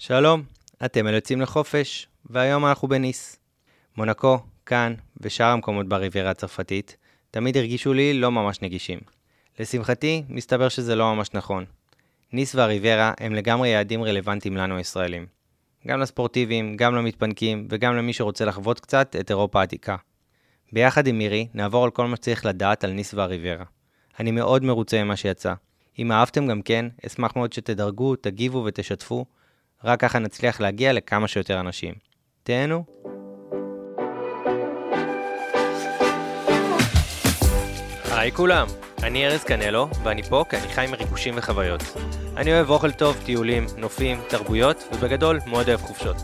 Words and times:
שלום, 0.00 0.42
אתם 0.84 1.06
אל 1.06 1.14
יוצאים 1.14 1.40
לחופש, 1.40 2.06
והיום 2.30 2.66
אנחנו 2.66 2.88
בניס. 2.88 3.38
מונקו, 3.96 4.38
כאן 4.66 4.94
ושאר 5.20 5.46
המקומות 5.46 5.88
בריביירה 5.88 6.30
הצרפתית 6.30 6.96
תמיד 7.30 7.56
הרגישו 7.56 7.92
לי 7.92 8.14
לא 8.14 8.30
ממש 8.30 8.62
נגישים. 8.62 8.98
לשמחתי, 9.60 10.22
מסתבר 10.28 10.68
שזה 10.68 10.94
לא 10.94 11.14
ממש 11.14 11.28
נכון. 11.34 11.64
ניס 12.32 12.54
והריביירה 12.54 13.12
הם 13.20 13.34
לגמרי 13.34 13.68
יעדים 13.68 14.04
רלוונטיים 14.04 14.56
לנו 14.56 14.76
הישראלים. 14.76 15.26
גם 15.86 16.00
לספורטיביים, 16.00 16.76
גם 16.76 16.94
למתפנקים 16.94 17.66
וגם 17.70 17.96
למי 17.96 18.12
שרוצה 18.12 18.44
לחוות 18.44 18.80
קצת 18.80 19.16
את 19.20 19.30
אירופה 19.30 19.60
העתיקה. 19.60 19.96
ביחד 20.72 21.06
עם 21.06 21.18
מירי 21.18 21.48
נעבור 21.54 21.84
על 21.84 21.90
כל 21.90 22.06
מה 22.06 22.16
שצריך 22.16 22.46
לדעת 22.46 22.84
על 22.84 22.90
ניס 22.90 23.14
והריביירה. 23.14 23.64
אני 24.20 24.30
מאוד 24.30 24.64
מרוצה 24.64 25.04
ממה 25.04 25.16
שיצא. 25.16 25.54
אם 25.98 26.12
אהבתם 26.12 26.46
גם 26.46 26.62
כן, 26.62 26.86
אשמח 27.06 27.36
מאוד 27.36 27.52
שתדרגו, 27.52 28.16
תגיבו 28.16 28.64
ותשתפו, 28.64 29.24
רק 29.84 30.00
ככה 30.00 30.18
נצליח 30.18 30.60
להגיע 30.60 30.92
לכמה 30.92 31.28
שיותר 31.28 31.60
אנשים. 31.60 31.94
תהנו. 32.42 32.84
היי 38.10 38.32
כולם, 38.32 38.66
אני 39.02 39.26
ארז 39.26 39.44
קנלו, 39.44 39.88
ואני 40.02 40.22
פה 40.22 40.44
כי 40.50 40.56
אני 40.56 40.68
חי 40.68 40.86
מריגושים 40.90 41.34
וחוויות. 41.36 41.82
אני 42.36 42.52
אוהב 42.52 42.70
אוכל 42.70 42.92
טוב, 42.92 43.16
טיולים, 43.24 43.66
נופים, 43.76 44.20
תרבויות, 44.28 44.88
ובגדול 44.92 45.38
מאוד 45.46 45.68
אוהב 45.68 45.80
חופשות. 45.80 46.16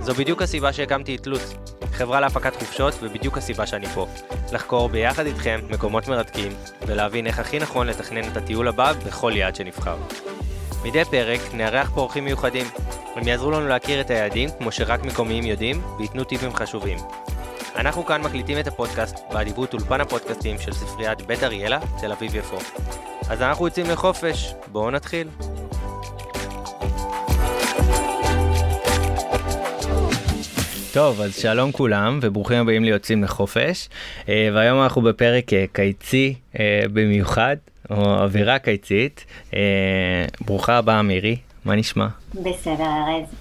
זו 0.00 0.14
בדיוק 0.14 0.42
הסיבה 0.42 0.72
שהקמתי 0.72 1.16
את 1.16 1.26
לוץ, 1.26 1.54
חברה 1.92 2.20
להפקת 2.20 2.56
חופשות, 2.56 2.94
ובדיוק 3.02 3.38
הסיבה 3.38 3.66
שאני 3.66 3.86
פה. 3.86 4.06
לחקור 4.52 4.88
ביחד 4.88 5.26
איתכם 5.26 5.60
מקומות 5.70 6.08
מרתקים, 6.08 6.52
ולהבין 6.86 7.26
איך 7.26 7.38
הכי 7.38 7.58
נכון 7.58 7.86
לתכנן 7.86 8.28
את 8.32 8.36
הטיול 8.36 8.68
הבא 8.68 8.92
בכל 8.92 9.32
יעד 9.34 9.56
שנבחר. 9.56 9.96
מדי 10.84 11.04
פרק 11.04 11.40
נארח 11.54 11.90
פה 11.94 12.00
אורחים 12.00 12.24
מיוחדים. 12.24 12.66
הם 13.14 13.28
יעזרו 13.28 13.50
לנו 13.50 13.68
להכיר 13.68 14.00
את 14.00 14.10
היעדים 14.10 14.48
כמו 14.58 14.72
שרק 14.72 15.04
מקומיים 15.04 15.44
יודעים, 15.44 15.82
וייתנו 15.98 16.24
טיפים 16.24 16.54
חשובים. 16.54 16.98
אנחנו 17.76 18.06
כאן 18.06 18.22
מקליטים 18.22 18.58
את 18.58 18.66
הפודקאסט 18.66 19.16
באדיבות 19.32 19.72
אולפן 19.74 20.00
הפודקאסטים 20.00 20.58
של 20.58 20.72
ספריית 20.72 21.22
בית 21.22 21.42
אריאלה, 21.42 21.78
תל 22.00 22.12
אביב 22.12 22.34
יפו. 22.34 22.58
אז 23.30 23.42
אנחנו 23.42 23.66
יוצאים 23.66 23.86
לחופש, 23.90 24.54
בואו 24.72 24.90
נתחיל. 24.90 25.28
טוב, 30.92 31.20
אז 31.20 31.36
שלום 31.36 31.72
כולם, 31.72 32.18
וברוכים 32.22 32.58
הבאים 32.58 32.84
ליוצאים 32.84 33.24
לחופש. 33.24 33.88
אה, 34.28 34.48
והיום 34.54 34.82
אנחנו 34.82 35.02
בפרק 35.02 35.52
אה, 35.52 35.64
קיצי 35.72 36.34
אה, 36.58 36.80
במיוחד, 36.92 37.56
או 37.90 38.22
אווירה 38.22 38.58
קיצית. 38.58 39.24
ברוכה 40.40 40.78
הבאה 40.78 41.02
מירי, 41.02 41.36
מה 41.64 41.76
נשמע? 41.76 42.06
בסדר, 42.34 42.84
ארז. 42.84 43.34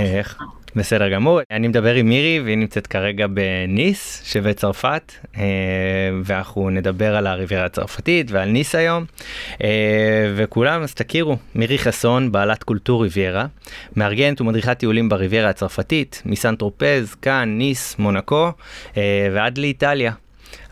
איך? 0.00 0.38
בסדר 0.76 1.08
גמור. 1.08 1.40
אני 1.50 1.68
מדבר 1.68 1.94
עם 1.94 2.08
מירי 2.08 2.40
והיא 2.44 2.58
נמצאת 2.58 2.86
כרגע 2.86 3.26
בניס 3.26 4.22
שבצרפת 4.24 5.12
ואנחנו 6.24 6.70
נדבר 6.70 7.16
על 7.16 7.26
הריביירה 7.26 7.64
הצרפתית 7.64 8.30
ועל 8.30 8.48
ניס 8.48 8.74
היום 8.74 9.04
וכולם 10.36 10.82
אז 10.82 10.94
תכירו 10.94 11.36
מירי 11.54 11.78
חסון 11.78 12.32
בעלת 12.32 12.62
קולטור 12.62 13.02
ריביירה 13.02 13.46
מארגנת 13.96 14.40
ומדריכת 14.40 14.78
טיולים 14.78 15.08
בריביירה 15.08 15.48
הצרפתית 15.48 16.22
מסן 16.26 16.56
טרופז 16.56 17.14
כאן 17.22 17.54
ניס 17.58 17.98
מונקו 17.98 18.52
ועד 19.32 19.58
לאיטליה. 19.58 20.12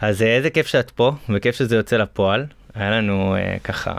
אז 0.00 0.22
איזה 0.22 0.50
כיף 0.50 0.66
שאת 0.66 0.90
פה 0.90 1.12
וכיף 1.28 1.54
שזה 1.54 1.76
יוצא 1.76 1.96
לפועל 1.96 2.46
היה 2.74 2.90
לנו 2.90 3.36
uh, 3.36 3.60
ככה 3.64 3.92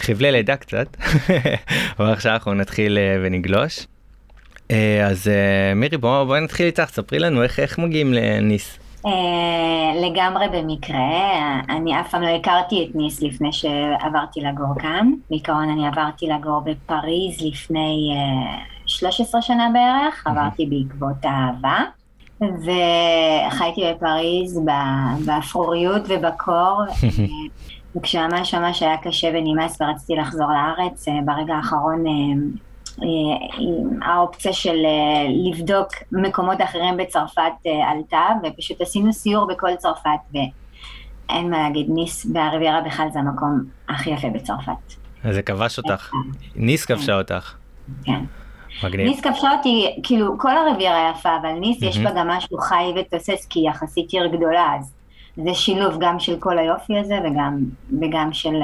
חבלי 0.00 0.32
לידה 0.32 0.56
קצת, 0.56 0.96
אבל 1.98 2.12
עכשיו 2.12 2.32
אנחנו 2.32 2.54
נתחיל 2.54 2.96
uh, 2.98 3.20
ונגלוש. 3.24 3.78
Uh, 3.78 4.72
אז 5.04 5.26
uh, 5.26 5.74
מירי 5.74 5.96
בואי 5.96 6.26
בוא 6.26 6.38
נתחיל 6.38 6.66
איתך, 6.66 6.90
ספרי 6.90 7.18
לנו 7.18 7.42
איך, 7.42 7.60
איך 7.60 7.78
מגיעים 7.78 8.12
לניס. 8.14 8.78
Uh, 9.06 9.10
לגמרי 10.04 10.46
במקרה, 10.52 11.60
אני 11.68 12.00
אף 12.00 12.10
פעם 12.10 12.22
לא 12.22 12.28
הכרתי 12.28 12.86
את 12.90 12.96
ניס 12.96 13.22
לפני 13.22 13.52
שעברתי 13.52 14.40
לגור 14.40 14.74
כאן. 14.78 15.12
בעיקרון 15.30 15.68
אני 15.70 15.86
עברתי 15.86 16.26
לגור 16.26 16.60
בפריז 16.60 17.40
לפני 17.40 18.10
uh, 18.14 18.86
13 18.86 19.42
שנה 19.42 19.68
בערך, 19.72 20.26
עברתי 20.26 20.66
בעקבות 20.66 21.16
האהבה. 21.22 21.84
וחייתי 22.40 23.80
בפריז 23.90 24.60
באפרוריות 25.24 26.02
ובקור, 26.08 26.82
וכשממש 27.96 28.54
ממש 28.54 28.82
היה 28.82 28.96
קשה 28.96 29.28
ונמאס 29.34 29.80
ורציתי 29.80 30.14
לחזור 30.16 30.48
לארץ, 30.52 31.08
אה, 31.08 31.14
ברגע 31.24 31.54
האחרון 31.54 32.06
אה, 32.06 32.12
אה, 33.02 34.08
האופציה 34.08 34.52
של 34.52 34.76
לבדוק 35.46 35.88
מקומות 36.12 36.60
אחרים 36.60 36.96
בצרפת 36.96 37.52
עלתה, 37.90 38.28
ופשוט 38.42 38.80
עשינו 38.80 39.12
סיור 39.12 39.46
בכל 39.46 39.76
צרפת, 39.78 40.10
ואין 40.34 41.50
מה 41.50 41.58
להגיד, 41.62 41.86
ניס 41.88 42.26
והריביירה 42.34 42.80
בכלל 42.80 43.08
זה 43.12 43.18
המקום 43.18 43.60
הכי 43.88 44.10
יפה 44.10 44.28
בצרפת. 44.28 44.94
זה 45.30 45.42
כבש 45.42 45.78
אותך, 45.78 46.10
ניס 46.56 46.84
כבשה 46.84 47.18
אותך. 47.18 47.54
כן. 48.04 48.20
מגניב. 48.84 49.06
ניס 49.06 49.20
כבשה 49.20 49.50
אותי, 49.56 49.96
כאילו 50.02 50.38
כל 50.38 50.56
הריביירה 50.56 51.12
יפה, 51.14 51.36
אבל 51.40 51.52
ניס 51.52 51.82
יש 51.82 51.98
בה 51.98 52.10
גם 52.10 52.28
משהו 52.28 52.58
חי 52.58 52.84
ותוסס, 52.96 53.46
כי 53.50 53.60
יחסית 53.68 54.10
עיר 54.10 54.26
גדולה, 54.26 54.76
אז 54.78 54.92
זה 55.36 55.54
שילוב 55.54 55.96
גם 56.00 56.20
של 56.20 56.36
כל 56.40 56.58
היופי 56.58 56.98
הזה 56.98 57.18
וגם, 57.24 57.58
וגם 58.00 58.32
של, 58.32 58.54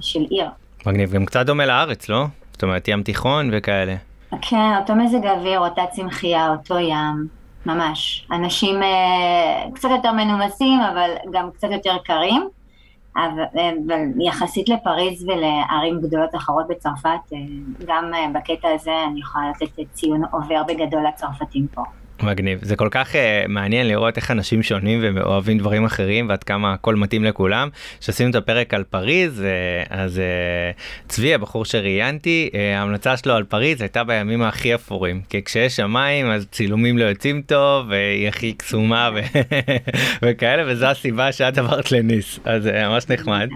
של 0.00 0.20
עיר. 0.30 0.46
מגניב, 0.86 1.12
גם 1.12 1.24
קצת 1.26 1.46
דומה 1.46 1.66
לארץ, 1.66 2.08
לא? 2.08 2.24
זאת 2.52 2.62
אומרת, 2.62 2.88
ים 2.88 3.02
תיכון 3.02 3.50
וכאלה. 3.52 3.94
כן, 4.42 4.76
אותו 4.80 4.94
מזג 4.94 5.26
אוויר, 5.26 5.60
אותה 5.60 5.82
צמחייה, 5.92 6.50
אותו 6.50 6.78
ים, 6.78 7.26
ממש. 7.66 8.26
אנשים 8.32 8.82
אה, 8.82 9.64
קצת 9.74 9.88
יותר 9.90 10.12
מנומסים, 10.12 10.80
אבל 10.80 11.10
גם 11.32 11.50
קצת 11.50 11.68
יותר 11.70 11.96
קרים. 12.04 12.48
אבל, 13.16 13.42
אבל 13.86 14.00
יחסית 14.20 14.68
לפריז 14.68 15.24
ולערים 15.28 16.00
גדולות 16.00 16.34
אחרות 16.34 16.68
בצרפת, 16.68 17.32
אה, 17.32 17.38
גם 17.86 18.14
אה, 18.14 18.26
בקטע 18.34 18.68
הזה 18.74 18.92
אני 19.06 19.20
יכולה 19.20 19.50
לתת 19.50 19.92
ציון 19.92 20.22
עובר 20.30 20.62
בגדול 20.68 21.06
לצרפתים 21.06 21.66
פה. 21.74 21.82
מגניב 22.22 22.58
זה 22.62 22.76
כל 22.76 22.88
כך 22.90 23.12
uh, 23.12 23.16
מעניין 23.48 23.88
לראות 23.88 24.16
איך 24.16 24.30
אנשים 24.30 24.62
שונים 24.62 25.00
ואוהבים 25.14 25.58
דברים 25.58 25.84
אחרים 25.84 26.28
ועד 26.28 26.44
כמה 26.44 26.72
הכל 26.72 26.94
מתאים 26.94 27.24
לכולם. 27.24 27.68
שעשינו 28.00 28.30
את 28.30 28.34
הפרק 28.34 28.74
על 28.74 28.84
פריז 28.84 29.40
uh, 29.40 29.88
אז 29.90 30.18
uh, 30.18 31.08
צבי 31.08 31.34
הבחור 31.34 31.64
שראיינתי 31.64 32.50
uh, 32.52 32.56
ההמלצה 32.76 33.16
שלו 33.16 33.34
על 33.34 33.44
פריז 33.44 33.80
הייתה 33.80 34.04
בימים 34.04 34.42
הכי 34.42 34.74
אפורים 34.74 35.22
כי 35.28 35.44
כשיש 35.44 35.76
שמיים 35.76 36.26
אז 36.26 36.46
צילומים 36.50 36.98
לא 36.98 37.04
יוצאים 37.04 37.42
טוב 37.42 37.86
והיא 37.88 38.28
הכי 38.28 38.52
קסומה 38.52 39.10
ו- 39.14 39.38
וכאלה 40.22 40.62
וזו 40.66 40.86
הסיבה 40.86 41.32
שאת 41.32 41.58
עברת 41.58 41.92
לניס 41.92 42.38
אז 42.44 42.62
זה 42.62 42.82
ממש 42.88 43.04
נחמד. 43.08 43.48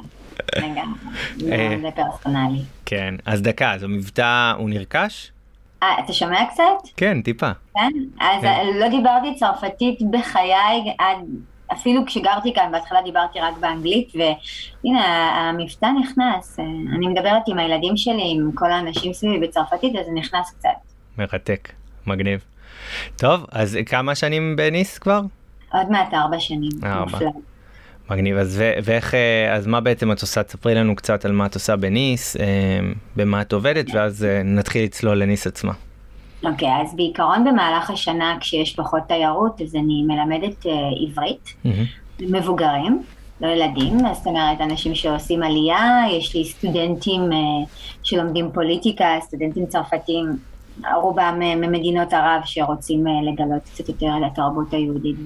זה 1.82 1.88
פרסונלי. 1.96 2.62
כן 2.86 3.14
אז 3.24 3.42
דקה 3.42 3.72
אז 3.72 3.82
המבטא 3.82 4.52
הוא 4.56 4.70
נרכש? 4.70 5.30
אה, 5.82 5.98
אתה 6.04 6.12
שומע 6.12 6.44
קצת? 6.50 6.88
כן, 6.96 7.22
טיפה. 7.22 7.50
כן? 7.74 7.90
אז 8.20 8.42
כן. 8.42 8.66
לא 8.74 8.88
דיברתי 8.88 9.34
צרפתית 9.34 9.98
בחיי 10.10 10.94
עד... 10.98 11.18
אפילו 11.72 12.06
כשגרתי 12.06 12.54
כאן, 12.54 12.72
בהתחלה 12.72 13.02
דיברתי 13.02 13.40
רק 13.40 13.58
באנגלית, 13.60 14.12
והנה, 14.14 15.04
המבטא 15.40 15.86
נכנס. 16.00 16.58
אני 16.94 17.06
מדברת 17.06 17.42
עם 17.46 17.58
הילדים 17.58 17.96
שלי, 17.96 18.32
עם 18.34 18.50
כל 18.54 18.72
האנשים 18.72 19.12
סביבי 19.12 19.46
בצרפתית, 19.46 19.96
אז 19.96 20.06
זה 20.06 20.12
נכנס 20.14 20.50
קצת. 20.58 20.68
מרתק, 21.18 21.72
מגניב. 22.06 22.44
טוב, 23.16 23.46
אז 23.52 23.78
כמה 23.86 24.14
שנים 24.14 24.56
בניס 24.56 24.98
כבר? 24.98 25.20
עוד 25.72 25.90
מעט 25.90 26.14
ארבע 26.14 26.40
שנים. 26.40 26.70
ארבע. 26.84 27.18
מגניב, 28.10 28.36
אז, 28.36 28.56
ו- 28.60 28.72
ואיך, 28.84 29.14
אה, 29.14 29.54
אז 29.54 29.66
מה 29.66 29.80
בעצם 29.80 30.12
את 30.12 30.20
עושה? 30.20 30.42
תספרי 30.42 30.74
לנו 30.74 30.96
קצת 30.96 31.24
על 31.24 31.32
מה 31.32 31.46
את 31.46 31.54
עושה 31.54 31.76
בניס, 31.76 32.36
אה, 32.36 32.44
במה 33.16 33.42
את 33.42 33.52
עובדת, 33.52 33.86
ואז 33.94 34.24
אה, 34.24 34.42
נתחיל 34.42 34.84
לצלול 34.84 35.22
לניס 35.22 35.46
עצמה. 35.46 35.72
אוקיי, 36.44 36.68
okay, 36.68 36.82
אז 36.82 36.96
בעיקרון 36.96 37.44
במהלך 37.44 37.90
השנה 37.90 38.36
כשיש 38.40 38.74
פחות 38.74 39.02
תיירות, 39.08 39.60
אז 39.60 39.74
אני 39.74 40.02
מלמדת 40.02 40.66
uh, 40.66 40.68
עברית, 41.08 41.54
mm-hmm. 41.66 41.68
מבוגרים, 42.20 43.02
לא 43.40 43.48
ילדים, 43.48 43.98
זאת 44.14 44.26
אומרת 44.26 44.60
אנשים 44.60 44.94
שעושים 44.94 45.42
עלייה, 45.42 46.02
יש 46.12 46.36
לי 46.36 46.44
סטודנטים 46.44 47.20
uh, 47.32 47.68
שלומדים 48.02 48.50
פוליטיקה, 48.54 49.06
סטודנטים 49.20 49.66
צרפתים 49.66 50.36
רובם 51.02 51.38
אה, 51.42 51.54
ממדינות 51.56 52.12
ערב 52.12 52.40
שרוצים 52.44 53.06
אה, 53.06 53.12
לגלות 53.32 53.62
קצת 53.62 53.88
יותר 53.88 54.06
על 54.06 54.24
התרבות 54.24 54.74
היהודית 54.74 55.16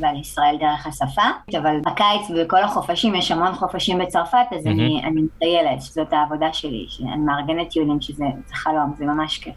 ועל 0.00 0.16
ישראל 0.20 0.56
דרך 0.60 0.86
השפה. 0.86 1.58
אבל 1.58 1.76
בקיץ 1.84 2.30
ובכל 2.30 2.62
החופשים, 2.62 3.14
יש 3.14 3.30
המון 3.30 3.54
חופשים 3.54 3.98
בצרפת, 3.98 4.36
אז 4.56 4.66
mm-hmm. 4.66 4.70
אני, 4.70 5.02
אני 5.04 5.22
מטיילת, 5.22 5.82
שזאת 5.82 6.12
העבודה 6.12 6.52
שלי, 6.52 6.86
שאני 6.88 7.16
מארגנת 7.16 7.68
טיולים, 7.68 8.00
שזה 8.00 8.24
חלום, 8.52 8.94
זה 8.98 9.04
ממש 9.04 9.38
כיף. 9.38 9.54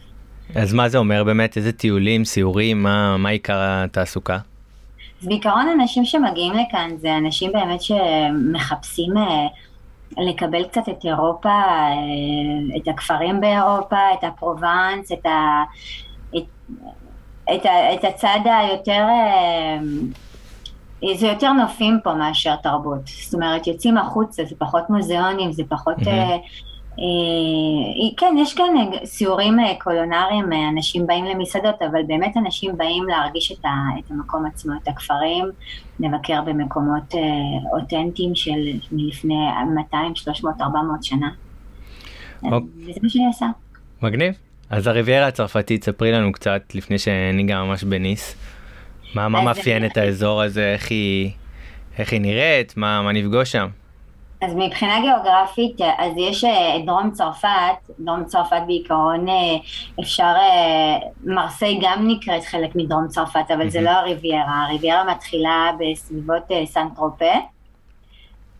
אז 0.54 0.72
מה 0.72 0.88
זה 0.88 0.98
אומר 0.98 1.24
באמת? 1.24 1.56
איזה 1.56 1.72
טיולים, 1.72 2.24
סיורים, 2.24 2.82
מה, 2.82 3.16
מה 3.16 3.28
עיקר 3.28 3.58
התעסוקה? 3.60 4.38
אז 5.22 5.28
בעיקרון 5.28 5.68
אנשים 5.80 6.04
שמגיעים 6.04 6.52
לכאן 6.52 6.90
זה 6.96 7.16
אנשים 7.16 7.52
באמת 7.52 7.80
שמחפשים 7.82 9.16
אה, 9.16 9.46
לקבל 10.18 10.64
קצת 10.64 10.88
את 10.88 11.04
אירופה, 11.04 11.48
אה, 11.48 12.76
את 12.76 12.88
הכפרים 12.88 13.40
באירופה, 13.40 13.98
את 14.18 14.24
הפרובנס, 14.24 15.12
את, 15.12 15.26
ה, 15.26 15.62
את, 16.36 16.42
את, 17.54 17.66
את 17.94 18.04
הצד 18.04 18.38
היותר, 18.44 19.06
זה 21.14 21.26
יותר 21.26 21.52
נופים 21.52 21.98
פה 22.04 22.14
מאשר 22.14 22.56
תרבות. 22.56 23.06
זאת 23.06 23.34
אומרת, 23.34 23.66
יוצאים 23.66 23.98
החוצה, 23.98 24.44
זה 24.44 24.54
פחות 24.58 24.90
מוזיאונים, 24.90 25.52
זה 25.52 25.62
פחות... 25.68 25.98
Mm-hmm. 25.98 26.73
כן, 28.16 28.34
יש 28.38 28.54
כאן 28.54 28.74
סיורים 29.04 29.56
קולונריים, 29.78 30.44
אנשים 30.72 31.06
באים 31.06 31.24
למסעדות, 31.24 31.82
אבל 31.82 32.02
באמת 32.06 32.36
אנשים 32.36 32.76
באים 32.76 33.04
להרגיש 33.04 33.52
את, 33.52 33.64
המקום 34.10 34.46
עצמו, 34.46 34.72
את 34.82 34.88
הכפרים, 34.88 35.44
לבקר 36.00 36.42
במקומות 36.42 37.14
אותנטיים 37.72 38.34
של 38.34 38.60
מלפני 38.92 39.34
200, 39.74 40.14
300, 40.14 40.54
400 40.60 41.04
שנה. 41.04 41.28
וזה 42.42 43.00
מה 43.02 43.08
שאני 43.08 43.26
עושה. 43.26 43.46
מגניב. 44.02 44.34
אז 44.70 44.86
הריביירה 44.86 45.26
הצרפתית, 45.26 45.84
ספרי 45.84 46.12
לנו 46.12 46.32
קצת 46.32 46.62
לפני 46.74 46.98
שניגע 46.98 47.62
ממש 47.62 47.84
בניס. 47.84 48.36
מה, 49.14 49.28
מה 49.28 49.42
מאפיין 49.42 49.86
את 49.86 49.96
האזור 49.96 50.42
הזה, 50.42 50.72
איך 50.72 50.90
היא, 50.90 51.30
איך 51.98 52.12
היא 52.12 52.20
נראית, 52.20 52.76
מה, 52.76 53.02
מה 53.02 53.12
נפגוש 53.12 53.52
שם? 53.52 53.68
אז 54.44 54.52
מבחינה 54.56 55.00
גיאוגרפית, 55.00 55.80
אז 55.98 56.12
יש 56.16 56.44
אה, 56.44 56.76
דרום 56.86 57.10
צרפת, 57.10 57.90
דרום 57.98 58.24
צרפת 58.24 58.60
בעיקרון 58.66 59.28
אה, 59.28 59.34
אפשר, 60.00 60.32
אה, 60.36 60.96
מרסיי 61.24 61.78
גם 61.82 62.08
נקראת 62.08 62.44
חלק 62.44 62.76
מדרום 62.76 63.08
צרפת, 63.08 63.50
אבל 63.54 63.70
זה 63.70 63.80
לא 63.80 63.90
הריביירה, 63.90 64.64
הריביירה 64.68 65.04
מתחילה 65.04 65.70
בסביבות 65.78 66.42
סן 66.64 66.86
טרופה, 66.96 67.34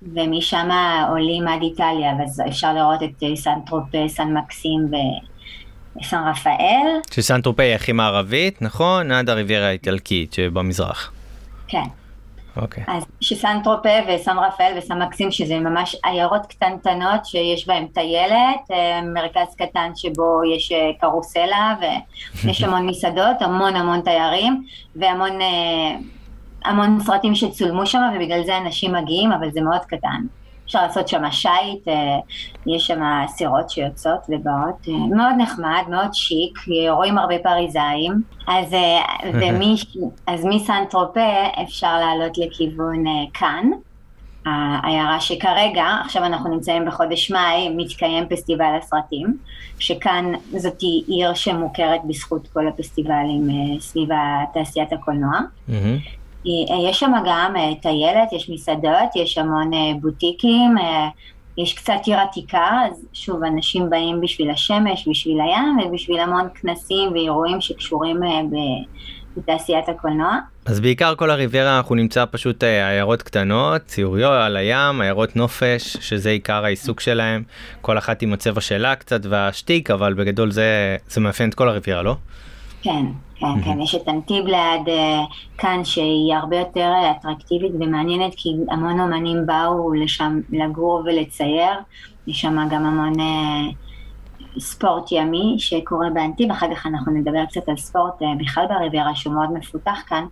ומשם 0.03 0.69
עולים 1.09 1.49
עד 1.49 1.63
איטליה, 1.63 2.13
אז 2.25 2.43
אפשר 2.49 2.73
לראות 2.73 3.03
את 3.03 3.37
סן 3.37 3.61
טרופה, 3.67 3.99
סן 4.09 4.37
מקסים 4.37 4.81
וסן 6.01 6.23
רפאל. 6.31 7.01
שסן 7.11 7.41
טרופה 7.41 7.63
היא 7.63 7.75
הכי 7.75 7.93
מערבית, 7.93 8.63
נכון? 8.63 9.11
עד 9.11 9.31
הריביירה 9.31 9.67
האיטלקית 9.67 10.33
שבמזרח. 10.33 11.13
כן. 11.69 12.04
אוקיי. 12.57 12.85
אז 12.87 13.05
שסן 13.21 13.59
טרופה 13.65 13.89
וסן 14.09 14.37
רפאל 14.39 14.73
וסן 14.79 15.03
מקסים, 15.03 15.31
שזה 15.31 15.59
ממש 15.59 15.97
עיירות 16.05 16.47
קטנטנות 16.47 17.27
שיש 17.27 17.67
בהן 17.67 17.87
טיילת, 17.87 18.71
אה, 18.73 19.03
מרכז 19.03 19.55
קטן 19.59 19.91
שבו 19.97 20.41
יש 20.55 20.73
אה, 20.73 20.91
קרוסלה 21.01 21.75
ויש 22.45 22.63
המון 22.65 22.87
מסעדות, 22.87 23.43
המון 23.43 23.77
המון 23.77 24.01
תיירים 24.01 24.65
והמון 24.97 25.41
אה, 25.41 25.97
המון 26.65 27.01
סרטים 27.01 27.35
שצולמו 27.35 27.87
שם 27.87 28.01
ובגלל 28.17 28.45
זה 28.45 28.59
אנשים 28.59 28.93
מגיעים, 28.93 29.33
אבל 29.33 29.51
זה 29.51 29.61
מאוד 29.61 29.81
קטן. 29.81 30.21
אפשר 30.67 30.83
לעשות 30.83 31.09
שם 31.09 31.31
שיט, 31.31 31.89
אה, 31.89 32.19
יש 32.67 32.87
שם 32.87 33.01
סירות 33.29 33.71
שיוצאות 33.71 34.21
ובאות, 34.29 34.89
אה, 34.89 35.17
מאוד 35.17 35.35
נחמד, 35.39 35.83
מאוד 35.89 36.15
שיק, 36.15 36.59
רואים 36.91 37.19
הרבה 37.19 37.39
פריזאים, 37.39 38.13
אז, 38.47 38.75
אה, 38.75 39.01
ומי, 39.41 39.77
אז 40.27 40.45
מסן 40.45 40.85
טרופה 40.91 41.31
אפשר 41.63 41.99
לעלות 41.99 42.39
לכיוון 42.39 43.05
כאן, 43.35 43.71
העיירה 44.47 45.21
שכרגע, 45.21 45.87
עכשיו 46.05 46.25
אנחנו 46.25 46.51
נמצאים 46.51 46.85
בחודש 46.85 47.31
מאי, 47.31 47.69
מתקיים 47.77 48.29
פסטיבל 48.29 48.79
הסרטים, 48.79 49.37
שכאן 49.79 50.33
זאת 50.57 50.83
עיר 51.07 51.35
שמוכרת 51.35 52.01
בזכות 52.09 52.49
כל 52.53 52.69
הפסטיבלים 52.69 53.49
סביב 53.81 54.09
תעשיית 54.55 54.93
הקולנוע. 54.93 55.39
Mm-hmm. 55.69 56.24
אה, 56.47 56.91
יש 56.91 57.01
שם 57.01 57.13
גם 57.27 57.55
אה, 57.57 57.75
טיילת, 57.83 58.33
יש 58.33 58.51
מסעדות, 58.51 59.17
יש 59.17 59.39
המון 59.39 59.75
אה, 59.75 59.93
בוטיקים, 60.01 60.75
יש 61.59 61.75
קצת 61.75 62.01
עיר 62.05 62.19
עתיקה, 62.19 62.71
אז 62.91 63.07
שוב, 63.13 63.45
אנשים 63.45 63.91
באים 63.91 64.21
בשביל 64.21 64.51
השמש, 64.51 65.09
בשביל 65.09 65.41
הים 65.41 65.79
ובשביל 65.85 66.21
המון 66.21 66.49
כנסים 66.55 67.13
ואירועים 67.13 67.61
שקשורים 67.61 68.21
בתעשיית 69.37 69.89
הקולנוע. 69.89 70.39
אז 70.67 70.81
בעיקר 70.81 71.15
כל 71.15 71.31
הריביירה 71.31 71.77
אנחנו 71.77 71.95
נמצא 71.95 72.25
פשוט 72.31 72.63
עיירות 72.65 73.23
קטנות, 73.23 73.83
ציוריות 73.87 74.33
על 74.33 74.57
הים, 74.57 75.01
עיירות 75.01 75.37
נופש, 75.37 75.97
שזה 76.01 76.31
עיקר 76.31 76.65
העיסוק 76.65 77.01
שלהם, 77.01 77.43
כל 77.81 77.99
אחת 77.99 78.23
עם 78.23 78.33
הצבע 78.33 78.61
שלה 78.61 78.95
קצת 78.95 79.27
והשטיק, 79.27 79.91
אבל 79.91 80.15
בגדול 80.15 80.51
זה, 80.51 80.97
זה 81.09 81.21
מאפיין 81.21 81.49
את 81.49 81.55
כל 81.55 81.69
הריביירה, 81.69 82.03
לא? 82.03 82.17
כן, 82.85 83.07
כן, 83.35 83.63
כן, 83.65 83.81
יש 83.81 83.95
את 83.95 84.09
אנטיב 84.09 84.47
ליד 84.47 84.89
אה, 84.89 85.21
כאן 85.59 85.85
שהיא 85.85 86.35
הרבה 86.35 86.57
יותר 86.57 86.93
אה, 86.95 87.11
אטרקטיבית 87.11 87.73
ומעניינת 87.81 88.33
כי 88.37 88.49
המון 88.71 89.01
אומנים 89.01 89.47
באו 89.47 89.95
לשם 89.95 90.41
לגור 90.51 91.03
ולצייר, 91.05 91.73
יש 92.27 92.41
שם 92.41 92.69
גם 92.71 92.87
המון 92.87 93.21
אה, 93.21 93.67
ספורט 94.59 95.13
ימי 95.13 95.55
שקורה 95.59 96.11
באנטיב, 96.11 96.51
אחר 96.51 96.75
כך 96.75 96.87
אנחנו 96.87 97.13
נדבר 97.13 97.45
קצת 97.47 97.69
על 97.69 97.77
ספורט 97.77 98.15
בכלל 98.41 98.67
בריביירה 98.69 99.15
שהוא 99.15 99.35
מאוד 99.35 99.53
מפותח 99.53 100.03
כאן, 100.07 100.25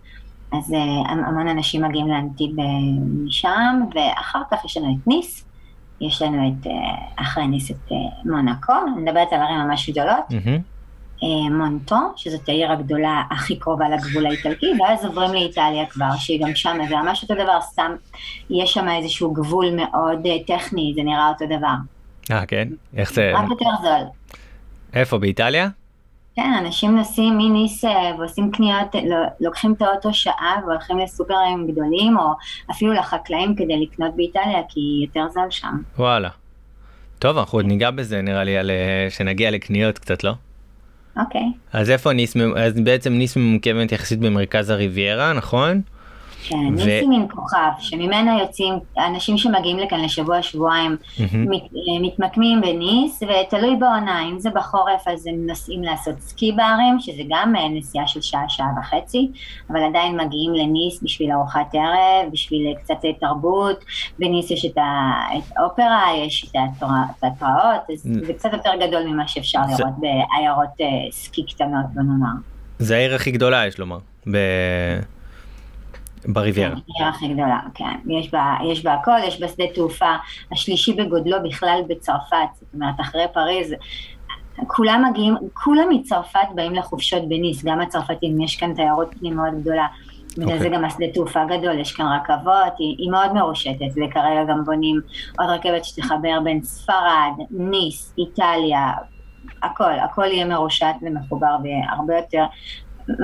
אז 0.51 0.75
המון 1.05 1.47
אנשים 1.47 1.83
מגיעים 1.85 2.07
לאנטיב 2.07 2.51
משם, 3.25 3.81
ואחר 3.95 4.41
כך 4.51 4.65
יש 4.65 4.77
לנו 4.77 4.97
את 5.01 5.07
ניס, 5.07 5.45
יש 6.01 6.21
לנו 6.21 6.47
את, 6.47 6.67
אחרי 7.15 7.47
ניס 7.47 7.71
את 7.71 7.91
מונקו, 8.25 8.73
אני 8.87 9.01
מדברת 9.01 9.27
על 9.31 9.41
ערים 9.41 9.59
ממש 9.59 9.89
גדולות. 9.89 10.23
Mm-hmm. 10.29 10.72
אה, 11.23 11.49
מונטו, 11.49 11.95
שזאת 12.15 12.49
העיר 12.49 12.71
הגדולה 12.71 13.21
הכי 13.31 13.59
קרובה 13.59 13.89
לגבול 13.89 14.25
האיטלקי, 14.25 14.71
ואז 14.79 15.05
עוברים 15.05 15.33
לאיטליה 15.33 15.85
כבר, 15.85 16.15
שהיא 16.17 16.41
גם 16.41 16.55
שם, 16.55 16.77
זה 16.89 16.95
ממש 16.95 17.23
אותו 17.23 17.33
דבר, 17.33 17.61
סתם 17.61 17.95
יש 18.49 18.73
שם 18.73 18.89
איזשהו 18.89 19.33
גבול 19.33 19.65
מאוד 19.75 20.25
אה, 20.25 20.37
טכני, 20.47 20.93
זה 20.95 21.01
נראה 21.03 21.29
אותו 21.29 21.45
דבר. 21.45 21.75
אה, 22.31 22.45
כן? 22.45 22.67
איך 22.97 23.13
זה? 23.13 23.31
רק 23.35 23.49
יותר 23.49 23.65
זול. 23.81 24.07
איפה, 24.93 25.17
באיטליה? 25.17 25.69
כן, 26.35 26.53
אנשים 26.65 26.95
נוסעים 26.97 27.37
מניס 27.37 27.85
אה, 27.85 28.15
ועושים 28.17 28.51
קניות, 28.51 28.95
לא, 28.95 29.17
לוקחים 29.39 29.73
את 29.73 29.81
האוטו 29.81 30.13
שעה 30.13 30.55
והולכים 30.65 30.99
לסופרים 30.99 31.67
גדולים, 31.71 32.17
או 32.17 32.33
אפילו 32.71 32.93
לחקלאים 32.93 33.55
כדי 33.55 33.81
לקנות 33.81 34.15
באיטליה, 34.15 34.61
כי 34.69 34.79
יותר 35.05 35.29
זול 35.33 35.49
שם. 35.49 35.77
וואלה. 35.97 36.29
טוב, 37.19 37.37
אנחנו 37.37 37.57
עוד 37.57 37.65
ניגע 37.65 37.91
בזה 37.91 38.21
נראה 38.21 38.43
לי, 38.43 38.57
על, 38.57 38.71
שנגיע 39.09 39.51
לקניות 39.51 39.99
קצת, 39.99 40.23
לא? 40.23 40.33
אוקיי. 41.17 41.51
אז 41.73 41.89
איפה 41.89 42.13
ניס, 42.13 42.37
אז 42.55 42.73
בעצם 42.73 43.13
ניס 43.13 43.37
ממוקמת 43.37 43.91
יחסית 43.91 44.19
במרכז 44.19 44.69
הריביירה, 44.69 45.33
נכון? 45.33 45.81
ניסים 46.51 47.11
עם 47.11 47.27
כוכב, 47.27 47.71
שממנה 47.79 48.39
יוצאים 48.39 48.73
אנשים 48.97 49.37
שמגיעים 49.37 49.79
לכאן 49.79 50.01
לשבוע, 50.01 50.41
שבועיים, 50.41 50.97
mm-hmm. 51.01 51.35
מת, 51.35 51.61
מתמקמים 52.01 52.61
בניס, 52.61 53.23
ותלוי 53.23 53.75
בעונה, 53.75 54.21
אם 54.31 54.39
זה 54.39 54.49
בחורף 54.49 55.07
אז 55.07 55.27
הם 55.27 55.47
נוסעים 55.47 55.83
לעשות 55.83 56.19
סקי 56.19 56.51
בערים, 56.51 56.99
שזה 56.99 57.21
גם 57.29 57.55
אה, 57.55 57.69
נסיעה 57.69 58.07
של 58.07 58.21
שעה, 58.21 58.49
שעה 58.49 58.67
וחצי, 58.79 59.31
אבל 59.69 59.83
עדיין 59.83 60.19
מגיעים 60.19 60.53
לניס 60.53 61.03
בשביל 61.03 61.31
ארוחת 61.31 61.67
ערב, 61.73 62.31
בשביל 62.31 62.73
קצת 62.83 62.95
תרבות, 63.19 63.85
בניס 64.19 64.51
יש 64.51 64.65
את, 64.65 64.77
האופרה, 65.57 66.03
יש 66.25 66.51
את 66.51 66.81
התיאטראות. 66.81 67.81
זה 68.25 68.33
קצת 68.33 68.53
יותר 68.53 68.71
גדול 68.87 69.03
ממה 69.07 69.27
שאפשר. 69.27 69.59
לראות 69.59 69.93
בעיירות 69.97 70.81
אה, 70.81 71.11
סקי 71.11 71.43
קטנות, 71.43 71.85
בוא 71.93 72.03
נאמר. 72.03 72.35
זה 72.79 72.95
העיר 72.95 73.15
הכי 73.15 73.31
גדולה, 73.31 73.67
יש 73.67 73.79
לומר. 73.79 73.97
בריביירה. 76.27 76.75
העיר 76.95 77.09
הכי 77.09 77.27
גדולה, 77.27 77.59
כן. 77.73 77.95
יש 78.07 78.31
בה, 78.31 78.55
יש 78.71 78.83
בה 78.83 78.93
הכל, 78.93 79.17
יש 79.27 79.41
בה 79.41 79.47
שדה 79.47 79.63
תעופה 79.75 80.15
השלישי 80.51 80.93
בגודלו 80.93 81.37
בכלל 81.43 81.81
בצרפת, 81.87 82.37
זאת 82.53 82.73
אומרת, 82.73 82.95
אחרי 83.01 83.25
פריז. 83.33 83.73
כולם 84.67 85.05
מגיעים, 85.09 85.35
כולם 85.53 85.89
מצרפת 85.89 86.47
באים 86.55 86.75
לחופשות 86.75 87.29
בניס, 87.29 87.65
גם 87.65 87.81
הצרפתים, 87.81 88.41
יש 88.41 88.55
כאן 88.55 88.73
תיירות 88.73 89.07
פנים 89.19 89.35
מאוד 89.35 89.53
גדולה. 89.61 89.87
בגלל 90.37 90.47
okay. 90.47 90.59
זה 90.59 90.65
אוקיי. 90.65 90.69
גם 90.69 90.85
השדה 90.85 91.05
תעופה 91.13 91.45
גדול, 91.45 91.79
יש 91.79 91.91
כאן 91.91 92.05
רכבות, 92.05 92.73
היא, 92.77 92.95
היא 92.97 93.11
מאוד 93.11 93.33
מרושתת, 93.33 93.91
וכרגע 93.91 94.43
גם 94.49 94.65
בונים 94.65 95.01
עוד 95.39 95.49
רכבת 95.49 95.85
שתחבר 95.85 96.39
בין 96.43 96.63
ספרד, 96.63 97.33
ניס, 97.51 98.13
איטליה, 98.17 98.91
הכל, 99.63 99.99
הכל 100.03 100.25
יהיה 100.25 100.45
מרושת 100.45 100.93
ומחובר 101.01 101.55
והרבה 101.63 102.17
יותר 102.17 102.43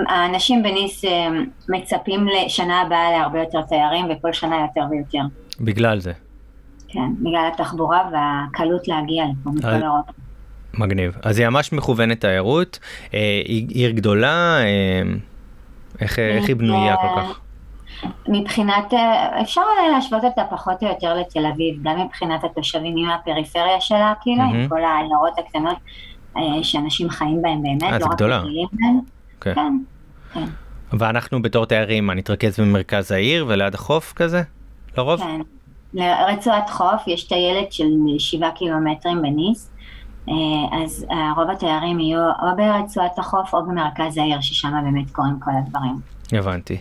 האנשים 0.07 0.63
בניס 0.63 1.05
אה, 1.05 1.27
מצפים 1.69 2.27
לשנה 2.27 2.81
הבאה 2.81 3.11
להרבה 3.11 3.39
יותר 3.39 3.61
תיירים 3.61 4.05
וכל 4.09 4.33
שנה 4.33 4.55
יותר 4.61 4.81
ויותר. 4.91 5.21
בגלל 5.61 5.99
זה. 5.99 6.13
כן, 6.87 7.13
בגלל 7.19 7.49
התחבורה 7.53 8.09
והקלות 8.11 8.87
להגיע 8.87 9.23
לפה 9.25 9.49
מכל 9.49 9.67
אירופה. 9.67 10.11
מגניב. 10.73 11.17
אז 11.23 11.39
היא 11.39 11.47
ממש 11.47 11.73
מכוונת 11.73 12.21
תיירות, 12.21 12.79
אה, 13.13 13.41
היא 13.45 13.67
עיר 13.69 13.91
גדולה, 13.91 14.57
אה, 14.61 15.01
איך, 16.01 16.19
איך 16.19 16.47
היא 16.47 16.55
בנויה 16.55 16.95
כל 16.95 17.07
כך? 17.17 17.39
מבחינת, 18.27 18.93
אפשר 19.41 19.61
להשוות 19.93 20.23
אותה 20.23 20.43
פחות 20.49 20.83
או 20.83 20.87
יותר 20.87 21.13
לתל 21.13 21.45
אביב, 21.45 21.75
גם 21.83 22.01
מבחינת 22.01 22.43
התושבים 22.43 22.97
עם 22.97 23.09
הפריפריה 23.09 23.81
שלה, 23.81 24.13
כאילו, 24.21 24.43
mm-hmm. 24.43 24.55
עם 24.55 24.67
כל 24.67 24.83
העיירות 24.83 25.39
הקטנות 25.39 25.77
שאנשים 26.63 27.09
חיים 27.09 27.41
בהן 27.41 27.61
באמת, 27.63 28.01
לא 28.01 28.05
רק 28.05 28.13
גדולים 28.15 28.67
בהן. 28.71 28.99
כן. 29.41 29.53
כן. 29.55 29.77
כן. 30.33 30.45
ואנחנו 30.99 31.41
בתור 31.41 31.65
תיירים, 31.65 32.07
מה, 32.07 32.13
נתרכז 32.13 32.59
במרכז 32.59 33.11
העיר 33.11 33.45
וליד 33.47 33.73
החוף 33.73 34.13
כזה? 34.13 34.41
לרוב? 34.97 35.19
כן. 35.19 35.41
לרצועת 35.93 36.69
חוף 36.69 37.07
יש 37.07 37.23
טיילת 37.23 37.71
של 37.73 37.87
שבעה 38.17 38.51
קילומטרים 38.51 39.21
בניס. 39.21 39.71
אז 40.71 41.05
רוב 41.35 41.49
התיירים 41.49 41.99
יהיו 41.99 42.19
או 42.19 42.57
ברצועת 42.57 43.19
החוף 43.19 43.53
או 43.53 43.65
במרכז 43.65 44.17
העיר, 44.17 44.41
ששם 44.41 44.71
באמת 44.83 45.11
קורים 45.11 45.39
כל 45.39 45.51
הדברים. 45.65 45.99
הבנתי. 46.31 46.77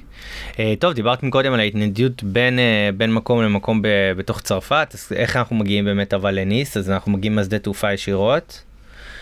טוב, 0.78 0.92
דיברת 0.92 1.24
קודם 1.30 1.52
על 1.52 1.60
ההתנדיות 1.60 2.22
בין, 2.22 2.58
בין 2.96 3.14
מקום 3.14 3.42
למקום 3.42 3.82
בתוך 4.16 4.40
צרפת, 4.40 4.90
אז 4.94 5.12
איך 5.16 5.36
אנחנו 5.36 5.56
מגיעים 5.56 5.84
באמת 5.84 6.14
אבל 6.14 6.34
לניס? 6.34 6.76
אז 6.76 6.90
אנחנו 6.90 7.12
מגיעים 7.12 7.34
מהשדה 7.34 7.58
תעופה 7.58 7.92
ישירות? 7.92 8.62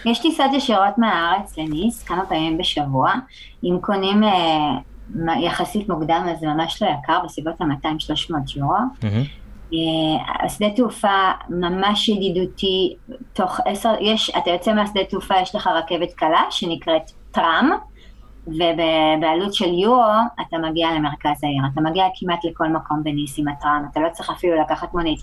יש 0.04 0.18
טיסות 0.18 0.52
ישירות 0.52 0.98
מהארץ 0.98 1.58
לניס 1.58 2.02
כמה 2.02 2.26
פעמים 2.26 2.58
בשבוע. 2.58 3.12
אם 3.64 3.78
קונים 3.80 4.24
אה, 4.24 5.40
יחסית 5.40 5.88
מוקדם 5.88 6.26
אז 6.30 6.38
זה 6.38 6.46
ממש 6.46 6.82
לא 6.82 6.88
יקר, 6.88 7.18
בסביבות 7.24 7.60
ה-200-300 7.60 8.34
יורו. 8.56 8.74
Mm-hmm. 9.00 9.46
השדה 10.44 10.70
תעופה 10.70 11.30
ממש 11.48 12.08
ידידותי, 12.08 12.96
תוך 13.32 13.60
עשר, 13.64 13.94
יש, 14.00 14.30
אתה 14.30 14.50
יוצא 14.50 14.72
מהשדה 14.72 15.04
תעופה, 15.04 15.34
יש 15.42 15.54
לך 15.54 15.66
רכבת 15.66 16.12
קלה 16.12 16.42
שנקראת 16.50 17.10
טראם, 17.30 17.70
ובעלות 18.46 19.54
של 19.54 19.74
יורו 19.74 20.12
אתה 20.40 20.58
מגיע 20.58 20.88
למרכז 20.90 21.44
העיר, 21.44 21.62
אתה 21.72 21.80
מגיע 21.80 22.04
כמעט 22.14 22.44
לכל 22.44 22.68
מקום 22.68 23.02
בניס 23.04 23.38
עם 23.38 23.48
הטראם, 23.48 23.82
אתה 23.92 24.00
לא 24.00 24.08
צריך 24.12 24.30
אפילו 24.30 24.60
לקחת 24.60 24.94
מונית. 24.94 25.20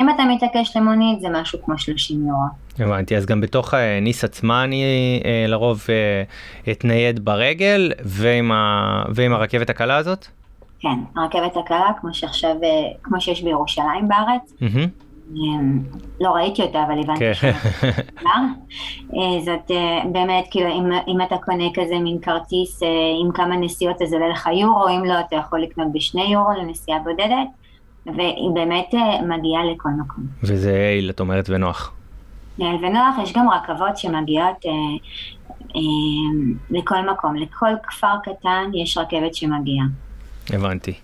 אם 0.00 0.10
אתה 0.10 0.22
מתעקש 0.24 0.76
למונית 0.76 1.20
זה 1.20 1.28
משהו 1.28 1.58
כמו 1.64 1.78
30 1.78 2.28
יורו. 2.28 2.64
הבנתי, 2.78 3.16
אז 3.16 3.26
גם 3.26 3.40
בתוך 3.40 3.74
אה, 3.74 4.00
ניס 4.00 4.24
עצמה 4.24 4.64
אני 4.64 4.82
אה, 5.24 5.44
לרוב 5.48 5.84
אה, 5.88 6.22
אתנייד 6.72 7.24
ברגל 7.24 7.92
ועם, 8.04 8.52
ה... 8.52 9.02
ועם 9.14 9.32
הרכבת 9.32 9.70
הקלה 9.70 9.96
הזאת? 9.96 10.26
כן, 10.80 10.98
הרכבת 11.16 11.56
הקלה 11.56 11.90
כמו 12.00 12.14
שעכשיו, 12.14 12.54
כמו 13.02 13.20
שיש 13.20 13.42
בירושלים 13.42 14.08
בארץ. 14.08 14.52
Mm-hmm. 14.60 15.04
לא 16.20 16.30
ראיתי 16.30 16.62
אותה, 16.62 16.82
אבל 16.82 17.00
הבנתי 17.00 17.34
כן. 17.34 17.52
זאת 19.44 19.70
באמת, 20.12 20.44
כאילו, 20.50 20.68
אם, 20.68 20.92
אם 21.08 21.22
אתה 21.22 21.36
קונה 21.44 21.64
כזה 21.74 21.98
מין 21.98 22.18
כרטיס 22.22 22.80
עם 23.22 23.32
כמה 23.32 23.56
נסיעות, 23.56 24.02
אז 24.02 24.12
עולה 24.12 24.28
לך 24.28 24.48
יורו, 24.60 24.88
אם 24.88 25.04
לא, 25.04 25.20
אתה 25.20 25.36
יכול 25.36 25.62
לקנות 25.62 25.88
בשני 25.92 26.32
יורו 26.32 26.50
לנסיעה 26.52 26.98
בודדת. 26.98 27.63
והיא 28.06 28.50
באמת 28.54 28.94
אה, 28.94 29.22
מגיעה 29.22 29.64
לכל 29.64 29.88
מקום. 29.88 30.24
וזה 30.42 30.72
יעיל, 30.72 31.10
את 31.10 31.20
אומרת, 31.20 31.46
ונוח. 31.48 31.92
יעיל 32.58 32.84
ונוח, 32.84 33.14
יש 33.22 33.32
גם 33.32 33.46
רכבות 33.50 33.96
שמגיעות 33.96 34.66
אה, 34.66 34.70
אה, 35.76 35.80
לכל 36.70 37.10
מקום, 37.10 37.36
לכל 37.36 37.70
כפר 37.82 38.14
קטן 38.22 38.70
יש 38.74 38.98
רכבת 38.98 39.34
שמגיעה. 39.34 39.86
הבנתי. 40.50 40.94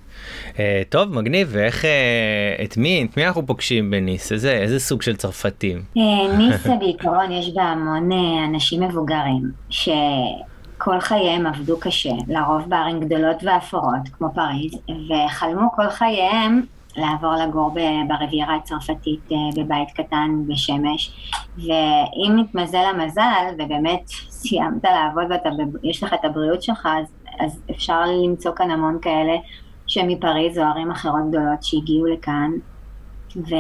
Uh, 0.49 0.59
טוב, 0.89 1.15
מגניב, 1.15 1.49
ואיך, 1.51 1.85
uh, 1.85 2.65
את 2.65 2.77
מי, 2.77 3.07
את 3.11 3.17
מי 3.17 3.27
אנחנו 3.27 3.47
פוגשים 3.47 3.91
בניס? 3.91 4.33
איזה, 4.33 4.53
איזה 4.53 4.81
סוג 4.81 5.03
של 5.03 5.17
צרפתים? 5.17 5.83
Uh, 5.97 6.01
ניס 6.39 6.67
בעיקרון 6.81 7.33
יש 7.33 7.51
בה 7.55 7.63
המון 7.63 8.13
uh, 8.13 8.49
אנשים 8.49 8.83
מבוגרים, 8.83 9.43
שכל 9.71 11.01
חייהם 11.01 11.47
עבדו 11.47 11.81
קשה, 11.81 12.13
לרוב 12.29 12.63
בערים 12.69 13.01
גדולות 13.01 13.45
ואפורות, 13.45 14.09
כמו 14.13 14.29
פריז, 14.35 14.73
וחלמו 14.89 15.73
כל 15.73 15.91
חייהם 15.91 16.63
לעבור 16.97 17.33
לגור 17.35 17.75
ברביירה 18.09 18.57
הצרפתית 18.57 19.33
אה, 19.33 19.37
בבית 19.57 19.91
קטן 19.91 20.43
בשמש, 20.47 21.31
ואם 21.57 22.37
מתמזל 22.37 22.85
המזל, 22.95 23.55
ובאמת 23.59 24.09
סיימת 24.09 24.85
לעבוד 24.85 25.25
ויש 25.83 26.03
לך 26.03 26.15
את 26.15 26.25
הבריאות 26.25 26.63
שלך, 26.63 26.89
אז, 27.01 27.07
אז 27.41 27.63
אפשר 27.71 28.01
למצוא 28.25 28.53
כאן 28.57 28.71
המון 28.71 28.99
כאלה 29.03 29.37
שמפריז 29.87 30.59
או 30.59 30.65
ערים 30.65 30.91
אחרות 30.91 31.23
גדולות 31.29 31.63
שהגיעו 31.63 32.07
לכאן, 32.07 32.51
ו, 33.37 33.55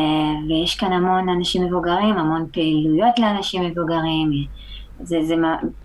ויש 0.48 0.74
כאן 0.74 0.92
המון 0.92 1.28
אנשים 1.28 1.64
מבוגרים, 1.64 2.18
המון 2.18 2.46
פעילויות 2.52 3.18
לאנשים 3.18 3.62
מבוגרים, 3.62 4.30
זה, 5.02 5.16
זה 5.22 5.34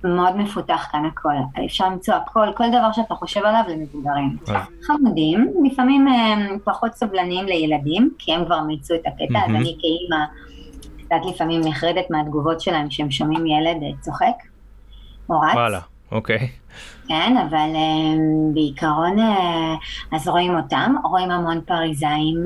מאוד 0.03 0.37
מפותח 0.37 0.87
כאן 0.91 1.05
הכל, 1.05 1.33
אפשר 1.65 1.89
למצוא 1.89 2.13
הכל, 2.13 2.47
כל 2.55 2.69
דבר 2.69 2.91
שאתה 2.91 3.15
חושב 3.15 3.39
עליו 3.43 3.63
למבוגרים. 3.67 4.37
אה. 4.49 4.63
חמודים, 4.83 5.53
לפעמים 5.65 6.07
הם 6.07 6.59
פחות 6.63 6.93
סובלניים 6.93 7.45
לילדים, 7.45 8.09
כי 8.19 8.33
הם 8.33 8.45
כבר 8.45 8.61
מיצו 8.61 8.95
את 8.95 9.01
הקטע, 9.05 9.39
אז 9.45 9.49
אני 9.49 9.75
כאימא 9.79 10.25
קצת 10.97 11.29
לפעמים 11.29 11.61
נחרדת 11.61 12.09
מהתגובות 12.09 12.61
שלהם 12.61 12.89
שהם 12.89 13.11
שומעים 13.11 13.45
ילד 13.45 13.83
אה, 13.83 13.89
צוחק 14.01 14.35
או 15.29 15.39
רץ. 15.39 15.53
וואלה, 15.53 15.79
אוקיי. 16.11 16.49
כן, 17.07 17.35
אבל 17.49 17.69
בעיקרון, 18.53 19.19
אה, 19.19 19.75
אז 20.11 20.27
רואים 20.27 20.55
אותם, 20.55 20.95
רואים 21.03 21.31
המון 21.31 21.61
פריזאים 21.61 22.43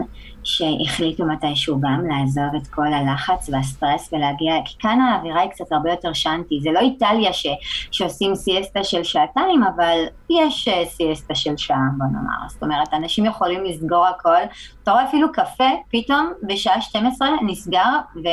שהחליטו 0.50 1.26
מתישהו 1.26 1.82
גם 1.82 2.04
לעזוב 2.10 2.56
את 2.58 2.68
כל 2.68 2.94
הלחץ 2.94 3.50
והסטרס 3.50 4.14
ולהגיע, 4.14 4.54
כי 4.66 4.76
כאן 4.80 5.00
האווירה 5.02 5.42
היא 5.42 5.50
קצת 5.50 5.72
הרבה 5.72 5.90
יותר 5.90 6.14
שאנטי, 6.14 6.60
זה 6.62 6.72
לא 6.72 6.80
איטליה 6.80 7.34
ש, 7.34 7.48
שעושים 7.92 8.36
סיאסטה 8.36 8.84
של 8.84 9.04
שעתיים, 9.04 9.64
אבל 9.64 9.98
יש 10.30 10.70
סיאסטה 10.86 11.36
של 11.36 11.58
שעה, 11.58 11.88
בוא 11.98 12.06
נאמר, 12.06 12.50
זאת 12.50 12.64
אומרת, 12.64 12.94
אנשים 12.94 13.26
יכולים 13.26 13.64
לסגור 13.64 14.08
הכל, 14.08 14.42
אתה 14.84 14.92
רואה 14.92 15.04
אפילו 15.04 15.32
קפה, 15.32 15.70
פתאום 15.92 16.32
בשעה 16.44 16.82
12 16.82 17.30
נסגר 17.48 17.90
ו, 18.16 18.28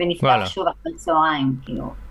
ונפתח 0.00 0.46
שוב 0.46 0.66
אחרי 0.68 0.92
צהריים, 0.96 1.52
כאילו. 1.64 2.02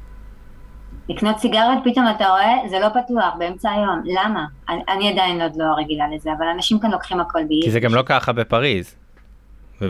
לקנות 1.09 1.37
סיגריות 1.37 1.79
פתאום 1.83 2.05
אתה 2.15 2.27
רואה, 2.27 2.57
זה 2.69 2.79
לא 2.79 2.89
פתוח 2.89 3.33
באמצע 3.37 3.71
היום, 3.71 4.01
למה? 4.05 4.45
אני, 4.69 4.81
אני 4.89 5.09
עדיין 5.09 5.41
עוד 5.41 5.51
לא 5.55 5.65
רגילה 5.77 6.05
לזה, 6.15 6.29
אבל 6.37 6.47
אנשים 6.47 6.79
כאן 6.79 6.91
לוקחים 6.91 7.19
הכל 7.19 7.39
באיזי. 7.43 7.65
כי 7.65 7.71
זה 7.71 7.79
גם 7.79 7.95
לא 7.95 8.03
ככה 8.05 8.33
בפריז. 8.33 9.00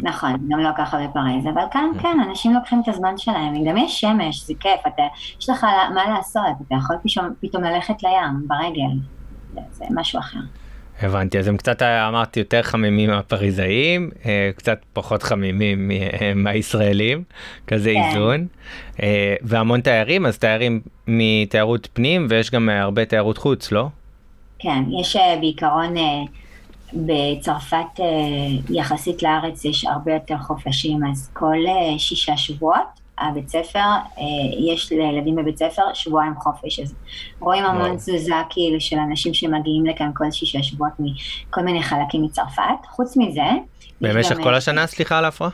נכון, 0.04 0.32
גם 0.50 0.60
לא 0.60 0.70
ככה 0.78 0.98
בפריז, 1.08 1.46
אבל 1.54 1.64
כאן 1.72 1.92
mm. 1.96 2.02
כן, 2.02 2.18
אנשים 2.30 2.54
לוקחים 2.54 2.82
את 2.84 2.88
הזמן 2.88 3.18
שלהם, 3.18 3.64
גם 3.66 3.78
יש 3.78 4.02
שמש, 4.02 4.48
זה 4.48 4.54
כיף, 4.60 4.88
אתה, 4.88 5.04
יש 5.40 5.50
לך 5.50 5.64
מה 5.94 6.10
לעשות, 6.10 6.44
אתה 6.68 6.76
יכול 6.76 6.96
פתאום, 7.04 7.30
פתאום 7.42 7.64
ללכת 7.64 8.04
לים 8.04 8.48
ברגל, 8.48 8.92
זה 9.72 9.86
משהו 9.90 10.20
אחר. 10.20 10.40
הבנתי, 11.02 11.40
אז 11.40 11.48
הם 11.48 11.58
קצת, 11.58 11.82
אמרתי, 11.82 12.40
יותר 12.40 12.62
חמימים 12.62 13.10
מהפריזאים, 13.10 14.10
אה, 14.26 14.50
קצת 14.56 14.80
פחות 14.94 15.24
חמימים 15.24 15.92
אה, 15.92 16.34
מהישראלים, 16.36 17.24
כזה 17.68 17.94
כן. 17.94 18.04
איזון. 18.04 18.48
אה, 19.02 19.36
והמון 19.42 19.82
תיירים, 19.82 20.26
אז 20.26 20.40
תיירים 20.40 20.82
מתיירות 21.08 21.88
פנים, 21.94 22.28
ויש 22.30 22.52
גם 22.52 22.70
הרבה 22.70 23.06
תיירות 23.06 23.38
חוץ, 23.38 23.72
לא? 23.72 23.88
כן, 24.60 24.84
יש 25.00 25.18
בעיקרון, 25.40 25.94
בצרפת 26.94 28.00
יחסית 28.70 29.24
לארץ 29.24 29.66
יש 29.66 29.86
הרבה 29.86 30.14
יותר 30.14 30.38
חופשים, 30.38 31.00
אז 31.12 31.30
כל 31.34 31.58
שישה 31.98 32.38
שבועות 32.38 33.02
הבית 33.22 33.50
ספר, 33.50 33.80
אה, 33.80 34.24
יש 34.74 34.92
לילדים 34.92 35.36
בבית 35.36 35.58
ספר 35.58 35.82
שבועיים 35.94 36.34
חופש, 36.36 36.80
אז 36.80 36.96
רואים 37.40 37.66
המון 37.66 37.96
תזוזה 37.96 38.36
כאילו 38.50 38.82
של 38.82 38.98
אנשים 38.98 39.34
שמגיעים 39.34 39.86
לכאן 39.86 40.12
כל 40.14 40.32
שישה 40.32 40.64
שבועות 40.64 40.94
מכל 41.00 41.62
מיני 41.62 41.84
חלקים 41.84 42.24
מצרפת. 42.24 42.86
חוץ 42.90 43.18
מזה... 43.18 43.42
במשך 44.02 44.36
כל 44.44 44.54
אה, 44.54 44.58
השנה, 44.58 44.88
סליחה 44.88 45.18
על 45.18 45.26
ההפרעה? 45.26 45.52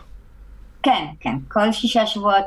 כן, 0.84 1.06
כן, 1.20 1.36
כל 1.48 1.72
שישה 1.72 2.08
שבועות 2.08 2.44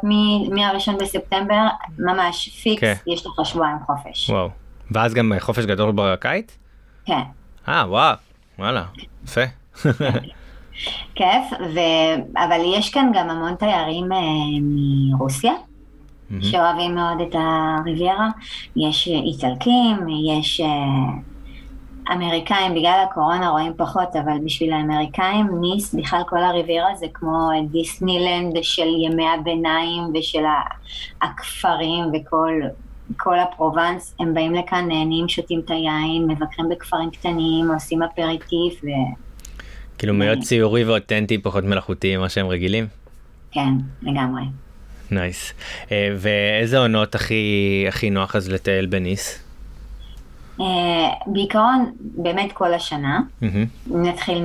מהראשון 0.50 0.99
בספטמבר, 0.99 1.66
ממש 1.99 2.49
פיקס, 2.62 2.80
כן. 2.80 2.94
יש 3.06 3.26
לך 3.26 3.32
שבועיים 3.44 3.76
חופש. 3.87 4.30
וואו, 4.30 4.49
ואז 4.90 5.14
גם 5.14 5.32
חופש 5.38 5.64
גדול 5.64 5.92
בקיץ? 5.94 6.56
כן. 7.04 7.23
אה, 7.68 7.85
וואו, 7.88 8.16
וואלה, 8.61 8.85
יפה. 9.25 9.40
כיף, 11.14 11.52
ו... 11.75 11.79
אבל 12.37 12.61
יש 12.64 12.90
כאן 12.90 13.11
גם 13.14 13.31
המון 13.31 13.55
תיירים 13.55 14.12
uh, 14.12 14.17
מרוסיה, 14.62 15.52
mm-hmm. 15.52 16.45
שאוהבים 16.45 16.95
מאוד 16.95 17.21
את 17.21 17.35
הריביירה. 17.35 18.29
יש 18.76 19.09
איטלקים, 19.09 19.97
יש 20.26 20.61
uh, 20.61 22.12
אמריקאים, 22.12 22.75
בגלל 22.75 23.07
הקורונה 23.11 23.49
רואים 23.49 23.73
פחות, 23.76 24.17
אבל 24.17 24.38
בשביל 24.45 24.73
האמריקאים, 24.73 25.47
ניס, 25.61 25.95
בכלל 25.95 26.23
כל 26.29 26.43
הריביירה 26.43 26.95
זה 26.95 27.07
כמו 27.14 27.49
דיסנילנד 27.71 28.59
של 28.62 28.88
ימי 29.05 29.29
הביניים 29.29 30.02
ושל 30.14 30.45
הכפרים 31.23 32.05
וכל... 32.14 32.52
כל 33.17 33.38
הפרובנס, 33.38 34.14
הם 34.21 34.35
באים 34.35 34.55
לכאן, 34.55 34.88
נהנים, 34.88 35.29
שותים 35.29 35.61
את 35.64 35.71
היין, 35.71 36.26
מבקרים 36.29 36.69
בכפרים 36.69 37.11
קטנים, 37.11 37.71
עושים 37.71 38.02
אפריטיף 38.02 38.85
ו... 38.85 38.87
כאילו 39.99 40.14
מאוד 40.14 40.38
ציורי 40.43 40.85
ואותנטי 40.85 41.38
פחות 41.38 41.64
מלאכותי 41.64 42.17
ממה 42.17 42.29
שהם 42.29 42.47
רגילים? 42.47 42.87
כן, 43.52 43.69
לגמרי. 44.02 44.43
נייס. 45.11 45.50
Nice. 45.50 45.85
Uh, 45.85 45.93
ואיזה 46.19 46.79
עונות 46.79 47.14
הכי, 47.14 47.85
הכי 47.88 48.11
נוח 48.11 48.37
אז 48.37 48.49
לטייל 48.49 48.87
בניס? 48.87 49.50
Uh, 50.59 50.62
בעיקרון, 51.26 51.92
באמת 52.00 52.52
כל 52.52 52.75
השנה. 52.75 53.21
Mm-hmm. 53.42 53.95
נתחיל 53.95 54.45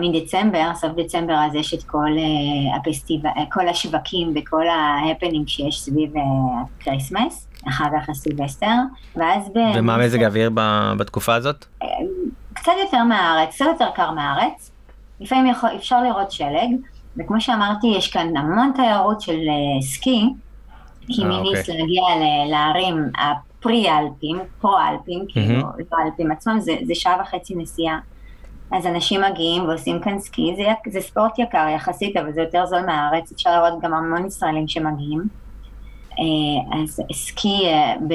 מדצמבר, 0.00 0.70
סוף 0.74 0.92
דצמבר, 0.96 1.34
אז 1.34 1.54
יש 1.54 1.74
את 1.74 1.82
כל 1.82 2.08
uh, 2.16 2.76
הפסטיבל, 2.76 3.30
כל 3.52 3.68
השווקים 3.68 4.32
וכל 4.36 4.64
ההפנינג 4.68 5.48
שיש 5.48 5.80
סביב 5.80 6.12
ה 6.16 6.28
Christmas, 6.28 7.48
אחר 7.68 7.84
כך 7.84 8.08
הסילבסטר, 8.08 8.76
ואז... 9.16 9.50
ומה 9.76 9.98
מזג 9.98 10.22
האוויר 10.22 10.50
בתקופה 10.98 11.34
הזאת? 11.34 11.64
קצת 12.52 12.72
יותר 12.84 13.04
מהארץ, 13.04 13.54
קצת 13.54 13.64
יותר 13.72 13.90
קר 13.94 14.10
מהארץ, 14.10 14.70
לפעמים 15.20 15.46
יכול, 15.46 15.70
אפשר 15.76 16.02
לראות 16.02 16.30
שלג, 16.30 16.70
וכמו 17.16 17.40
שאמרתי, 17.40 17.86
יש 17.86 18.08
כאן 18.08 18.36
המון 18.36 18.72
תיירות 18.76 19.20
של 19.20 19.38
סקי, 19.80 20.24
כי 21.06 21.24
מניס 21.24 21.68
להגיע 21.68 22.02
לערים 23.64 24.00
הפרי-אלפים, 24.00 24.38
פרו-אלפים, 24.60 25.24
כאילו, 25.28 25.60
לא 25.60 25.98
האלפים 25.98 26.32
עצמם, 26.32 26.60
זה, 26.60 26.76
זה 26.82 26.94
שעה 26.94 27.20
וחצי 27.22 27.54
נסיעה. 27.56 27.98
אז 28.72 28.86
אנשים 28.86 29.20
מגיעים 29.20 29.68
ועושים 29.68 30.00
כאן 30.00 30.18
סקי, 30.18 30.54
זה, 30.56 30.90
זה 30.92 31.00
ספורט 31.00 31.38
יקר 31.38 31.66
יחסית, 31.74 32.16
אבל 32.16 32.32
זה 32.32 32.40
יותר 32.40 32.66
זול 32.66 32.86
מהארץ, 32.86 33.32
אפשר 33.32 33.50
לראות 33.62 33.82
גם 33.82 33.94
המון 33.94 34.26
ישראלים 34.26 34.68
שמגיעים. 34.68 35.20
אה, 36.12 36.78
אז 36.78 37.00
סקי, 37.12 37.66
אה, 37.66 37.94
ב, 38.08 38.14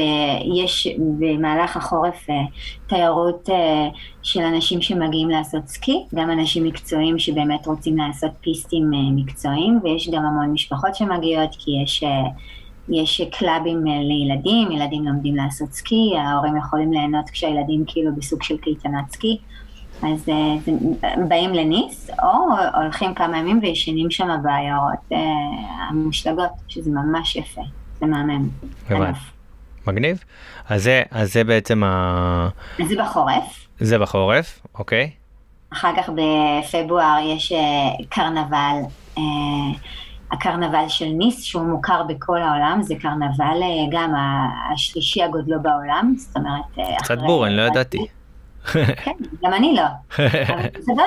יש 0.62 0.88
במהלך 1.20 1.78
החורף 1.78 2.30
אה, 2.30 2.36
תיירות 2.88 3.50
של 4.24 4.42
אנשים 4.42 4.82
שמגיעים 4.82 5.30
לעשות 5.30 5.68
סקי, 5.68 6.06
גם 6.16 6.32
אנשים 6.32 6.64
מקצועיים 6.64 7.20
שבאמת 7.20 7.68
רוצים 7.68 7.98
לעשות 7.98 8.32
פיסטים 8.42 8.92
מקצועיים, 9.16 9.80
ויש 9.84 10.10
גם 10.10 10.26
המון 10.26 10.54
משפחות 10.54 10.96
שמגיעות, 10.96 11.50
כי 11.60 11.72
יש... 11.84 12.04
יש 12.90 13.22
קלאבים 13.32 13.84
לילדים, 13.86 14.72
ילדים 14.72 15.06
לומדים 15.06 15.36
לעשות 15.36 15.74
סקי, 15.74 16.14
ההורים 16.18 16.58
יכולים 16.58 16.94
ליהנות 16.94 17.30
כשהילדים 17.30 17.84
כאילו 17.88 18.16
בסוג 18.16 18.44
של 18.44 18.58
קייטנת 18.58 19.12
סקי. 19.12 19.38
אז 20.04 20.30
הם 21.04 21.30
באים 21.30 21.54
לניס, 21.54 22.10
או 22.24 22.28
הולכים 22.82 23.14
כמה 23.14 23.38
ימים 23.38 23.60
וישנים 23.62 24.12
שם 24.12 24.28
בעיירות 24.44 25.20
המושלגות, 25.90 26.50
שזה 26.68 26.92
ממש 26.92 27.36
יפה. 27.36 27.62
זה 28.00 28.06
מהמם. 28.06 28.50
מגניב. 29.88 30.24
אז 30.70 30.84
זה, 30.84 31.04
אז 31.12 31.34
זה 31.34 31.44
בעצם 31.44 31.84
ה... 31.84 32.50
זה 32.86 32.96
בחורף. 33.00 33.68
זה 33.80 34.00
בחורף, 34.00 34.62
אוקיי. 34.76 35.10
אחר 35.74 35.92
כך 35.98 36.10
בפברואר 36.10 37.18
יש 37.24 37.54
קרנבל, 38.10 38.76
הקרנבל 40.32 40.88
של 40.88 41.06
ניס, 41.06 41.44
שהוא 41.44 41.64
מוכר 41.64 42.04
בכל 42.04 42.42
העולם, 42.42 42.82
זה 42.82 42.96
קרנבל 43.02 43.62
uh, 43.62 43.92
גם 43.92 44.14
השלישי 44.74 45.24
הגודלו 45.24 45.62
בעולם, 45.62 46.14
זאת 46.18 46.38
אומרת... 46.38 46.90
קצת 46.98 47.18
בור, 47.18 47.48
אני 47.48 47.58
לא 47.58 47.62
ידעתי. 47.62 48.08
כן, 48.74 49.12
גם 49.44 49.54
אני 49.54 49.76
לא. 49.76 49.84
אבל 50.54 50.66
אתה 50.66 50.92
יודע 50.92 51.04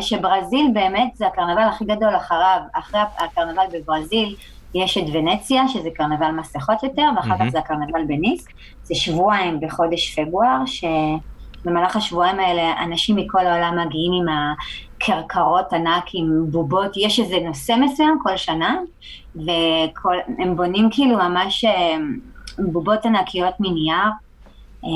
שברזיל 0.00 0.70
באמת 0.74 1.16
זה 1.16 1.26
הקרנבל 1.26 1.62
הכי 1.62 1.84
גדול 1.84 2.16
אחריו, 2.16 2.60
אחרי 2.72 3.00
הקרנבל 3.18 3.62
בברזיל. 3.72 4.36
יש 4.74 4.98
את 4.98 5.04
ונציה, 5.12 5.68
שזה 5.68 5.88
קרנבל 5.94 6.30
מסכות 6.30 6.82
יותר, 6.82 7.08
ואחר 7.16 7.38
כך 7.38 7.44
זה 7.48 7.58
הקרנבל 7.58 8.04
בניס. 8.06 8.46
זה 8.82 8.94
שבועיים 8.94 9.60
בחודש 9.60 10.18
פברואר, 10.18 10.62
שבמהלך 10.66 11.96
השבועיים 11.96 12.40
האלה 12.40 12.82
אנשים 12.84 13.16
מכל 13.16 13.46
העולם 13.46 13.86
מגיעים 13.86 14.12
עם 14.12 14.26
הכרכרות 15.00 15.72
ענק 15.72 16.04
עם 16.14 16.50
בובות, 16.50 16.96
יש 16.96 17.20
איזה 17.20 17.36
נושא 17.44 17.74
מסוים 17.80 18.18
כל 18.22 18.36
שנה, 18.36 18.78
והם 19.34 20.56
בונים 20.56 20.88
כאילו 20.90 21.16
ממש 21.16 21.64
אה, 21.64 21.96
בובות 22.58 23.06
ענקיות 23.06 23.54
מנייר. 23.60 24.10
אה, 24.84 24.88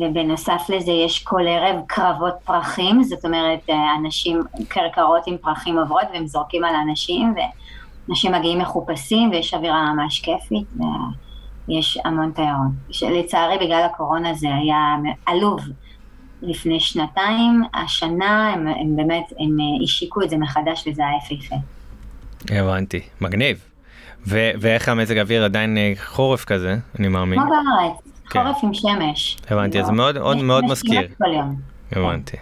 ובנוסף 0.00 0.66
לזה 0.68 0.92
יש 0.92 1.22
כל 1.22 1.48
ערב 1.48 1.76
קרבות 1.86 2.34
פרחים, 2.44 3.02
זאת 3.02 3.24
אומרת 3.24 3.70
אה, 3.70 3.96
אנשים, 3.96 4.40
כרכרות 4.70 5.26
עם 5.26 5.36
פרחים 5.38 5.78
עוברות 5.78 6.04
והם 6.12 6.26
זורקים 6.26 6.64
על 6.64 6.74
אנשים, 6.74 7.34
אנשים 8.08 8.32
מגיעים 8.32 8.58
מחופשים 8.58 9.30
ויש 9.30 9.54
אווירה 9.54 9.92
ממש 9.92 10.20
כיפית 10.20 10.66
ויש 11.68 11.98
המון 12.04 12.32
תיירות. 12.32 13.10
לצערי 13.10 13.58
בגלל 13.58 13.82
הקורונה 13.82 14.34
זה 14.34 14.48
היה 14.54 14.96
עלוב 15.26 15.60
לפני 16.42 16.80
שנתיים, 16.80 17.62
השנה 17.74 18.52
הם, 18.54 18.66
הם 18.66 18.96
באמת, 18.96 19.32
הם 19.38 19.56
השיקו 19.84 20.22
את 20.22 20.30
זה 20.30 20.36
מחדש 20.36 20.84
וזה 20.86 21.02
היה 21.02 21.16
יפהפה. 21.24 21.56
הבנתי, 22.50 23.00
מגניב. 23.20 23.64
ו- 24.26 24.50
ואיך 24.60 24.88
המזג 24.88 25.16
האוויר 25.16 25.44
עדיין 25.44 25.78
אה, 25.78 25.92
חורף 26.04 26.44
כזה, 26.44 26.76
אני 26.98 27.08
מאמין. 27.08 27.40
כמו 27.40 27.50
בארץ, 27.50 28.12
כן. 28.30 28.42
חורף 28.42 28.56
עם 28.62 28.74
שמש. 28.74 29.36
הבנתי, 29.50 29.78
לא. 29.78 29.82
אז 29.82 29.90
מאוד, 29.90 30.18
מאוד, 30.18 30.36
מאוד 30.36 30.64
מזכיר. 30.64 31.08
הבנתי. 31.92 32.36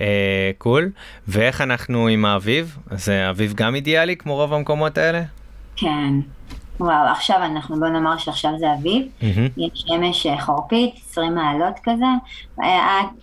אה, 0.00 0.50
קול. 0.58 0.90
ואיך 1.28 1.60
אנחנו 1.60 2.08
עם 2.08 2.24
האביב? 2.24 2.78
אז 2.90 3.08
האביב 3.08 3.50
אה, 3.50 3.56
גם 3.56 3.74
אידיאלי 3.74 4.16
כמו 4.16 4.34
רוב 4.34 4.52
המקומות 4.52 4.98
האלה? 4.98 5.22
כן. 5.76 6.14
וואו, 6.82 7.06
עכשיו 7.06 7.36
אנחנו, 7.36 7.80
בוא 7.80 7.88
נאמר 7.88 8.16
שעכשיו 8.16 8.50
זה 8.58 8.74
אביב, 8.74 9.06
mm-hmm. 9.20 9.24
יש 9.56 9.84
שמש 9.86 10.26
אה, 10.26 10.40
חורפית, 10.40 10.94
20 11.10 11.34
מעלות 11.34 11.74
כזה. 11.84 12.06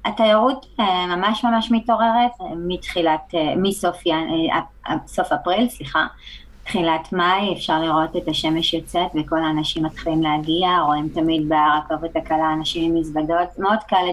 התיירות 0.06 0.66
ממש 1.08 1.44
ממש 1.44 1.72
מתעוררת 1.72 2.32
מתחילת, 2.58 3.34
מסוף 3.58 4.04
סוף 5.08 5.32
אפריל, 5.32 5.70
סליחה, 5.70 6.08
תחילת 6.64 7.14
מאי, 7.14 7.54
אפשר 7.54 7.82
לראות 7.82 8.16
את 8.18 8.28
השמש 8.28 8.74
יוצאת 8.74 9.12
וכל 9.16 9.44
האנשים 9.44 9.86
מתחילים 9.86 10.22
להגיע, 10.22 10.70
רואים 10.86 11.10
תמיד 11.14 11.50
ברכבת 11.50 12.16
הקלה 12.16 12.54
אנשים 12.54 12.92
עם 12.92 13.00
מזוודות, 13.00 13.48
מאוד 13.58 13.80
קל 13.88 14.06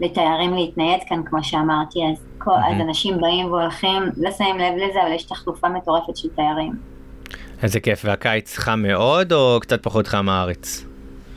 לתיירים 0.00 0.54
להתנייד 0.54 1.00
כאן, 1.08 1.22
כמו 1.24 1.44
שאמרתי, 1.44 1.98
אז, 2.12 2.24
mm-hmm. 2.40 2.50
אז 2.50 2.80
אנשים 2.80 3.20
באים 3.20 3.46
והולכים, 3.46 4.02
לא 4.16 4.30
שמים 4.30 4.58
לב 4.58 4.72
לזה, 4.76 5.02
אבל 5.02 5.12
יש 5.12 5.24
תחלופה 5.24 5.68
מטורפת 5.68 6.16
של 6.16 6.28
תיירים. 6.28 6.93
איזה 7.64 7.80
כיף, 7.80 8.02
והקיץ 8.04 8.58
חם 8.58 8.82
מאוד 8.82 9.32
או 9.32 9.58
קצת 9.60 9.82
פחות 9.82 10.06
חם 10.06 10.26
מהארץ? 10.26 10.84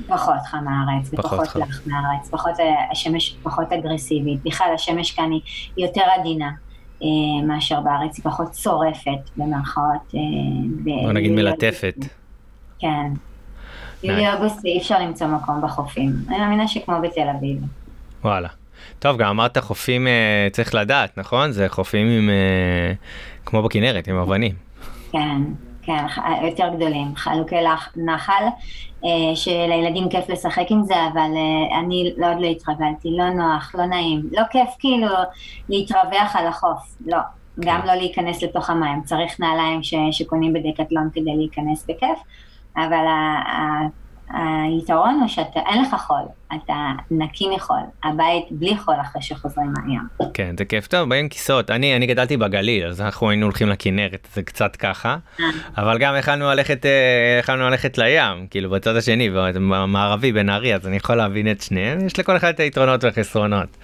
פחות 0.08 0.36
חם 0.52 0.64
מהארץ, 0.64 1.10
ופחות 1.14 1.56
לח 1.56 1.82
מהארץ, 1.86 2.30
פחות, 2.30 2.60
אה, 2.60 2.92
השמש 2.92 3.36
פחות 3.44 3.72
אגרסיבית, 3.72 4.40
בכלל 4.44 4.68
השמש 4.76 5.12
כאן 5.12 5.32
היא 5.32 5.42
יותר 5.78 6.02
עדינה. 6.20 6.50
אה, 7.04 7.48
מאשר 7.48 7.80
בארץ, 7.80 8.18
היא 8.18 8.24
פחות 8.24 8.52
צורפת 8.52 9.30
במרכאות. 9.38 10.16
אה, 10.16 10.20
בוא 11.04 11.12
נגיד 11.12 11.32
מלטפת. 11.32 11.96
כן. 12.80 13.12
יולי-אוגוסט 14.04 14.66
אי 14.66 14.78
אפשר 14.78 15.00
למצוא 15.00 15.28
מקום 15.28 15.62
בחופים. 15.62 16.12
אני 16.30 16.38
מאמינה 16.38 16.68
שכמו 16.68 17.02
בתל 17.02 17.28
אביב. 17.38 17.58
וואלה. 18.24 18.50
טוב, 19.00 19.18
גם 19.18 19.30
אמרת 19.30 19.58
חופים, 19.58 20.08
צריך 20.52 20.76
לדעת, 20.76 21.18
נכון? 21.18 21.52
זה 21.52 21.70
חופים 21.70 22.08
עם, 22.08 22.30
כמו 23.46 23.64
בכנרת, 23.64 24.08
עם 24.08 24.16
אבנים. 24.16 24.56
כן, 25.12 25.42
כן, 25.88 26.06
יותר 26.48 26.70
גדולים, 26.76 27.16
חלוקי 27.16 27.56
נחל, 27.96 28.44
אה, 29.06 29.36
שלילדים 29.36 30.10
כיף 30.10 30.30
לשחק 30.30 30.66
עם 30.70 30.84
זה, 30.84 30.96
אבל 31.14 31.32
אני 31.80 32.14
לא 32.18 32.32
עוד 32.32 32.42
לא 32.42 32.48
התרגלתי, 32.48 33.10
לא 33.12 33.30
נוח, 33.30 33.76
לא 33.76 33.86
נעים, 33.86 34.22
לא 34.32 34.44
כיף 34.52 34.70
כאילו 34.80 35.08
להתרווח 35.70 36.36
על 36.36 36.48
החוף, 36.48 36.96
לא. 37.06 37.18
כן. 37.18 37.62
גם 37.62 37.86
לא 37.86 37.94
להיכנס 37.94 38.44
לתוך 38.44 38.70
המים, 38.70 39.02
צריך 39.02 39.40
נעליים 39.40 39.84
ש, 39.84 39.94
שקונים 40.12 40.54
בדקטלון 40.54 41.10
כדי 41.14 41.36
להיכנס 41.36 41.86
בכיף, 41.86 42.20
אבל 42.76 43.06
היתרון 44.30 45.20
הוא 45.20 45.28
שאין 45.28 45.82
לך 45.82 45.96
חול, 46.08 46.22
אתה 46.56 46.92
נקי 47.12 47.46
מחול, 47.56 47.80
הבית 48.04 48.46
בלי 48.52 48.78
חול 48.78 48.96
אחרי 49.02 49.22
שחוזרים 49.22 49.74
מהים. 49.78 50.30
כן, 50.34 50.56
זה 50.60 50.66
כיף 50.66 50.88
טוב, 50.88 51.10
באים 51.10 51.30
כיסאות. 51.30 51.70
אני, 51.70 51.96
אני 51.96 52.06
גדלתי 52.06 52.38
בגליל, 52.38 52.88
אז 52.88 53.02
אנחנו 53.02 53.30
היינו 53.30 53.46
הולכים 53.46 53.70
לכנרת, 53.70 54.28
זה 54.34 54.44
קצת 54.44 54.76
ככה, 54.76 55.18
אה. 55.40 55.46
אבל 55.78 55.98
גם 55.98 56.16
יכלנו 56.20 56.46
ללכת, 56.46 56.86
אה, 56.86 57.38
יכלנו 57.40 57.70
ללכת 57.70 57.98
לים, 57.98 58.48
כאילו 58.50 58.70
בצד 58.70 58.96
השני, 58.96 59.30
במערבי, 59.30 60.32
בנהריה, 60.32 60.76
אז 60.76 60.88
אני 60.88 60.96
יכול 60.96 61.16
להבין 61.16 61.52
את 61.52 61.62
שניהם, 61.62 62.06
יש 62.06 62.20
לכל 62.20 62.38
אחד 62.38 62.50
את 62.50 62.60
היתרונות 62.60 63.04
והחסרונות. 63.04 63.78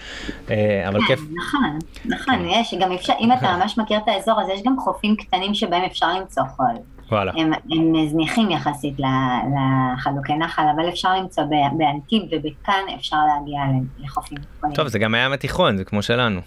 אה, 0.49 0.87
אבל 0.87 0.99
כיף. 1.07 1.19
נכון, 1.19 1.79
נכון, 2.05 2.35
כן. 2.35 2.45
יש, 2.45 2.73
גם 2.79 2.91
אפשר, 2.91 3.13
אם 3.19 3.31
אתה 3.31 3.51
ממש 3.57 3.77
מכיר 3.77 3.97
את 3.97 4.07
האזור, 4.07 4.41
אז 4.41 4.49
יש 4.49 4.61
גם 4.65 4.75
חופים 4.79 5.15
קטנים 5.15 5.53
שבהם 5.53 5.83
אפשר 5.83 6.07
למצוא 6.07 6.43
חול. 6.55 6.75
וואלה. 7.11 7.31
הם, 7.35 7.51
הם 7.71 8.07
זניחים 8.09 8.51
יחסית 8.51 8.93
לחלוקי 8.99 10.33
נחל, 10.33 10.63
אבל 10.75 10.89
אפשר 10.89 11.13
למצוא 11.13 11.43
באנטיב 11.77 12.23
ובכאן 12.31 12.83
אפשר 12.95 13.17
להגיע 13.17 13.61
לחופים. 13.99 14.37
טוב, 14.73 14.87
זה 14.87 14.99
גם 14.99 15.13
הים 15.13 15.31
התיכון, 15.31 15.77
זה 15.77 15.83
כמו 15.83 16.01
שלנו. 16.01 16.39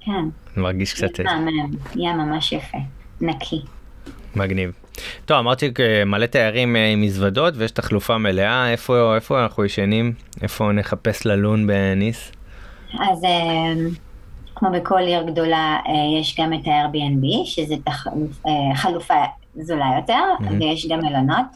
כן. 0.00 0.24
מרגיש 0.56 0.94
קצת... 0.94 1.18
ים 1.96 2.16
ממש 2.16 2.52
יפה, 2.52 2.78
נקי. 3.20 3.60
מגניב. 4.36 4.72
טוב, 5.24 5.38
אמרתי 5.38 5.70
מלא 6.06 6.26
תיירים 6.26 6.76
אה, 6.76 6.88
עם 6.92 7.00
מזוודות 7.00 7.54
ויש 7.56 7.70
תחלופה 7.70 8.18
מלאה, 8.18 8.70
איפה, 8.70 9.14
איפה 9.14 9.42
אנחנו 9.42 9.64
ישנים? 9.64 10.12
איפה 10.42 10.72
נחפש 10.72 11.26
ללון 11.26 11.66
בניס? 11.66 12.32
אז 12.92 13.24
אה, 13.24 13.72
כמו 14.54 14.70
בכל 14.70 14.98
עיר 14.98 15.22
גדולה, 15.22 15.78
אה, 15.86 16.20
יש 16.20 16.40
גם 16.40 16.52
את 16.52 16.66
ה-Airbnb, 16.66 17.46
שזה 17.46 17.74
תחלופ, 17.84 18.42
חלופה 18.74 19.14
זולה 19.56 19.86
יותר, 19.96 20.22
mm-hmm. 20.38 20.52
ויש 20.60 20.86
גם 20.86 20.98
מלונות. 21.00 21.46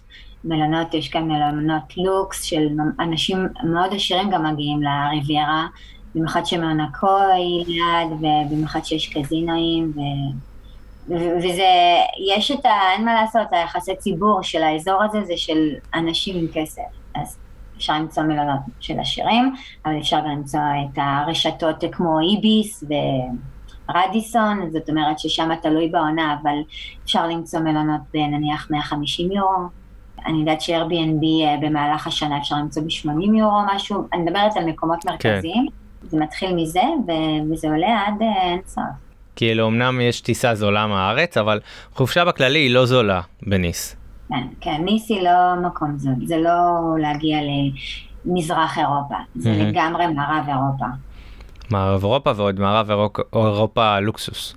מלונות, 0.44 0.94
יש 0.94 1.10
גם 1.10 1.28
מלונות 1.28 1.96
לוקס 1.96 2.42
של 2.42 2.68
אנשים 3.00 3.38
מאוד 3.64 3.94
עשירים 3.94 4.30
גם 4.30 4.46
מגיעים 4.46 4.80
לריביירה, 4.82 5.66
במיוחד 6.14 6.46
שמעונקו 6.46 7.18
היא 7.34 7.66
ליד, 7.66 8.12
ובמיוחד 8.12 8.84
שיש 8.84 9.14
קזינואים, 9.14 9.92
ו... 9.96 10.00
וזה, 11.38 11.68
יש 12.34 12.50
את 12.50 12.64
ה... 12.64 12.92
אין 12.92 13.04
מה 13.04 13.14
לעשות, 13.14 13.46
היחסי 13.50 13.96
ציבור 13.96 14.42
של 14.42 14.62
האזור 14.62 15.02
הזה 15.02 15.24
זה 15.24 15.36
של 15.36 15.68
אנשים 15.94 16.36
עם 16.36 16.46
כסף. 16.52 16.82
אז 17.14 17.38
אפשר 17.76 17.92
למצוא 17.92 18.22
מלונות 18.22 18.60
של 18.80 19.00
עשירים, 19.00 19.54
אבל 19.86 19.98
אפשר 19.98 20.18
גם 20.20 20.30
למצוא 20.30 20.60
את 20.60 20.98
הרשתות 20.98 21.84
כמו 21.92 22.20
איביס 22.20 22.84
ו... 22.88 22.94
רדיסון, 23.94 24.70
זאת 24.70 24.90
אומרת 24.90 25.18
ששם 25.18 25.50
תלוי 25.62 25.88
בעונה, 25.88 26.37
אבל 26.42 26.55
אפשר 27.05 27.26
למצוא 27.26 27.61
מלונות 27.61 28.00
בנניח 28.14 28.66
150 28.70 29.33
יורו, 29.33 29.68
אני 30.26 30.38
יודעת 30.38 30.61
ש-Airbnb 30.61 31.61
במהלך 31.61 32.07
השנה 32.07 32.38
אפשר 32.38 32.57
למצוא 32.57 32.83
ב-80 32.83 33.38
יורו 33.38 33.61
משהו, 33.74 34.09
אני 34.12 34.22
מדברת 34.22 34.57
על 34.57 34.64
מקומות 34.64 34.98
כן. 35.03 35.11
מרכזיים, 35.11 35.66
זה 36.03 36.18
מתחיל 36.20 36.55
מזה 36.55 36.83
ו- 37.09 37.53
וזה 37.53 37.68
עולה 37.68 38.05
עד 38.07 38.22
אה, 38.22 38.42
אין 38.42 38.61
סוף. 38.66 38.85
כאילו 39.37 39.68
אמנם 39.68 40.00
יש 40.00 40.20
טיסה 40.20 40.55
זולה 40.55 40.87
מהארץ, 40.87 41.37
אבל 41.37 41.61
חופשה 41.94 42.24
בכללי 42.24 42.59
היא 42.59 42.74
לא 42.74 42.87
זולה 42.87 43.20
בניס. 43.42 43.96
כן, 44.29 44.46
כן, 44.61 44.85
ניס 44.85 45.11
היא 45.11 45.22
לא 45.22 45.55
מקום 45.66 45.98
זול, 45.98 46.14
זה 46.24 46.37
לא 46.37 46.50
להגיע 46.98 47.38
למזרח 48.24 48.79
אירופה, 48.79 49.14
זה 49.35 49.50
מהמם. 49.50 49.62
לגמרי 49.62 50.07
מערב 50.07 50.48
אירופה. 50.48 50.87
מערב 51.70 52.04
אירופה 52.04 52.33
ועוד 52.37 52.61
מערב 52.61 52.90
אירופה 53.35 54.00
לוקסוס. 54.00 54.54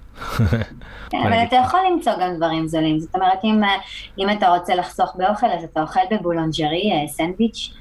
כן, 1.09 1.17
אבל 1.27 1.43
אתה 1.47 1.55
יכול 1.55 1.79
למצוא 1.91 2.13
גם 2.21 2.35
דברים 2.37 2.67
זולים, 2.67 2.99
זאת 2.99 3.15
אומרת 3.15 3.39
אם, 3.43 3.63
אה, 3.63 3.75
אם 4.17 4.29
אתה 4.29 4.49
רוצה 4.49 4.75
לחסוך 4.75 5.15
באוכל 5.15 5.47
אז 5.47 5.63
אתה 5.63 5.81
אוכל 5.81 5.99
בבולונג'רי 6.11 6.91
אה, 6.91 7.07
סנדוויץ', 7.07 7.73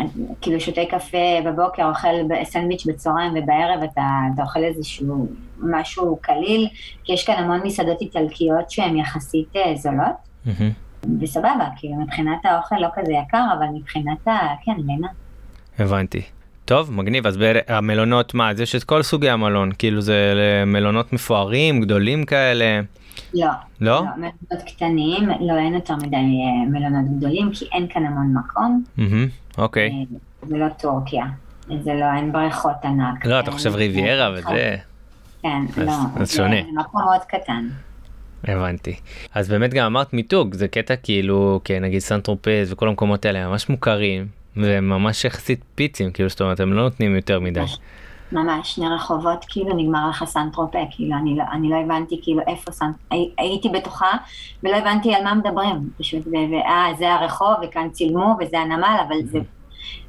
אה, 0.00 0.04
כאילו 0.40 0.60
שותה 0.60 0.80
קפה 0.90 1.18
בבוקר, 1.44 1.88
אוכל 1.88 2.08
סנדוויץ' 2.44 2.86
בצהריים 2.86 3.32
ובערב 3.36 3.82
אתה, 3.82 4.02
אתה 4.34 4.42
אוכל 4.42 4.64
איזשהו 4.64 5.28
משהו 5.58 6.18
קליל, 6.20 6.68
כי 7.04 7.12
יש 7.12 7.26
כאן 7.26 7.34
המון 7.34 7.60
מסעדות 7.64 8.00
איטלקיות 8.00 8.70
שהן 8.70 8.96
יחסית 8.96 9.52
זולות. 9.74 10.30
וסבבה, 11.20 11.68
כאילו 11.76 11.94
מבחינת 11.94 12.44
האוכל 12.44 12.76
לא 12.76 12.88
כזה 12.94 13.12
יקר, 13.12 13.44
אבל 13.58 13.66
מבחינת 13.74 14.28
ה... 14.28 14.38
כן, 14.64 14.72
לינה. 14.86 15.08
הבנתי. 15.78 16.22
טוב, 16.70 16.92
מגניב, 16.92 17.26
אז 17.26 17.38
המלונות, 17.68 18.34
מה, 18.34 18.50
אז 18.50 18.60
יש 18.60 18.74
את 18.76 18.84
כל 18.84 19.02
סוגי 19.02 19.30
המלון, 19.30 19.70
כאילו 19.78 20.00
זה 20.00 20.32
מלונות 20.66 21.12
מפוארים, 21.12 21.80
גדולים 21.80 22.24
כאלה, 22.24 22.80
לא. 23.34 23.46
לא? 23.80 24.02
מלונות 24.16 24.66
קטנים, 24.66 25.28
לא, 25.40 25.58
אין 25.58 25.74
יותר 25.74 25.96
מדי 25.96 26.16
אה, 26.16 26.70
מלונות 26.70 27.16
גדולים, 27.18 27.50
כי 27.54 27.64
אין 27.72 27.86
כאן 27.90 28.06
המון 28.06 28.34
מקום. 28.38 28.84
אוקיי. 29.58 29.90
אה, 29.90 30.16
זה 30.48 30.56
לא 30.56 30.66
טורקיה. 30.68 31.24
זה 31.66 31.94
לא, 31.94 32.04
אין 32.16 32.32
בריכות 32.32 32.84
ענק. 32.84 33.26
לא, 33.26 33.40
אתה 33.40 33.50
חושב 33.50 33.74
ריביירה. 33.74 34.30
וזה, 34.38 34.76
כן, 35.42 35.48
אז- 35.70 35.78
לא. 35.78 35.92
אז 36.16 36.28
זה- 36.30 36.36
שונה. 36.36 36.56
זה 36.62 36.80
מקום 36.80 37.02
מאוד 37.02 37.20
קטן. 37.28 37.68
הבנתי. 38.44 38.96
אז 39.34 39.48
באמת 39.48 39.74
גם 39.74 39.86
אמרת 39.86 40.12
מיתוג, 40.12 40.54
זה 40.54 40.68
קטע 40.68 40.96
כאילו, 40.96 41.60
כן, 41.64 41.84
נגיד 41.84 41.98
סנטרופז 41.98 42.72
וכל 42.72 42.88
המקומות 42.88 43.24
האלה 43.24 43.48
ממש 43.48 43.68
מוכרים, 43.68 44.26
וממש 44.56 45.24
יחסית 45.24 45.60
פיצים, 45.74 46.10
כאילו, 46.10 46.28
זאת 46.28 46.40
אומרת, 46.40 46.60
הם 46.60 46.72
לא 46.72 46.82
נותנים 46.82 47.16
יותר 47.16 47.40
מדי. 47.40 47.60
ממש, 48.32 48.74
שני 48.74 48.88
רחובות, 48.88 49.44
כאילו 49.48 49.76
נגמר 49.76 50.08
לך 50.10 50.24
סנטרופה, 50.24 50.78
כאילו 50.90 51.16
אני 51.16 51.36
לא, 51.36 51.44
אני 51.52 51.68
לא 51.70 51.76
הבנתי 51.76 52.20
כאילו 52.22 52.40
איפה 52.46 52.72
סנט... 52.72 52.96
הי- 53.10 53.30
הייתי 53.38 53.68
בתוכה 53.68 54.10
ולא 54.62 54.76
הבנתי 54.76 55.14
על 55.14 55.24
מה 55.24 55.34
מדברים, 55.34 55.90
פשוט, 55.98 56.26
ואה, 56.26 56.86
זה 56.98 57.12
הרחוב 57.12 57.54
וכאן 57.62 57.88
צילמו 57.90 58.36
וזה 58.40 58.58
הנמל, 58.58 58.96
אבל 59.08 59.16
זה 59.24 59.38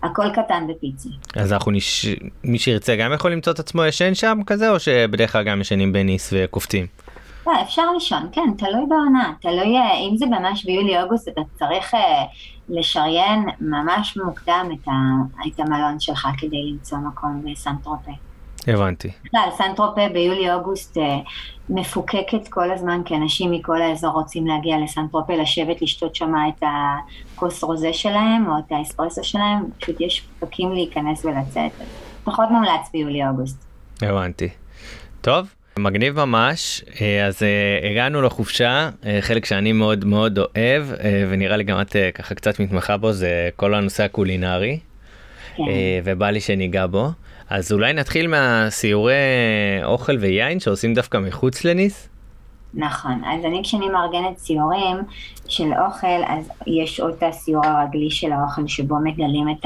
הכל 0.03 0.29
קטן 0.33 0.67
ופיצי. 0.69 1.09
אז 1.35 1.53
אנחנו 1.53 1.71
נש... 1.71 2.05
מי 2.43 2.59
שירצה 2.59 2.95
גם 2.95 3.13
יכול 3.13 3.31
למצוא 3.31 3.53
את 3.53 3.59
עצמו 3.59 3.83
ישן 3.85 4.13
שם 4.13 4.39
כזה, 4.45 4.69
או 4.71 4.79
שבדרך 4.79 5.31
כלל 5.31 5.43
גם 5.43 5.61
ישנים 5.61 5.93
בניס 5.93 6.33
וקופצים? 6.37 6.85
לא, 7.47 7.61
אפשר 7.61 7.91
לישון, 7.93 8.29
כן, 8.31 8.53
תלוי 8.57 8.85
בעונה, 8.89 9.33
תלוי, 9.41 9.77
אה, 9.77 9.93
אם 10.09 10.17
זה 10.17 10.25
ממש 10.25 10.65
ביולי-אוגוסט, 10.65 11.27
אתה 11.27 11.41
צריך 11.59 11.93
אה, 11.93 11.99
לשריין 12.71 13.45
ממש 13.59 14.17
מוקדם 14.25 14.69
את, 14.73 14.87
ה, 14.87 14.91
את 15.47 15.59
המלון 15.59 15.99
שלך 15.99 16.27
כדי 16.37 16.71
למצוא 16.71 16.97
מקום 16.97 17.43
בסנטרופה. 17.45 18.11
הבנתי. 18.67 19.11
בכלל, 19.25 19.49
סנטרופה 19.57 20.01
ביולי-אוגוסט 20.13 20.97
אה, 20.97 21.17
מפוקקת 21.69 22.47
כל 22.49 22.71
הזמן, 22.71 23.01
כי 23.05 23.15
אנשים 23.15 23.51
מכל 23.51 23.81
האזור 23.81 24.11
רוצים 24.11 24.47
להגיע 24.47 24.77
לסנטרופה, 24.83 25.33
לשבת, 25.35 25.81
לשתות 25.81 26.15
שם 26.15 26.33
את 26.49 26.63
הכוס 27.35 27.63
רוזה 27.63 27.93
שלהם, 27.93 28.47
או 28.47 28.59
את 28.59 28.71
האספרסו 28.71 29.23
שלהם, 29.23 29.63
פשוט 29.79 30.01
יש 30.01 30.27
פקקים 30.39 30.71
להיכנס 30.71 31.25
ולצאת. 31.25 31.71
פחות 32.23 32.45
מומלץ 32.51 32.89
ביולי-אוגוסט. 32.93 33.65
הבנתי. 34.01 34.49
טוב, 35.21 35.47
מגניב 35.81 36.25
ממש, 36.25 36.83
אה, 37.01 37.25
אז 37.25 37.43
אה, 37.43 37.89
הגענו 37.89 38.21
לחופשה, 38.21 38.89
אה, 39.05 39.17
חלק 39.21 39.45
שאני 39.45 39.71
מאוד 39.71 40.05
מאוד 40.05 40.39
אוהב, 40.39 40.83
אה, 41.03 41.25
ונראה 41.29 41.57
לי 41.57 41.63
גם 41.63 41.81
את 41.81 41.95
ככה 42.15 42.35
קצת 42.35 42.59
מתמחה 42.59 42.97
בו, 42.97 43.11
זה 43.11 43.49
כל 43.55 43.73
הנושא 43.73 44.03
הקולינרי, 44.03 44.79
כן. 45.55 45.63
ובא 46.03 46.29
לי 46.29 46.41
שניגע 46.41 46.87
בו. 46.87 47.09
אז 47.49 47.71
אולי 47.71 47.93
נתחיל 47.93 48.27
מהסיורי 48.27 49.13
אוכל 49.83 50.17
ויין 50.17 50.59
שעושים 50.59 50.93
דווקא 50.93 51.17
מחוץ 51.17 51.65
לניס? 51.65 52.09
נכון, 52.73 53.21
אז 53.25 53.45
אני 53.45 53.61
כשאני 53.63 53.89
מארגנת 53.89 54.37
סיורים 54.37 54.97
של 55.47 55.73
אוכל, 55.85 56.23
אז 56.27 56.51
יש 56.67 56.99
עוד 56.99 57.13
את 57.17 57.23
הסיור 57.23 57.65
הרגלי 57.65 58.11
של 58.11 58.31
האוכל 58.31 58.67
שבו 58.67 58.95
מגלים 59.03 59.49
את 59.49 59.65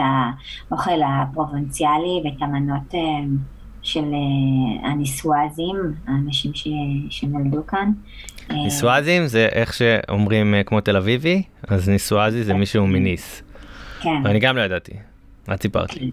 האוכל 0.70 1.00
הפרובנציאלי 1.06 2.22
ואת 2.24 2.42
המנות 2.42 2.94
של 3.86 4.04
אה, 4.14 4.90
הניסואזים, 4.90 5.76
האנשים 6.08 6.54
ש... 6.54 6.68
שנולדו 7.10 7.68
כאן. 7.68 7.92
אה, 8.52 8.56
ניסואזים 8.56 9.28
זה 9.28 9.48
איך 9.52 9.74
שאומרים 9.74 10.56
אה, 10.56 10.64
כמו 10.64 10.82
תל 10.82 10.98
אביבי, 10.98 11.44
אז 11.68 11.90
ניסואזי 11.90 12.44
זה 12.44 12.54
מישהו 12.54 12.88
מניס. 12.88 13.44
כן. 14.02 14.22
ואני 14.24 14.40
גם 14.40 14.58
לא 14.58 14.62
ידעתי, 14.62 14.92
את 15.54 15.62
סיפרת 15.62 15.96
לי. 15.96 16.12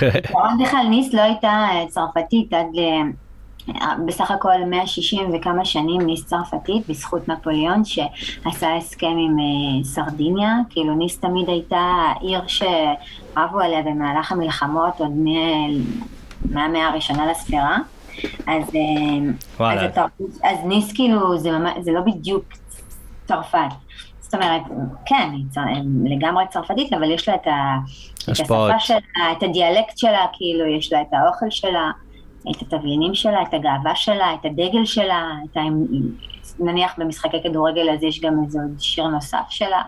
בעיקרון 0.00 0.58
בכלל 0.62 0.86
ניס 0.90 1.14
לא 1.14 1.20
הייתה 1.20 1.68
צרפתית 1.88 2.52
עד 2.52 2.66
ל... 2.74 2.80
בסך 4.06 4.30
הכל 4.30 4.64
160 4.66 5.30
וכמה 5.34 5.64
שנים 5.64 6.00
ניס 6.00 6.24
צרפתית 6.24 6.88
בזכות 6.88 7.28
נפוליאון 7.28 7.84
שעשה 7.84 8.76
הסכם 8.76 9.06
עם 9.06 9.36
סרדיניה, 9.84 10.54
כאילו 10.70 10.94
ניס 10.94 11.18
תמיד 11.20 11.48
הייתה 11.48 12.12
עיר 12.20 12.40
שרבו 12.46 13.60
עליה 13.60 13.82
במהלך 13.82 14.32
המלחמות 14.32 14.94
עוד 14.98 15.10
מ- 15.10 16.17
מהמאה 16.50 16.86
הראשונה 16.88 17.30
לספירה. 17.30 17.76
אז, 18.46 18.62
אה, 18.74 19.30
וואלה. 19.56 19.80
אז, 19.84 19.90
התרבות- 19.90 20.40
אז 20.44 20.56
ניס 20.64 20.92
כאילו 20.92 21.38
זה, 21.38 21.50
ממש, 21.50 21.72
זה 21.80 21.92
לא 21.92 22.00
בדיוק 22.00 22.44
צרפת. 23.26 23.58
זאת 24.20 24.34
אומרת, 24.34 24.62
כן, 25.06 25.30
היא 25.32 25.44
צר... 25.50 25.60
לגמרי 26.04 26.44
צרפתית, 26.50 26.92
אבל 26.92 27.10
יש 27.10 27.28
לה 27.28 27.34
את, 27.34 27.46
ה... 27.46 27.76
את. 28.24 28.28
השפה 28.28 28.78
שלה, 28.78 28.98
את 29.38 29.42
הדיאלקט 29.42 29.98
שלה, 29.98 30.26
כאילו, 30.32 30.66
יש 30.66 30.92
לה 30.92 31.00
את 31.00 31.06
האוכל 31.12 31.50
שלה, 31.50 31.90
את 32.50 32.62
התבלינים 32.62 33.14
שלה, 33.14 33.42
את 33.42 33.54
הגאווה 33.54 33.94
שלה, 33.96 34.34
את 34.34 34.44
הדגל 34.44 34.84
שלה, 34.84 35.28
את 35.52 35.56
ה... 35.56 35.60
נניח 36.60 36.94
במשחקי 36.98 37.36
כדורגל 37.42 37.90
אז 37.90 38.02
יש 38.02 38.20
גם 38.20 38.32
איזה 38.44 38.58
שיר 38.78 39.06
נוסף 39.06 39.44
שלה. 39.48 39.82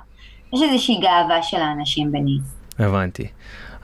יש 0.54 0.62
איזושהי 0.62 0.96
גאווה 1.00 1.42
של 1.42 1.56
האנשים 1.56 2.12
בניס. 2.12 2.42
הבנתי. 2.78 3.26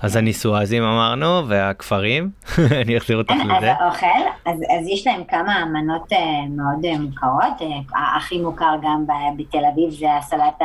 אז 0.03 0.17
הניסואזים 0.17 0.83
אמרנו, 0.83 1.49
והכפרים, 1.49 2.31
אני 2.83 2.97
אחזיר 2.99 3.17
אותך 3.19 3.33
כן, 3.33 3.51
אז 3.51 3.57
לזה. 3.57 3.73
האוכל, 3.73 4.07
אז, 4.47 4.57
אז 4.79 4.87
יש 4.89 5.07
להם 5.07 5.25
כמה 5.25 5.65
מנות 5.65 6.13
uh, 6.13 6.17
מאוד 6.51 6.85
uh, 6.85 6.99
מוכרות, 6.99 7.61
uh, 7.61 7.97
הכי 8.17 8.41
מוכר 8.41 8.75
גם 8.83 9.07
ב- 9.07 9.41
בתל 9.43 9.65
אביב 9.73 9.91
זה 9.91 10.17
הסלט 10.17 10.63
ה... 10.63 10.65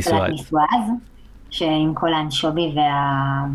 סלט 0.00 0.14
ניסואז. 0.14 0.30
ניסואז, 0.30 0.90
שעם 1.50 1.94
כל 1.94 2.12
האנשובי 2.12 2.72
וה... 2.76 2.92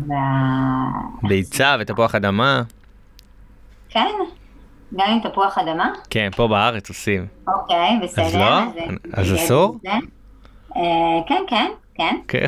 וה... 0.08 1.28
ביצה 1.28 1.76
ותפוח 1.80 2.14
אדמה, 2.14 2.62
כן? 3.88 4.08
גם 4.96 5.06
עם 5.10 5.30
תפוח 5.30 5.58
אדמה? 5.58 5.90
כן, 6.10 6.28
פה 6.36 6.48
בארץ 6.48 6.88
עושים. 6.88 7.26
אוקיי, 7.48 7.98
בסדר. 8.02 8.24
אז 8.24 8.34
לא? 8.34 8.58
אז 8.58 8.68
נתנגד 9.32 9.42
אסור? 9.44 9.78
לזה. 9.84 9.94
אה, 10.76 10.82
כן, 11.28 11.42
כן, 11.48 11.70
כן, 12.02 12.16
כן. 12.28 12.46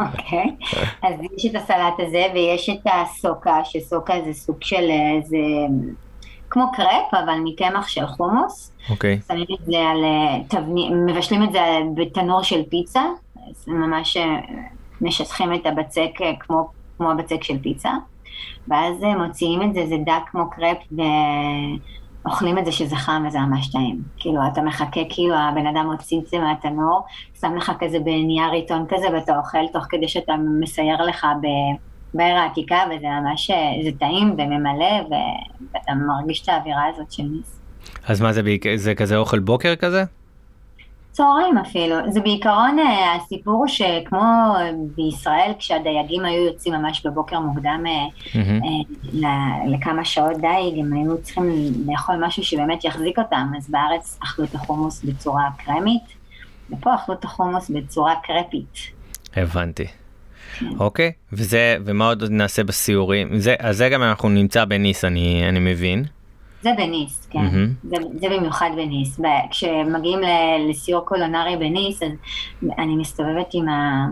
אוקיי. 0.00 0.56
אז 1.02 1.14
יש 1.36 1.46
את 1.46 1.54
הסלט 1.54 1.94
הזה 1.98 2.26
ויש 2.34 2.70
את 2.70 2.86
הסוקה, 2.92 3.60
שסוקה 3.64 4.14
זה 4.24 4.32
סוג 4.32 4.56
של 4.60 4.90
איזה... 5.16 5.36
כמו 6.50 6.72
קרפ, 6.72 7.14
אבל 7.24 7.34
מקמח 7.44 7.88
של 7.88 8.06
חומוס. 8.06 8.72
אוקיי, 8.90 9.20
שמים 9.28 9.46
את 9.60 9.66
זה 9.66 9.78
על 9.78 10.04
אה, 10.04 10.38
תבנית, 10.48 10.92
מבשלים 11.06 11.42
את 11.42 11.52
זה 11.52 11.60
בתנור 11.94 12.42
של 12.42 12.62
פיצה, 12.70 13.02
אז 13.50 13.68
ממש 13.68 14.16
אה, 14.16 14.40
משטחים 15.00 15.54
את 15.54 15.66
הבצק 15.66 16.10
אה, 16.22 16.32
כמו, 16.40 16.68
כמו 16.96 17.10
הבצק 17.10 17.42
של 17.42 17.58
פיצה, 17.62 17.90
ואז 18.68 19.04
אה, 19.04 19.26
מוציאים 19.26 19.62
את 19.62 19.74
זה, 19.74 19.86
זה 19.86 19.96
דק 20.04 20.22
כמו 20.30 20.50
קרפ, 20.50 20.78
ואוכלים 22.26 22.58
את 22.58 22.64
זה 22.64 22.72
שזה 22.72 22.96
חם 22.96 23.24
וזה 23.28 23.38
ממש 23.38 23.68
טעים. 23.68 24.02
כאילו, 24.16 24.40
אתה 24.52 24.62
מחכה, 24.62 25.00
כאילו, 25.08 25.34
הבן 25.34 25.66
אדם 25.66 25.86
מוציא 25.90 26.20
את 26.20 26.26
זה 26.26 26.38
מהתנור, 26.38 27.00
שם 27.40 27.56
לך 27.56 27.72
כזה 27.80 27.98
בנייר 27.98 28.50
עיתון 28.52 28.86
כזה, 28.88 29.06
ואתה 29.12 29.38
אוכל 29.38 29.66
תוך 29.72 29.84
כדי 29.88 30.08
שאתה 30.08 30.32
מסייר 30.60 31.02
לך 31.02 31.26
ב... 31.42 31.46
בעיר 32.14 32.36
העתיקה, 32.36 32.78
וזה 32.86 33.06
ממש, 33.06 33.50
אה, 33.50 33.56
זה 33.84 33.90
טעים 33.98 34.30
וממלא, 34.38 35.06
ו- 35.10 35.64
ואתה 35.74 35.92
מרגיש 35.94 36.42
את 36.42 36.48
האווירה 36.48 36.82
הזאת 36.94 37.12
של 37.12 37.22
ניס. 37.22 37.60
אז 38.06 38.20
מה 38.20 38.32
זה, 38.32 38.42
זה 38.76 38.94
כזה 38.94 39.16
אוכל 39.16 39.38
בוקר 39.38 39.76
כזה? 39.76 40.04
צהריים 41.16 41.58
אפילו. 41.58 41.96
זה 42.12 42.20
בעיקרון 42.20 42.78
אה, 42.78 43.14
הסיפור 43.14 43.64
שכמו 43.68 44.54
בישראל, 44.96 45.52
כשהדייגים 45.58 46.24
היו 46.24 46.44
יוצאים 46.46 46.74
ממש 46.74 47.06
בבוקר 47.06 47.40
מוקדם 47.40 47.84
ל- 49.12 49.74
לכמה 49.74 50.04
שעות 50.04 50.36
דייג, 50.40 50.78
הם 50.78 50.92
היו 50.92 51.22
צריכים 51.22 51.72
לאכול 51.88 52.24
משהו 52.26 52.44
שבאמת 52.44 52.84
יחזיק 52.84 53.18
אותם, 53.18 53.52
אז 53.58 53.70
בארץ 53.70 54.18
אכלו 54.24 54.44
את 54.44 54.54
החומוס 54.54 55.04
בצורה 55.04 55.44
קרמית, 55.64 56.02
ופה 56.70 56.94
אכלו 56.94 57.14
את 57.14 57.24
החומוס 57.24 57.70
בצורה 57.70 58.14
קרפית. 58.22 58.76
הבנתי. 59.36 59.86
אוקיי, 60.78 61.12
וזה, 61.32 61.76
ומה 61.84 62.06
עוד 62.06 62.24
נעשה 62.30 62.64
בסיורים? 62.64 63.38
זה, 63.38 63.54
אז 63.58 63.76
זה 63.76 63.88
גם 63.88 64.02
אנחנו 64.02 64.28
נמצא 64.28 64.64
בניס, 64.64 65.04
אני, 65.04 65.48
אני 65.48 65.58
מבין. 65.58 66.04
זה 66.62 66.70
בניס, 66.76 67.28
כן. 67.30 67.38
Mm-hmm. 67.38 67.88
זה, 67.88 67.96
זה 68.14 68.26
במיוחד 68.36 68.70
בניס. 68.76 69.20
כשמגיעים 69.50 70.20
לסיור 70.68 71.04
קולונרי 71.04 71.56
בניס, 71.56 72.02
אז 72.02 72.10
אני 72.78 72.96
מסתובבת 72.96 73.46
עם, 73.52 73.68
ה, 73.68 74.06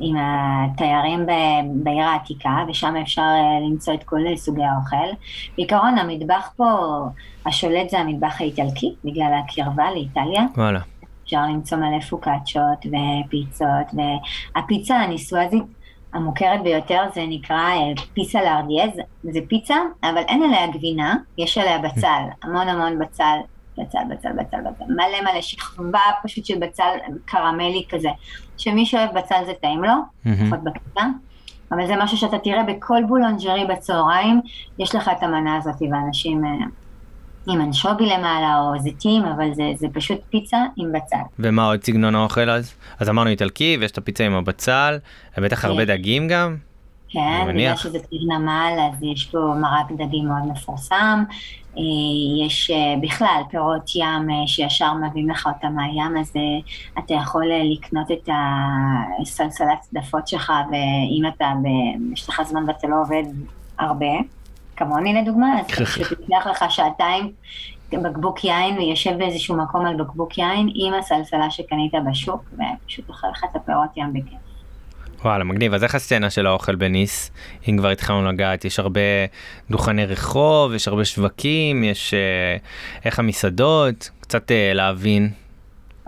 עם 0.00 0.16
התיירים 0.18 1.26
בעיר 1.74 2.04
העתיקה, 2.04 2.64
ושם 2.68 2.94
אפשר 3.02 3.22
אה, 3.22 3.60
למצוא 3.70 3.94
את 3.94 4.02
כל 4.02 4.20
סוגי 4.36 4.64
האוכל. 4.64 5.16
בעיקרון 5.56 5.98
המטבח 5.98 6.50
פה, 6.56 6.68
השולט 7.46 7.90
זה 7.90 7.98
המטבח 7.98 8.40
האיטלקי, 8.40 8.94
בגלל 9.04 9.32
הקרבה 9.44 9.90
לאיטליה. 9.90 10.42
וואלה. 10.56 10.80
אפשר 11.24 11.42
למצוא 11.42 11.78
מלא 11.78 12.00
פוקאצ'ות 12.00 12.86
ופיצות, 12.86 13.94
והפיצה 14.54 14.96
הניסואזית 14.96 15.62
המוכרת 16.16 16.62
ביותר 16.62 17.02
זה 17.14 17.24
נקרא 17.28 17.56
אה, 17.56 17.92
פיסה 18.14 18.42
לארדיאז, 18.42 18.90
זה 19.22 19.40
פיצה, 19.48 19.76
אבל 20.02 20.22
אין 20.28 20.42
עליה 20.42 20.66
גבינה, 20.66 21.16
יש 21.38 21.58
עליה 21.58 21.78
בצל, 21.78 22.22
המון 22.42 22.68
המון 22.68 22.98
בצל, 22.98 23.36
בצל, 23.78 23.98
בצל, 24.10 24.32
בצל, 24.32 24.56
בצל, 24.60 24.84
מלא 24.88 25.30
מלא 25.32 25.40
שכבה 25.40 26.00
פשוט 26.22 26.44
של 26.44 26.58
בצל 26.58 26.90
קרמלי 27.24 27.84
כזה, 27.88 28.08
שמי 28.56 28.86
שאוהב 28.86 29.18
בצל 29.18 29.44
זה 29.46 29.52
טעים 29.60 29.84
לו, 29.84 29.94
לפחות 30.26 30.64
בקטע, 30.64 31.02
אבל 31.72 31.86
זה 31.86 31.94
משהו 31.98 32.16
שאתה 32.16 32.38
תראה 32.38 32.62
בכל 32.62 33.02
בולונג'רי 33.08 33.64
בצהריים, 33.64 34.40
יש 34.78 34.94
לך 34.94 35.10
את 35.18 35.22
המנה 35.22 35.56
הזאת, 35.56 35.82
ואנשים 35.82 36.44
אה, 36.44 36.50
עם 37.48 37.60
אנשובי 37.60 38.06
למעלה 38.06 38.58
או 38.60 38.78
זיתים, 38.78 39.24
אבל 39.24 39.54
זה, 39.54 39.72
זה 39.76 39.86
פשוט 39.92 40.18
פיצה 40.30 40.58
עם 40.76 40.92
בצל. 40.92 41.16
ומה 41.38 41.66
עוד 41.66 41.84
סגנון 41.84 42.14
האוכל 42.14 42.50
אז? 42.50 42.74
אז 42.98 43.08
אמרנו 43.08 43.30
איטלקי 43.30 43.76
ויש 43.80 43.90
את 43.90 43.98
הפיצה 43.98 44.26
עם 44.26 44.34
הבצל, 44.34 44.98
בטח 45.38 45.64
הרבה 45.64 45.86
כן. 45.86 45.96
דגים 45.96 46.28
גם? 46.28 46.56
כן, 47.08 47.46
בגלל 47.48 47.76
שזה 47.76 47.98
ציר 47.98 48.20
נמל, 48.28 48.72
אז 48.92 49.02
יש 49.02 49.24
פה 49.24 49.38
מרק 49.60 49.92
דגים 49.92 50.28
מאוד 50.28 50.52
מפורסם. 50.52 51.24
אה, 51.78 52.46
יש 52.46 52.70
אה, 52.70 52.94
בכלל 53.02 53.42
פירות 53.50 53.90
ים 53.94 54.30
אה, 54.30 54.46
שישר 54.46 54.92
מביאים 54.94 55.30
לך 55.30 55.46
אותם 55.46 55.72
מהים, 55.74 56.16
אז 56.20 56.32
אתה 56.98 57.14
יכול 57.14 57.44
לקנות 57.72 58.10
את 58.10 58.28
הסלסלת 59.22 59.80
צדפות 59.80 60.28
שלך, 60.28 60.52
ואם 60.70 61.22
אתה, 61.28 61.52
יש 62.12 62.28
לך 62.28 62.42
זמן 62.42 62.64
ואתה 62.68 62.86
לא 62.86 63.00
עובד 63.00 63.22
הרבה, 63.78 64.16
כמוני 64.76 65.14
לדוגמה, 65.14 65.60
אז 65.60 65.66
פשוט 65.66 66.18
ייקח 66.20 66.46
לך 66.46 66.64
שעתיים 66.68 67.32
בקבוק 67.92 68.44
יין 68.44 68.78
ויושב 68.78 69.18
באיזשהו 69.18 69.56
מקום 69.56 69.86
על 69.86 69.96
בקבוק 69.96 70.38
יין 70.38 70.68
עם 70.74 70.94
הסלסלה 70.94 71.50
שקנית 71.50 71.92
בשוק, 72.10 72.44
ופשוט 72.52 73.08
אוכל 73.08 73.26
לך 73.32 73.44
את 73.50 73.56
הפירות 73.56 73.96
ים 73.96 74.12
בכיף. 74.12 74.38
וואלה, 75.24 75.44
מגניב. 75.44 75.74
אז 75.74 75.84
איך 75.84 75.94
הסצנה 75.94 76.30
של 76.30 76.46
האוכל 76.46 76.74
בניס? 76.74 77.30
אם 77.68 77.76
כבר 77.78 77.88
התחלנו 77.88 78.28
לגעת, 78.28 78.64
יש 78.64 78.78
הרבה 78.78 79.00
דוכני 79.70 80.06
רחוב, 80.06 80.74
יש 80.74 80.88
הרבה 80.88 81.04
שווקים, 81.04 81.84
יש 81.84 82.14
אה, 82.14 82.56
איך 83.04 83.18
המסעדות, 83.18 84.10
קצת 84.20 84.50
אה, 84.50 84.72
להבין. 84.74 85.30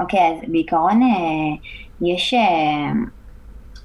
אוקיי, 0.01 0.21
okay, 0.21 0.23
אז 0.23 0.51
בעיקרון 0.51 1.03
אה, 1.03 1.69
יש... 2.03 2.35
אה, 2.35 2.93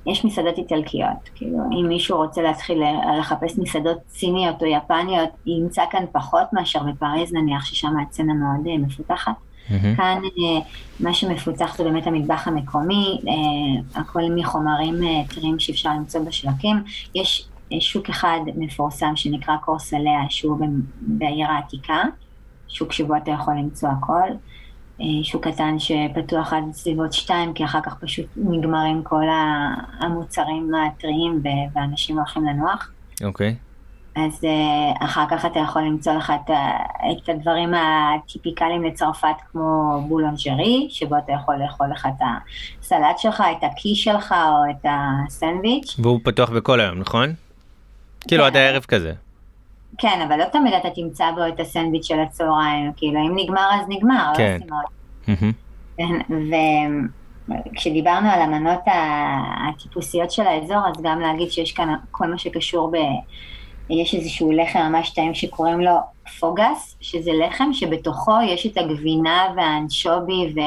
יש 0.06 0.26
מסעדות 0.26 0.58
איטלקיות, 0.58 1.30
כאילו 1.36 1.58
אם 1.72 1.88
מישהו 1.88 2.18
רוצה 2.18 2.42
להתחיל 2.42 2.84
לחפש 3.20 3.58
מסעדות 3.58 3.98
סיניות 4.10 4.62
או 4.62 4.68
יפניות, 4.68 5.30
ימצא 5.46 5.84
כאן 5.92 6.04
פחות 6.12 6.54
מאשר 6.54 6.80
בפריז 6.84 7.34
נניח, 7.34 7.66
ששם 7.66 7.98
הצצנה 7.98 8.34
מאוד 8.34 8.68
אה, 8.68 8.78
מפותחת. 8.78 9.32
Mm-hmm. 9.32 9.98
כאן 9.98 10.22
אה, 10.24 10.62
מה 11.00 11.14
שמפותח 11.14 11.78
זה 11.78 11.84
באמת 11.84 12.08
המטבח 12.08 12.48
המקומי, 12.48 13.20
אה, 13.28 14.02
הכל 14.02 14.22
מחומרים 14.36 14.96
טריים 15.30 15.60
שאפשר 15.60 15.90
למצוא 15.90 16.22
בשווקים. 16.22 16.84
יש 17.16 17.48
שוק 17.80 18.10
אחד 18.10 18.40
מפורסם 18.56 19.16
שנקרא 19.16 19.58
קורסליה, 19.58 20.20
שהוא 20.30 20.58
בעיר 21.02 21.48
העתיקה, 21.52 22.04
שוק 22.68 22.92
שבו 22.92 23.18
אתה 23.18 23.32
יכול 23.32 23.54
למצוא 23.54 23.90
הכל. 23.90 24.30
אה, 25.02 25.06
שוק 25.24 25.48
קטן 25.48 25.76
שפתוח 25.80 26.54
עד 26.54 26.64
סביבות 26.72 27.14
שתיים, 27.14 27.54
כי 27.54 27.66
אחר 27.66 27.80
כך 27.82 27.96
פשוט 28.00 28.26
נגמרים 28.36 29.04
כל 29.04 29.26
המוצרים 30.00 30.72
הטריים 30.76 31.42
ואנשים 31.74 32.18
הולכים 32.18 32.46
לנוח. 32.46 32.92
אוקיי. 33.24 33.56
Okay. 33.60 33.74
אז 34.16 34.44
uh, 34.44 35.06
אחר 35.06 35.26
כך 35.32 35.46
אתה 35.46 35.60
יכול 35.60 35.82
למצוא 35.82 36.14
לך 36.14 36.34
את, 36.36 36.52
את 37.12 37.30
הדברים 37.30 37.74
הטיפיקליים 37.74 38.84
לצרפת 38.84 39.36
כמו 39.52 40.02
בולונג'רי, 40.08 40.88
שבו 40.90 41.18
אתה 41.18 41.32
יכול 41.32 41.56
לאכול 41.56 41.88
לך 41.92 42.06
את 42.06 42.26
הסלט 42.82 43.18
שלך, 43.18 43.44
את 43.58 43.64
הקי 43.64 43.96
שלך 43.96 44.32
או 44.32 44.72
את 44.72 44.86
הסנדוויץ'. 44.90 45.96
והוא 46.00 46.20
פתוח 46.24 46.50
בכל 46.50 46.80
היום, 46.80 47.00
נכון? 47.00 47.28
כן. 47.28 48.28
כאילו 48.28 48.46
עד 48.46 48.56
הערב 48.56 48.84
כזה. 48.84 49.14
כן, 49.98 50.22
אבל 50.28 50.40
לא 50.40 50.46
תמיד 50.46 50.74
אתה 50.74 50.90
תמצא 50.90 51.32
בו 51.32 51.48
את 51.48 51.60
הסנדוויץ' 51.60 52.06
של 52.06 52.20
הצהריים, 52.20 52.92
כאילו 52.96 53.20
אם 53.20 53.36
נגמר 53.36 53.70
אז 53.74 53.86
נגמר, 53.90 54.32
לא 54.32 54.38
כן. 54.38 54.60
לא 54.70 54.76
עושים 55.28 55.48
עוד. 55.48 55.54
וכשדיברנו 57.50 58.30
על 58.30 58.42
המנות 58.42 58.80
הטיפוסיות 59.70 60.32
של 60.32 60.48
האזור, 60.48 60.88
אז 60.88 61.02
גם 61.04 61.20
להגיד 61.20 61.52
שיש 61.52 61.72
כאן 61.72 61.94
כל 62.12 62.28
מה 62.28 62.38
שקשור 62.38 62.92
ב... 62.92 62.96
יש 63.90 64.16
איזשהו 64.16 64.52
לחם 64.52 64.80
ממש 64.80 65.10
טעים 65.10 65.34
שקוראים 65.34 65.82
לו 65.82 65.96
פוגס, 66.40 66.98
שזה 67.02 67.32
לחם 67.34 67.74
שבתוכו 67.74 68.42
יש 68.48 68.66
את 68.66 68.78
הגבינה 68.78 69.48
והאנשובי 69.56 70.54
ו... 70.56 70.60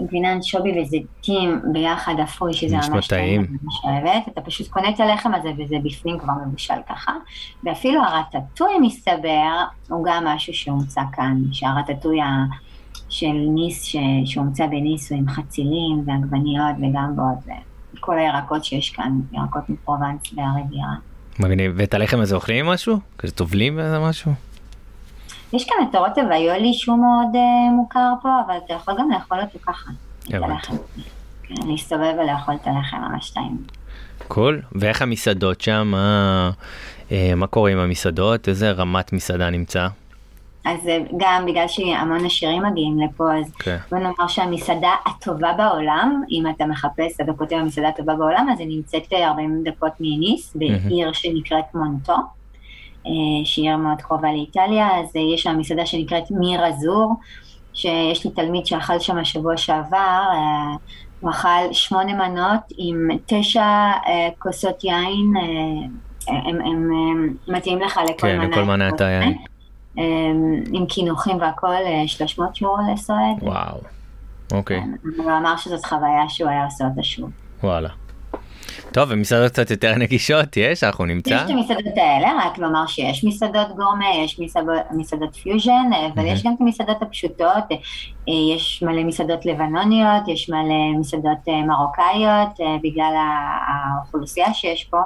גבינה 0.00 0.32
אנשובי 0.32 0.80
וזיתים 0.80 1.60
ביחד 1.72 2.14
אפוי, 2.22 2.52
שזה 2.52 2.76
ממש 2.90 3.08
טעים. 3.08 3.40
ממש 3.40 3.74
אוהבת. 3.84 4.28
אתה 4.28 4.40
פשוט 4.40 4.68
קונה 4.68 4.88
את 4.88 5.00
הלחם 5.00 5.34
הזה 5.34 5.48
וזה 5.58 5.76
בפנים 5.84 6.18
כבר 6.18 6.32
מבושל 6.46 6.74
ככה. 6.88 7.12
ואפילו 7.64 8.02
הרטטוי 8.02 8.72
מסתבר, 8.80 9.64
הוא 9.88 10.04
גם 10.08 10.24
משהו 10.24 10.54
שהומצא 10.54 11.00
כאן, 11.12 11.36
שהרטטוי 11.52 12.18
של 13.08 13.32
ניס, 13.54 13.84
שהומצא 14.24 14.66
בניס 14.66 15.12
הוא 15.12 15.18
עם 15.18 15.28
חצילים 15.28 16.02
ועגבניות 16.06 16.76
וגם 16.78 17.16
בעוד, 17.16 17.56
כל 18.00 18.18
הירקות 18.18 18.64
שיש 18.64 18.90
כאן, 18.90 19.20
ירקות 19.32 19.68
מפרובנס 19.68 20.34
והריביירה. 20.36 20.94
מגניב, 21.38 21.72
ואת 21.76 21.94
הלחם 21.94 22.20
הזה 22.20 22.34
אוכלים 22.34 22.66
משהו? 22.66 22.98
כזה 23.18 23.32
טובלים 23.32 23.78
איזה 23.78 23.98
משהו? 23.98 24.32
יש 25.52 25.64
כאן 25.64 25.76
את 25.90 25.94
הרוטב 25.94 26.24
היולי 26.30 26.74
שהוא 26.74 26.98
מאוד 26.98 27.34
uh, 27.34 27.72
מוכר 27.72 28.12
פה, 28.22 28.28
אבל 28.46 28.54
אתה 28.64 28.74
יכול 28.74 28.94
גם 28.98 29.10
לאכול 29.10 29.40
אותו 29.40 29.58
ככה. 29.66 29.90
הבנתי. 30.28 30.72
כן, 31.42 31.54
להסתובב 31.66 32.14
ולאכול 32.18 32.54
את 32.54 32.66
הלחם 32.66 32.96
ממש 32.96 33.30
טעים. 33.30 33.56
קול, 34.28 34.62
ואיך 34.72 35.02
המסעדות 35.02 35.60
שם? 35.60 35.88
מה, 35.90 36.50
אה, 37.12 37.32
מה 37.36 37.46
קורה 37.46 37.70
עם 37.70 37.78
המסעדות? 37.78 38.48
איזה 38.48 38.70
רמת 38.70 39.12
מסעדה 39.12 39.50
נמצא? 39.50 39.88
אז 40.64 40.88
אה, 40.88 40.98
גם 41.16 41.44
בגלל 41.46 41.68
שהמון 41.68 42.26
עשירים 42.26 42.62
מגיעים 42.62 43.00
לפה, 43.00 43.38
אז 43.38 43.46
okay. 43.46 43.52
אוקיי. 43.58 43.78
בוא 43.90 43.98
נאמר 43.98 44.28
שהמסעדה 44.28 44.90
הטובה 45.06 45.52
בעולם, 45.52 46.22
אם 46.30 46.44
אתה 46.56 46.66
מחפש, 46.66 47.20
אתה 47.20 47.32
כותב 47.32 47.56
המסעדה 47.56 47.88
הטובה 47.88 48.14
בעולם, 48.14 48.46
אז 48.52 48.60
היא 48.60 48.68
נמצאת 48.68 49.12
40 49.12 49.62
דקות 49.64 49.92
מניס, 50.00 50.56
בעיר 50.56 51.10
mm-hmm. 51.10 51.14
שנקראת 51.14 51.74
מונטו. 51.74 52.16
אה, 53.06 53.44
שהיא 53.44 53.76
מאוד 53.76 54.00
קרובה 54.00 54.32
לאיטליה, 54.32 54.88
אז 55.00 55.16
אה, 55.16 55.20
יש 55.34 55.42
שם 55.42 55.58
מסעדה 55.58 55.86
שנקראת 55.86 56.30
מיר 56.30 56.66
אזור, 56.66 57.14
שיש 57.74 58.24
לי 58.24 58.30
תלמיד 58.30 58.66
שאכל 58.66 58.98
שם 58.98 59.18
השבוע 59.18 59.56
שעבר, 59.56 60.22
אה, 60.32 60.76
הוא 61.20 61.30
אכל 61.30 61.72
שמונה 61.72 62.28
מנות 62.28 62.60
עם 62.78 63.08
תשע 63.26 63.90
כוסות 64.38 64.84
יין, 64.84 65.32
הם, 66.28 66.60
הם, 66.60 66.90
הם 66.92 67.34
מתאים 67.48 67.80
לך 67.80 68.00
לכל 68.04 68.14
כן, 68.18 68.38
מנה. 68.38 68.46
כן, 68.46 68.50
לכל 68.50 68.64
מנה 68.64 68.88
את 68.88 69.00
היין. 69.00 69.38
עם 70.72 70.86
קינוחים 70.88 71.40
והכל, 71.40 71.74
300 72.06 72.60
יורו 72.60 72.76
לסועד. 72.92 73.42
וואו, 73.42 73.78
אוקיי. 74.52 74.82
הוא 75.16 75.30
אמר 75.38 75.56
שזאת 75.56 75.84
חוויה 75.84 76.28
שהוא 76.28 76.50
היה 76.50 76.64
עושה 76.64 76.84
אותה 76.84 77.02
שוב. 77.02 77.30
וואלה. 77.62 77.88
טוב, 78.92 79.08
ומסעדות 79.12 79.52
קצת 79.52 79.70
יותר 79.70 79.94
נגישות 79.98 80.56
יש? 80.56 80.84
אנחנו 80.84 81.04
נמצא? 81.04 81.34
יש 81.34 81.40
את 81.42 81.50
המסעדות 81.50 81.96
האלה, 81.96 82.28
רק 82.46 82.58
לומר 82.58 82.86
שיש 82.86 83.24
מסעדות 83.24 83.68
גורמה, 83.76 84.04
יש 84.24 84.40
מסעדות, 84.40 84.82
מסעדות 84.90 85.34
פיוז'ן, 85.36 85.90
אבל 86.14 86.26
יש 86.26 86.44
גם 86.44 86.54
את 86.54 86.60
המסעדות 86.60 87.02
הפשוטות, 87.02 87.64
אה, 88.28 88.54
יש 88.54 88.82
מלא 88.86 89.04
מסעדות 89.04 89.46
לבנוניות, 89.46 90.28
יש 90.28 90.50
מלא 90.50 91.00
מסעדות 91.00 91.48
אה, 91.48 91.62
מרוקאיות, 91.66 92.60
אה, 92.60 92.76
בגלל 92.82 93.14
האוכלוסייה 93.68 94.54
שיש 94.54 94.84
פה. 94.84 95.00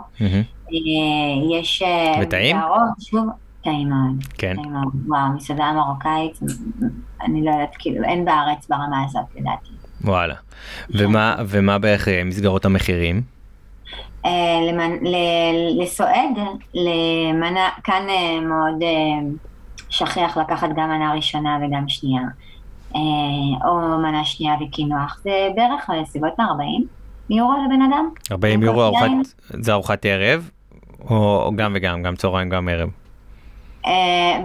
יש... 1.61 1.83
וטעים? 2.23 2.57
שוב, 3.01 3.27
טעים 3.64 3.88
מאוד. 3.88 4.25
כן. 4.38 4.55
טעים 4.57 4.73
מאוד. 4.73 4.92
וואו, 5.07 5.33
מסעדה 5.37 5.73
מרוקאית, 5.73 6.38
אני 7.25 7.45
לא 7.45 7.51
יודעת, 7.51 7.77
כאילו, 7.79 8.05
אין 8.05 8.25
בארץ 8.25 8.69
ברמה 8.69 9.05
הזאת, 9.05 9.25
לדעתי. 9.37 9.71
וואלה. 10.01 10.35
ומה, 10.90 11.37
ומה 11.49 11.79
בערך 11.79 12.09
מסגרות 12.25 12.64
המחירים? 12.64 13.36
אה, 14.27 14.61
לסועד, 15.79 16.38
למנה, 16.75 17.68
כאן 17.85 18.03
אה, 18.09 18.40
מאוד 18.40 18.83
אה, 18.83 19.29
שכיח 19.88 20.37
לקחת 20.37 20.68
גם 20.77 20.88
מנה 20.88 21.12
ראשונה 21.12 21.59
וגם 21.62 21.88
שנייה. 21.88 22.22
או 23.64 23.99
מנה 23.99 24.25
שנייה 24.25 24.55
וקינוח, 24.61 25.20
זה 25.22 25.49
בערך 25.57 25.90
סביבות 26.05 26.40
40 26.40 26.87
יורו 27.31 27.53
לבן 27.53 27.83
אדם. 27.83 28.09
40 28.33 28.62
יורו 28.62 28.85
ארוחת, 28.85 29.11
זה 29.40 29.72
ארוחת 29.72 30.05
ערב, 30.05 30.51
או, 31.11 31.51
גם 31.57 31.72
וגם, 31.77 32.03
גם 32.03 32.16
צהריים, 32.16 32.49
גם 32.49 32.68
ערב? 32.68 32.88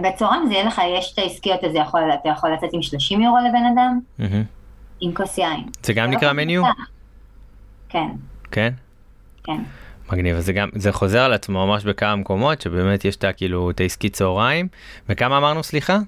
בצהריים 0.02 0.46
זה 0.46 0.52
יהיה 0.52 0.64
לך, 0.64 0.80
יש 0.98 1.12
את 1.12 1.18
העסקיות, 1.18 1.64
אז 1.64 1.74
יכול, 1.74 2.00
אתה 2.20 2.28
יכול 2.28 2.50
לצאת 2.50 2.70
עם 2.72 2.82
30 2.82 3.20
יורו 3.20 3.38
לבן 3.38 3.64
אדם, 3.72 4.00
mm-hmm. 4.20 4.46
עם 5.00 5.14
כוס 5.14 5.38
יין. 5.38 5.64
זה 5.82 5.92
גם 5.92 6.10
נקרא 6.10 6.32
מניו? 6.32 6.62
כן. 7.88 8.08
כן? 8.50 8.72
כן. 9.44 9.62
מגניב, 10.12 10.36
אז 10.36 10.46
זה 10.46 10.52
גם, 10.52 10.68
זה 10.74 10.92
חוזר 10.92 11.20
על 11.20 11.32
עצמו 11.32 11.66
ממש 11.66 11.84
בכמה 11.84 12.16
מקומות, 12.16 12.60
שבאמת 12.60 13.04
יש 13.04 13.16
את 13.16 13.24
כאילו, 13.36 13.70
את 13.70 13.80
העסקי 13.80 14.08
צהריים. 14.08 14.68
וכמה 15.08 15.38
אמרנו, 15.38 15.62
סליחה? 15.62 15.98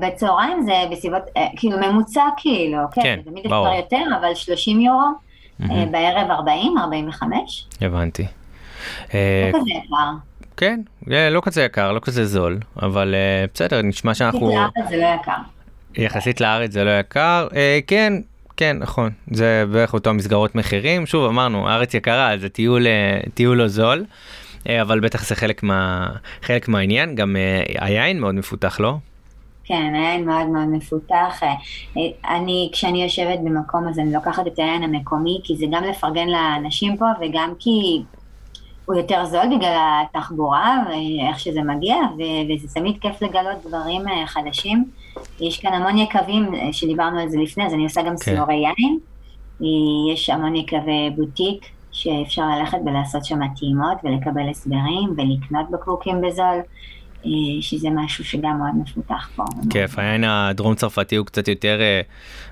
בצהריים 0.00 0.62
זה 0.62 0.72
בסביבות, 0.90 1.22
אה, 1.36 1.46
כאילו 1.56 1.78
ממוצע 1.78 2.22
כאילו, 2.36 2.78
כן, 2.92 3.02
כן 3.02 3.20
תמיד 3.24 3.46
אפשר 3.46 3.74
יותר, 3.76 4.02
אבל 4.20 4.34
30 4.34 4.80
יורו, 4.80 5.00
mm-hmm. 5.60 5.72
בערב 5.90 6.30
40, 6.30 6.78
45. 6.78 7.66
הבנתי. 7.80 8.22
לא 8.22 9.18
כזה 9.52 9.70
יקר. 9.70 10.10
כן, 10.56 10.80
לא 11.06 11.40
כזה 11.40 11.62
יקר, 11.62 11.92
לא 11.92 12.00
כזה 12.00 12.26
זול, 12.26 12.58
אבל 12.82 13.14
בסדר, 13.54 13.82
נשמע 13.82 14.14
שאנחנו... 14.14 14.52
יחסית 14.52 14.80
לארץ 14.80 14.90
זה 14.90 14.96
לא 14.96 15.06
יקר. 15.20 15.32
יחסית 15.94 16.40
לארץ 16.40 16.72
זה 16.72 16.84
לא 16.84 16.90
יקר, 16.90 17.48
כן, 17.86 18.12
כן, 18.58 18.76
נכון, 18.80 19.10
זה 19.30 19.64
בערך 19.72 19.94
אותו 19.94 20.14
מסגרות 20.14 20.54
מחירים. 20.54 21.06
שוב, 21.06 21.24
אמרנו, 21.24 21.68
הארץ 21.68 21.94
יקרה, 21.94 22.38
זה 22.38 22.48
טיול, 22.48 22.86
טיול 23.34 23.56
לא 23.58 23.68
זול, 23.68 24.04
אבל 24.68 25.00
בטח 25.00 25.28
זה 25.28 25.34
חלק, 25.34 25.62
מה, 25.62 26.08
חלק 26.42 26.68
מהעניין. 26.68 27.14
גם 27.14 27.36
היין 27.78 28.20
מאוד 28.20 28.34
מפותח, 28.34 28.80
לא? 28.80 28.94
כן, 29.64 29.92
היין 29.94 30.24
מאוד 30.24 30.46
מאוד 30.46 30.68
מפותח. 30.68 31.40
אני, 32.28 32.70
כשאני 32.72 33.02
יושבת 33.02 33.38
במקום 33.44 33.88
הזה, 33.88 34.02
אני 34.02 34.12
לוקחת 34.12 34.46
את 34.46 34.58
היין 34.58 34.82
המקומי, 34.82 35.40
כי 35.44 35.56
זה 35.56 35.66
גם 35.72 35.84
לפרגן 35.84 36.28
לאנשים 36.28 36.96
פה, 36.96 37.06
וגם 37.20 37.52
כי 37.58 38.02
הוא 38.88 38.96
יותר 38.96 39.24
זול 39.24 39.56
בגלל 39.56 40.02
התחבורה 40.10 40.82
ואיך 40.88 41.40
שזה 41.40 41.62
מגיע, 41.62 41.96
וזה 42.14 42.74
תמיד 42.74 42.96
כיף 43.00 43.22
לגלות 43.22 43.66
דברים 43.66 44.02
חדשים. 44.26 44.84
יש 45.40 45.60
כאן 45.60 45.72
המון 45.72 45.98
יקבים, 45.98 46.50
שדיברנו 46.72 47.20
על 47.20 47.28
זה 47.28 47.38
לפני, 47.38 47.66
אז 47.66 47.74
אני 47.74 47.84
עושה 47.84 48.02
גם 48.02 48.10
כן. 48.10 48.16
סיורי 48.16 48.54
יין. 48.54 48.98
יש 50.12 50.30
המון 50.30 50.56
יקבי 50.56 51.10
בוטיק, 51.16 51.66
שאפשר 51.92 52.42
ללכת 52.42 52.78
ולעשות 52.86 53.24
שם 53.24 53.38
טעימות 53.58 53.98
ולקבל 54.04 54.48
הסברים 54.50 55.14
ולקנות 55.16 55.70
בקבוקים 55.70 56.20
בזול. 56.20 56.60
אה, 57.26 57.30
שזה 57.60 57.88
משהו 57.90 58.24
שגם 58.24 58.58
מאוד 58.58 58.70
מפותח 58.82 59.30
פה. 59.36 59.44
כיף, 59.70 59.98
העין 59.98 60.24
הדרום 60.24 60.74
צרפתי 60.74 61.16
הוא 61.16 61.26
קצת 61.26 61.48
יותר 61.48 61.80
אה, 61.80 62.00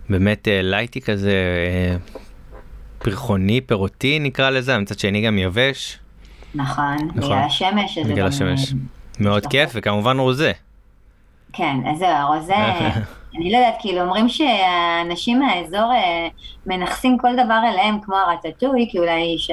באמת 0.09 0.49
אה, 0.49 0.63
לייטי 0.63 1.01
כזה, 1.01 1.33
פרחוני, 2.99 3.61
פירותי 3.61 4.19
נקרא 4.19 4.51
לזה, 4.51 4.79
מצד 4.79 4.99
שני 4.99 5.27
גם 5.27 5.39
יבש. 5.39 5.99
נכון, 6.57 6.97
נכון. 7.15 7.23
בגלל 7.23 7.39
השמש. 7.39 7.99
בגלל 7.99 8.27
השמש. 8.27 8.75
מאוד 9.21 9.47
כיף, 9.47 9.71
וכמובן 9.75 10.19
רוזה. 10.19 10.53
כן, 11.53 11.77
אז 11.91 11.99
זהו, 11.99 12.09
הרוזה, 12.09 12.55
אני 13.37 13.53
לא 13.53 13.57
יודעת, 13.57 13.75
כאילו 13.79 14.01
אומרים 14.01 14.29
שהאנשים 14.29 15.41
מהאזור 15.41 15.93
אה, 15.93 16.29
מנכסים 16.67 17.19
כל 17.19 17.33
דבר 17.45 17.61
אליהם 17.73 18.01
כמו 18.01 18.17
הרטטוי, 18.17 18.89
כי 18.91 18.99
אולי 18.99 19.39
ש... 19.39 19.51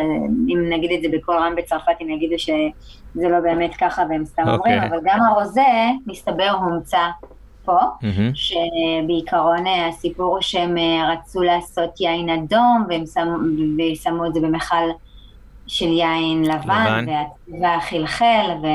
אם 0.47 0.69
נגיד 0.69 0.91
את 0.91 1.01
זה 1.01 1.17
בקול 1.17 1.35
רם 1.35 1.55
בצרפת, 1.55 1.93
הם 1.99 2.09
יגידו 2.09 2.39
שזה 2.39 3.29
לא 3.29 3.39
באמת 3.39 3.75
ככה 3.75 4.03
והם 4.09 4.25
סתם 4.25 4.43
okay. 4.43 4.49
אומרים, 4.49 4.83
אוקיי. 4.83 4.89
אבל 4.89 4.97
גם 5.03 5.19
הרוזה, 5.21 5.61
מסתבר, 6.07 6.49
הומצא 6.49 7.07
פה, 7.65 7.77
mm-hmm. 7.79 8.33
שבעיקרון 8.33 9.67
אה, 9.67 9.87
הסיפור 9.87 10.25
הוא 10.25 10.41
שהם 10.41 10.77
אה, 10.77 11.13
רצו 11.13 11.41
לעשות 11.41 12.01
יין 12.01 12.29
אדום, 12.29 12.85
והם 12.89 13.05
שמו, 13.05 13.37
ושמו 13.91 14.25
את 14.25 14.33
זה 14.33 14.39
במכל 14.39 14.89
של 15.67 15.87
יין 15.87 16.45
לבן, 16.45 17.05
לבן. 17.05 17.05
והצבע 17.09 17.79
חלחל, 17.79 18.45
ו... 18.63 18.67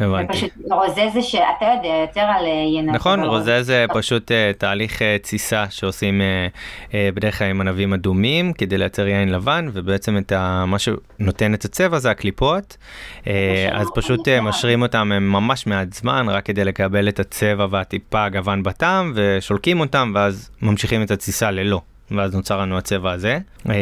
הבנתי. 0.00 0.32
פשוט 0.32 0.50
רוזה 0.70 1.08
זה 1.14 1.22
שאתה 1.22 1.66
יודע 1.76 1.88
יותר 2.00 2.20
על 2.20 2.44
אה, 2.46 2.78
ינות. 2.78 2.94
נכון, 2.94 3.24
רוזה 3.24 3.62
זה 3.62 3.84
פשוט 3.94 4.30
uh, 4.30 4.58
תהליך 4.58 4.98
uh, 4.98 5.04
תסיסה 5.22 5.64
שעושים 5.70 6.20
uh, 6.20 6.88
uh, 6.88 6.92
בדרך 7.14 7.38
כלל 7.38 7.50
עם 7.50 7.60
ענבים 7.60 7.92
אדומים 7.92 8.52
כדי 8.52 8.78
לייצר 8.78 9.06
יין 9.06 9.28
לבן, 9.28 9.68
ובעצם 9.72 10.18
את 10.18 10.32
ה, 10.32 10.64
מה 10.66 10.76
שנותן 10.78 11.54
את 11.54 11.64
הצבע 11.64 11.98
זה 11.98 12.10
הקליפות, 12.10 12.76
uh, 13.22 13.26
אז 13.72 13.88
פשוט 13.94 14.28
uh, 14.28 14.40
משרים 14.40 14.82
אותם 14.82 15.08
ממש 15.08 15.66
מעט 15.66 15.92
זמן, 15.92 16.26
רק 16.28 16.44
כדי 16.44 16.64
לקבל 16.64 17.08
את 17.08 17.20
הצבע 17.20 17.66
והטיפה 17.70 18.24
הגוון 18.24 18.62
בטעם, 18.62 19.12
ושולקים 19.14 19.80
אותם, 19.80 20.12
ואז 20.14 20.50
ממשיכים 20.62 21.02
את 21.02 21.10
התסיסה 21.10 21.50
ללא. 21.50 21.80
ואז 22.10 22.34
נוצר 22.34 22.60
לנו 22.60 22.78
הצבע 22.78 23.12
הזה. 23.12 23.38
אז 23.64 23.72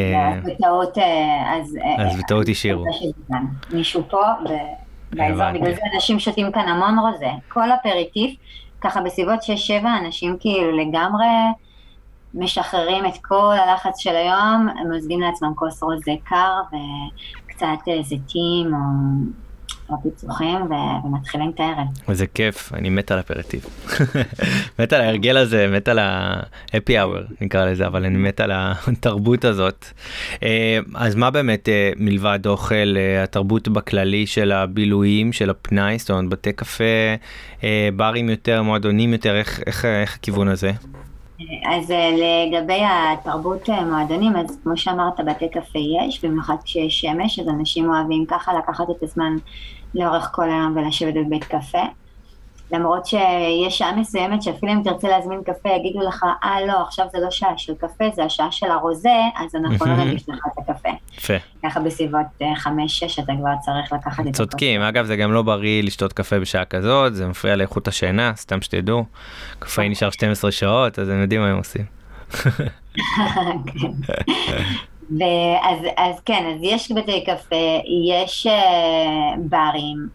בטעות, 0.44 0.98
אז... 1.46 1.78
אז 1.98 2.18
בטעות 2.18 2.48
השאירו. 2.48 2.84
מישהו 3.72 4.02
פה, 4.10 4.22
באזור, 5.12 5.52
בגלל 5.54 5.74
זה 5.74 5.80
אנשים 5.94 6.18
שותים 6.18 6.52
כאן 6.52 6.68
המון 6.68 6.98
רוזה. 6.98 7.30
כל 7.48 7.68
אפריטיף, 7.72 8.36
ככה 8.80 9.00
בסביבות 9.00 9.40
6-7 9.82 9.86
אנשים 10.04 10.36
כאילו 10.40 10.76
לגמרי 10.76 11.26
משחררים 12.34 13.06
את 13.06 13.16
כל 13.22 13.52
הלחץ 13.52 13.98
של 13.98 14.16
היום, 14.16 14.68
הם 14.80 14.92
מוזגים 14.92 15.20
לעצמם 15.20 15.52
כוס 15.54 15.82
רוזה 15.82 16.12
קר 16.24 16.60
וקצת 17.46 17.88
אה, 17.88 18.02
זיתים 18.02 18.74
או 18.74 18.78
או 19.90 20.02
פיצוחים 20.02 20.62
ו- 20.70 21.06
ומתחילים 21.06 21.50
את 21.54 21.60
הערב. 21.60 21.86
וזה 22.08 22.26
כיף, 22.26 22.72
אני 22.74 22.90
מת 22.90 23.10
על 23.10 23.20
אפרטיב. 23.20 23.66
מת 24.78 24.92
על 24.92 25.00
ההרגל 25.00 25.36
הזה, 25.36 25.66
מת 25.72 25.88
על 25.88 25.98
ה-happy 25.98 26.90
hour 26.90 27.32
נקרא 27.40 27.64
לזה, 27.64 27.86
אבל 27.86 28.04
אני 28.04 28.18
מת 28.18 28.40
על 28.40 28.50
התרבות 28.54 29.44
הזאת. 29.44 29.86
אה, 30.42 30.78
אז 30.94 31.14
מה 31.14 31.30
באמת 31.30 31.68
אה, 31.68 31.90
מלבד 31.96 32.46
אוכל, 32.46 32.96
אה, 32.96 33.22
התרבות 33.22 33.68
בכללי 33.68 34.26
של 34.26 34.52
הבילויים, 34.52 35.32
של 35.32 35.50
הפנאי, 35.50 35.98
זאת 35.98 36.10
אומרת 36.10 36.28
בתי 36.28 36.52
קפה, 36.52 36.84
ברים 37.96 38.28
יותר, 38.28 38.62
מועדונים 38.62 39.12
יותר, 39.12 39.36
איך, 39.36 39.60
איך, 39.66 39.84
איך 39.84 40.14
הכיוון 40.14 40.48
הזה? 40.48 40.72
אז 41.66 41.92
לגבי 42.16 42.82
התרבות 42.84 43.68
מועדונים, 43.68 44.36
אז 44.36 44.58
כמו 44.62 44.76
שאמרת, 44.76 45.20
בתי 45.20 45.48
קפה 45.48 45.78
יש, 45.78 46.24
במיוחד 46.24 46.56
כשיש 46.64 47.00
שמש, 47.00 47.38
אז 47.38 47.48
אנשים 47.48 47.90
אוהבים 47.90 48.26
ככה 48.26 48.52
לקחת 48.58 48.90
את 48.90 49.02
הזמן 49.02 49.36
לאורך 49.94 50.30
כל 50.32 50.50
היום 50.50 50.76
ולשבת 50.76 51.14
בבית 51.14 51.44
קפה. 51.44 51.82
למרות 52.70 53.06
שיש 53.06 53.78
שעה 53.78 53.96
מסוימת 53.96 54.42
שאפילו 54.42 54.72
אם 54.72 54.80
תרצה 54.84 55.08
להזמין 55.08 55.42
קפה 55.42 55.68
יגידו 55.68 56.00
לך, 56.08 56.24
אה 56.44 56.66
לא, 56.66 56.82
עכשיו 56.82 57.06
זה 57.12 57.18
לא 57.20 57.30
שעה 57.30 57.58
של 57.58 57.74
קפה, 57.74 58.04
זה 58.14 58.24
השעה 58.24 58.52
של 58.52 58.70
הרוזה, 58.70 59.18
אז 59.36 59.54
אנחנו 59.54 59.86
לא 59.86 59.96
נגיש 59.96 60.28
לך 60.28 60.46
את 60.52 60.58
הקפה. 60.58 60.88
יפה. 61.18 61.34
ככה 61.62 61.80
בסביבות 61.80 62.26
5-6 62.40 62.42
אה, 62.42 62.48
אתה 63.24 63.32
כבר 63.38 63.50
צריך 63.60 63.92
לקחת 63.92 64.20
את 64.20 64.26
הקפה. 64.26 64.32
צודקים, 64.32 64.80
אגב 64.80 65.04
זה 65.04 65.16
גם 65.16 65.32
לא 65.32 65.42
בריא 65.42 65.82
לשתות 65.82 66.12
קפה 66.12 66.40
בשעה 66.40 66.64
כזאת, 66.64 67.14
זה 67.14 67.26
מפריע 67.26 67.56
לאיכות 67.56 67.88
השינה, 67.88 68.32
סתם 68.36 68.62
שתדעו. 68.62 69.04
קפה 69.58 69.88
נשאר 69.88 70.10
12 70.10 70.52
שעות, 70.52 70.98
אז 70.98 71.08
הם 71.08 71.22
יודעים 71.22 71.40
מה 71.40 71.48
הם 71.48 71.58
עושים. 71.58 71.84
ואז, 75.10 75.78
אז 75.96 76.20
כן, 76.20 76.52
אז 76.54 76.60
יש 76.62 76.92
בתי 76.92 77.24
קפה, 77.24 77.80
יש 78.16 78.46
uh, 78.46 79.38
ברים, 79.38 80.08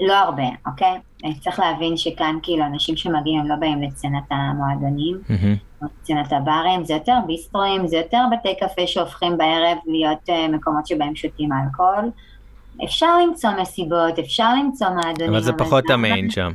לא 0.00 0.14
הרבה, 0.14 0.42
אוקיי? 0.66 0.98
צריך 1.40 1.60
להבין 1.60 1.96
שכאן 1.96 2.38
כאילו 2.42 2.64
אנשים 2.64 2.96
שמגיעים 2.96 3.40
הם 3.40 3.48
לא 3.48 3.54
באים 3.56 3.82
לצנת 3.82 4.22
המועדונים, 4.30 5.18
mm-hmm. 5.28 5.84
לצנת 5.84 6.32
הברים, 6.32 6.84
זה 6.84 6.94
יותר 6.94 7.18
ביסטרואים, 7.26 7.86
זה 7.86 7.96
יותר 7.96 8.22
בתי 8.32 8.54
קפה 8.60 8.86
שהופכים 8.86 9.38
בערב 9.38 9.78
להיות 9.86 10.28
uh, 10.28 10.52
מקומות 10.52 10.86
שבהם 10.86 11.14
שותים 11.14 11.50
אלכוהול. 11.52 12.10
אפשר 12.84 13.18
למצוא 13.18 13.50
מסיבות, 13.60 14.18
אפשר 14.18 14.54
למצוא 14.54 14.88
מועדונים. 14.88 15.30
אבל 15.30 15.42
זה 15.42 15.52
פחות 15.52 15.90
ה 15.90 15.98
main 15.98 16.30
שם. 16.30 16.52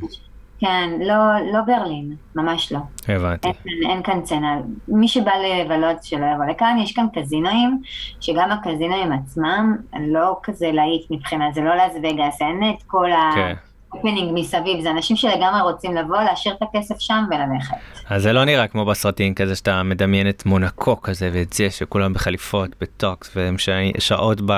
כן, 0.60 0.90
לא, 1.00 1.14
לא 1.52 1.60
ברלין, 1.66 2.14
ממש 2.36 2.72
לא. 2.72 2.78
הבנתי. 3.08 3.48
אין, 3.48 3.90
אין 3.90 4.02
כאן 4.02 4.22
סצנה. 4.22 4.56
מי 4.88 5.08
שבא 5.08 5.32
לבלות 5.44 6.04
שלא 6.04 6.26
יבוא 6.34 6.44
לכאן, 6.44 6.76
יש 6.82 6.92
כאן 6.92 7.06
קזינואים, 7.14 7.82
שגם 8.20 8.50
הקזינואים 8.50 9.12
עצמם 9.12 9.76
לא 10.00 10.36
כזה 10.42 10.70
להיט 10.72 11.10
מבחינת, 11.10 11.54
זה 11.54 11.60
לא 11.60 11.76
לאס 11.76 11.92
וגאס, 11.96 12.42
אין 12.42 12.74
את 12.76 12.82
כל 12.86 13.12
ה... 13.12 13.30
כן. 13.34 13.54
הפנינג 13.92 14.30
מסביב, 14.34 14.80
זה 14.80 14.90
אנשים 14.90 15.16
שלגמרי 15.16 15.60
רוצים 15.60 15.94
לבוא, 15.94 16.22
להשאיר 16.22 16.54
את 16.54 16.62
הכסף 16.62 16.98
שם 16.98 17.24
וללכת. 17.30 17.76
אז 18.08 18.22
זה 18.22 18.32
לא 18.32 18.44
נראה 18.44 18.66
כמו 18.66 18.84
בסרטים 18.84 19.34
כזה 19.34 19.56
שאתה 19.56 19.82
מדמיין 19.82 20.28
את 20.28 20.46
מונקו 20.46 21.00
כזה 21.00 21.30
ואת 21.32 21.52
זה 21.52 21.70
שכולם 21.70 22.12
בחליפות, 22.12 22.70
בטוקס, 22.80 23.36
והם 23.36 23.56
שעות, 23.98 24.40
ב... 24.46 24.52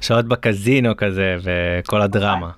שעות 0.00 0.24
בקזינו 0.24 0.96
כזה 0.96 1.36
וכל 1.42 2.02
הדרמה. 2.02 2.50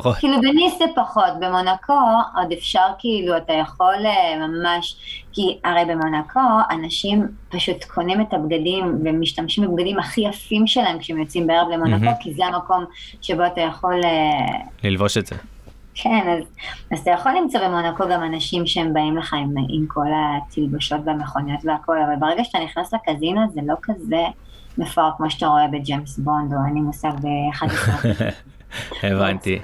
פחות. 0.00 0.16
כאילו 0.16 0.40
בניס 0.40 0.78
זה 0.78 0.84
פחות, 0.94 1.32
במונקו 1.40 2.00
עוד 2.36 2.52
אפשר 2.52 2.86
כאילו, 2.98 3.36
אתה 3.36 3.52
יכול 3.52 3.94
אה, 4.06 4.46
ממש, 4.46 4.96
כי 5.32 5.58
הרי 5.64 5.84
במונקו 5.84 6.40
אנשים 6.70 7.28
פשוט 7.48 7.84
קונים 7.84 8.20
את 8.20 8.34
הבגדים 8.34 8.98
ומשתמשים 9.04 9.64
בבגדים 9.64 9.98
הכי 9.98 10.20
יפים 10.20 10.66
שלהם 10.66 10.98
כשהם 10.98 11.18
יוצאים 11.18 11.46
בערב 11.46 11.68
למונקו, 11.68 12.06
mm-hmm. 12.06 12.22
כי 12.22 12.34
זה 12.34 12.46
המקום 12.46 12.84
שבו 13.22 13.46
אתה 13.46 13.60
יכול... 13.60 14.00
אה, 14.04 14.58
ללבוש 14.84 15.18
את 15.18 15.26
זה. 15.26 15.36
כן, 15.94 16.36
אז, 16.38 16.44
אז 16.92 16.98
אתה 16.98 17.10
יכול 17.10 17.32
למצוא 17.32 17.60
במונקו 17.60 18.04
גם 18.10 18.22
אנשים 18.22 18.66
שהם 18.66 18.92
באים 18.92 19.16
לך 19.16 19.34
עם, 19.34 19.54
עם 19.68 19.86
כל 19.88 20.06
התלבושות 20.14 21.00
והמכוניות 21.04 21.60
והכל, 21.64 21.96
אבל 22.06 22.14
ברגע 22.20 22.44
שאתה 22.44 22.58
נכנס 22.58 22.94
לקזינו 22.94 23.40
זה 23.54 23.60
לא 23.66 23.74
כזה 23.82 24.24
מפואר 24.78 25.10
כמו 25.16 25.30
שאתה 25.30 25.46
רואה 25.46 25.66
בג'יימס 25.72 26.18
בונד, 26.18 26.52
או 26.52 26.58
אין 26.66 26.74
לי 26.74 26.80
מושג 26.80 27.12
ב-11. 27.22 27.66
הבנתי. 29.02 29.58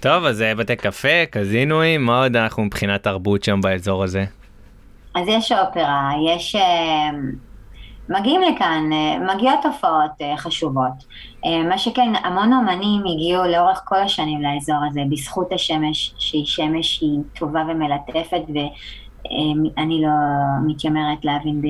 טוב, 0.00 0.24
אז 0.24 0.44
בתי 0.56 0.76
קפה, 0.76 1.26
קזינואים, 1.30 2.06
מה 2.06 2.22
עוד 2.22 2.36
אנחנו 2.36 2.64
מבחינת 2.64 3.02
תרבות 3.02 3.44
שם 3.44 3.60
באזור 3.60 4.04
הזה? 4.04 4.24
אז 5.14 5.28
יש 5.28 5.52
אופרה, 5.52 6.10
יש... 6.34 6.54
אה, 6.54 7.10
מגיעים 8.08 8.40
לכאן, 8.42 8.90
אה, 8.92 9.34
מגיעות 9.34 9.58
תופעות 9.62 10.10
אה, 10.20 10.36
חשובות. 10.36 11.04
מה 11.68 11.78
שכן, 11.78 12.12
המון 12.24 12.52
אומנים 12.52 13.00
הגיעו 13.00 13.44
לאורך 13.44 13.82
כל 13.84 13.96
השנים 13.96 14.42
לאזור 14.42 14.76
הזה, 14.90 15.00
בזכות 15.10 15.52
השמש, 15.52 16.14
שהיא 16.18 16.46
שמש 16.46 17.00
היא 17.00 17.18
טובה 17.38 17.62
ומלטפת, 17.68 18.42
ואני 18.54 20.02
לא 20.02 20.10
מתיימרת 20.66 21.24
להבין 21.24 21.62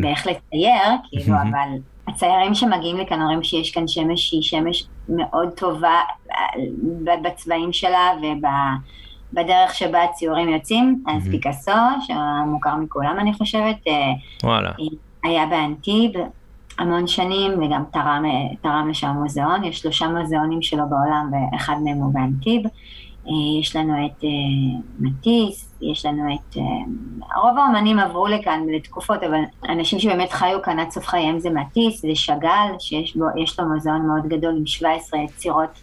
באיך 0.00 0.26
לצייר, 0.26 0.96
כאילו, 1.10 1.36
אבל 1.50 1.68
הציירים 2.08 2.54
שמגיעים 2.54 2.96
לכאן 2.96 3.20
אומרים 3.20 3.42
שיש 3.42 3.70
כאן 3.70 3.88
שמש 3.88 4.28
שהיא 4.28 4.42
שמש 4.42 4.84
מאוד 5.08 5.48
טובה 5.48 6.00
בצבעים 7.22 7.72
שלה 7.72 8.10
ובדרך 8.22 9.74
שבה 9.74 10.04
הציורים 10.04 10.48
יוצאים. 10.48 11.04
אז 11.06 11.28
פיקאסו, 11.30 11.72
שמוכר 12.00 12.76
מכולם 12.76 13.16
אני 13.20 13.34
חושבת, 13.34 13.76
אה, 13.88 14.12
וואלה. 14.44 14.70
היה 15.24 15.46
באנטיב 15.46 16.10
המון 16.78 17.06
שנים 17.06 17.62
וגם 17.62 17.82
תרם, 17.92 18.24
תרם 18.62 18.88
לשם 18.90 19.08
מוזיאון, 19.08 19.64
יש 19.64 19.78
שלושה 19.78 20.08
מוזיאונים 20.08 20.62
שלו 20.62 20.82
בעולם 20.90 21.30
ואחד 21.32 21.74
מהם 21.84 21.96
הוא 21.96 22.14
באנטיב. 22.14 22.62
אה, 23.26 23.60
יש 23.60 23.76
לנו 23.76 24.06
את 24.06 24.24
אה, 24.24 24.28
מטיס, 24.98 25.73
יש 25.92 26.06
לנו 26.06 26.34
את... 26.34 26.56
אה, 26.56 27.42
רוב 27.42 27.58
האומנים 27.58 27.98
עברו 27.98 28.26
לכאן 28.26 28.60
לתקופות, 28.68 29.22
אבל 29.22 29.40
אנשים 29.68 29.98
שבאמת 29.98 30.32
חיו 30.32 30.62
כאן 30.62 30.78
עד 30.78 30.90
סוף 30.90 31.06
חייהם 31.06 31.38
זה 31.38 31.50
מטיס, 31.50 32.02
זה 32.02 32.14
שאגאל, 32.14 32.78
שיש 32.78 33.16
בו, 33.16 33.24
לו 33.58 33.68
מוזיאון 33.68 34.06
מאוד 34.06 34.26
גדול 34.26 34.56
עם 34.56 34.66
17 34.66 35.20
יצירות 35.20 35.80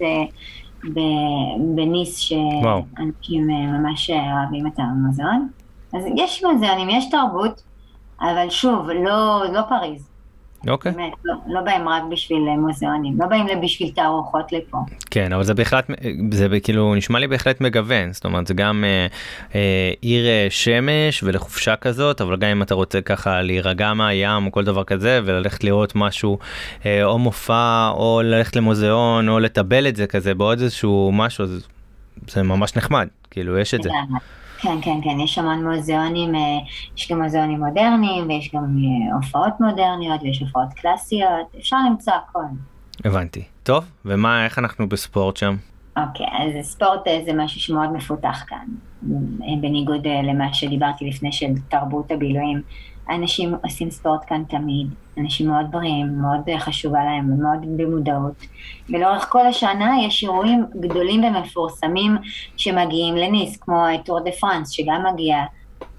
בניס, 1.76 2.18
שאנשים 2.18 3.48
ממש 3.48 4.10
אוהבים 4.10 4.68
את 4.68 4.80
המוזיאון. 4.80 5.48
אז 5.94 6.04
יש 6.16 6.44
מוזיאונים, 6.44 6.90
יש 6.90 7.10
תרבות, 7.10 7.62
אבל 8.22 8.50
שוב, 8.50 8.90
לא, 8.90 9.44
לא 9.54 9.62
פריז. 9.70 10.11
אוקיי. 10.68 10.92
באמת, 10.92 11.14
לא, 11.26 11.34
לא 11.48 11.62
באים 11.62 11.90
רק 11.90 12.04
בשביל 12.12 12.48
אה, 12.50 12.58
מוזיאונים, 12.58 13.14
לא 13.20 13.26
באים 13.26 13.46
בשביל 13.64 13.92
תערוכות 13.96 14.52
לפה. 14.52 14.78
כן, 15.12 15.34
אבל 15.34 15.44
זה 15.44 15.54
בהחלט, 15.54 15.88
זה 16.32 16.48
כאילו 16.64 16.96
נשמע 16.96 17.20
לי 17.20 17.28
בהחלט 17.28 17.62
מגוון, 17.62 18.14
זאת 18.14 18.26
אומרת 18.26 18.48
זה 18.48 18.54
גם 18.54 18.84
אה, 18.84 19.08
אה, 19.56 19.94
עיר 20.02 20.26
אה, 20.26 20.48
שמש 20.50 21.24
ולחופשה 21.24 21.76
כזאת, 21.76 22.22
אבל 22.22 22.38
גם 22.38 22.50
אם 22.50 22.62
אתה 22.62 22.76
רוצה 22.76 23.02
ככה 23.02 23.42
להירגע 23.42 23.94
מהים 23.94 24.46
או 24.46 24.52
כל 24.52 24.64
דבר 24.64 24.84
כזה 24.84 25.20
וללכת 25.26 25.64
לראות 25.64 25.96
משהו, 25.96 26.40
אה, 26.86 27.04
או 27.04 27.20
מופע, 27.20 27.90
או 27.90 28.22
ללכת 28.24 28.56
למוזיאון, 28.56 29.30
או 29.30 29.40
לטבל 29.40 29.88
את 29.88 29.96
זה 29.96 30.08
כזה 30.08 30.34
בעוד 30.34 30.62
איזשהו 30.62 31.12
משהו, 31.14 31.46
זה, 31.46 31.60
זה 32.28 32.44
ממש 32.44 32.76
נחמד, 32.76 33.08
כאילו 33.32 33.58
יש 33.58 33.74
את 33.74 33.84
זה. 33.84 33.90
כן, 34.62 34.78
כן, 34.82 35.00
כן, 35.04 35.20
יש 35.20 35.38
המון 35.38 35.68
מוזיאונים, 35.68 36.36
אה, 36.36 36.42
יש 36.98 37.12
גם 37.12 37.22
מוזיאונים 37.22 37.60
מודרניים, 37.60 38.30
ויש 38.30 38.52
גם 38.56 38.64
אה, 38.64 39.16
הופעות 39.16 39.54
מודרניות, 39.60 40.22
ויש 40.24 40.40
הופעות 40.40 40.74
קלאסיות, 40.76 41.56
אפשר 41.60 41.78
למצוא 41.90 42.14
הכל. 42.14 42.44
הבנתי. 43.06 43.44
טוב, 43.64 43.86
ומה, 44.06 44.46
איך 44.46 44.60
אנחנו 44.60 44.90
בספורט 44.90 45.38
שם? 45.38 45.56
אוקיי, 45.98 46.26
אז 46.26 46.66
ספורט 46.66 47.08
אה, 47.08 47.22
זה 47.26 47.34
משהו 47.34 47.62
שמאוד 47.62 47.92
מפותח 47.94 48.44
כאן, 48.48 48.66
בניגוד 49.62 50.08
למה 50.08 50.54
שדיברתי 50.54 51.10
לפני 51.10 51.32
של 51.32 51.48
תרבות 51.70 52.12
הבילויים. 52.12 52.62
אנשים 53.10 53.56
עושים 53.64 53.92
ספורט 53.92 54.22
כאן 54.28 54.44
תמיד, 54.50 54.88
אנשים 55.18 55.48
מאוד 55.48 55.66
בריאים, 55.72 56.22
מאוד 56.22 56.42
חשובה 56.60 57.00
להם, 57.04 57.42
מאוד 57.42 57.78
במודעות. 57.78 58.46
ולאורך 58.90 59.26
כל 59.30 59.48
השנה 59.48 59.92
יש 60.08 60.24
אירועים 60.24 60.66
גדולים 60.80 61.24
ומפורסמים 61.24 62.18
שמגיעים 62.58 63.16
לניס, 63.16 63.58
כמו 63.58 63.86
טור 64.06 64.20
דה 64.24 64.32
פרנס, 64.32 64.70
שגם 64.70 65.06
מגיע 65.14 65.38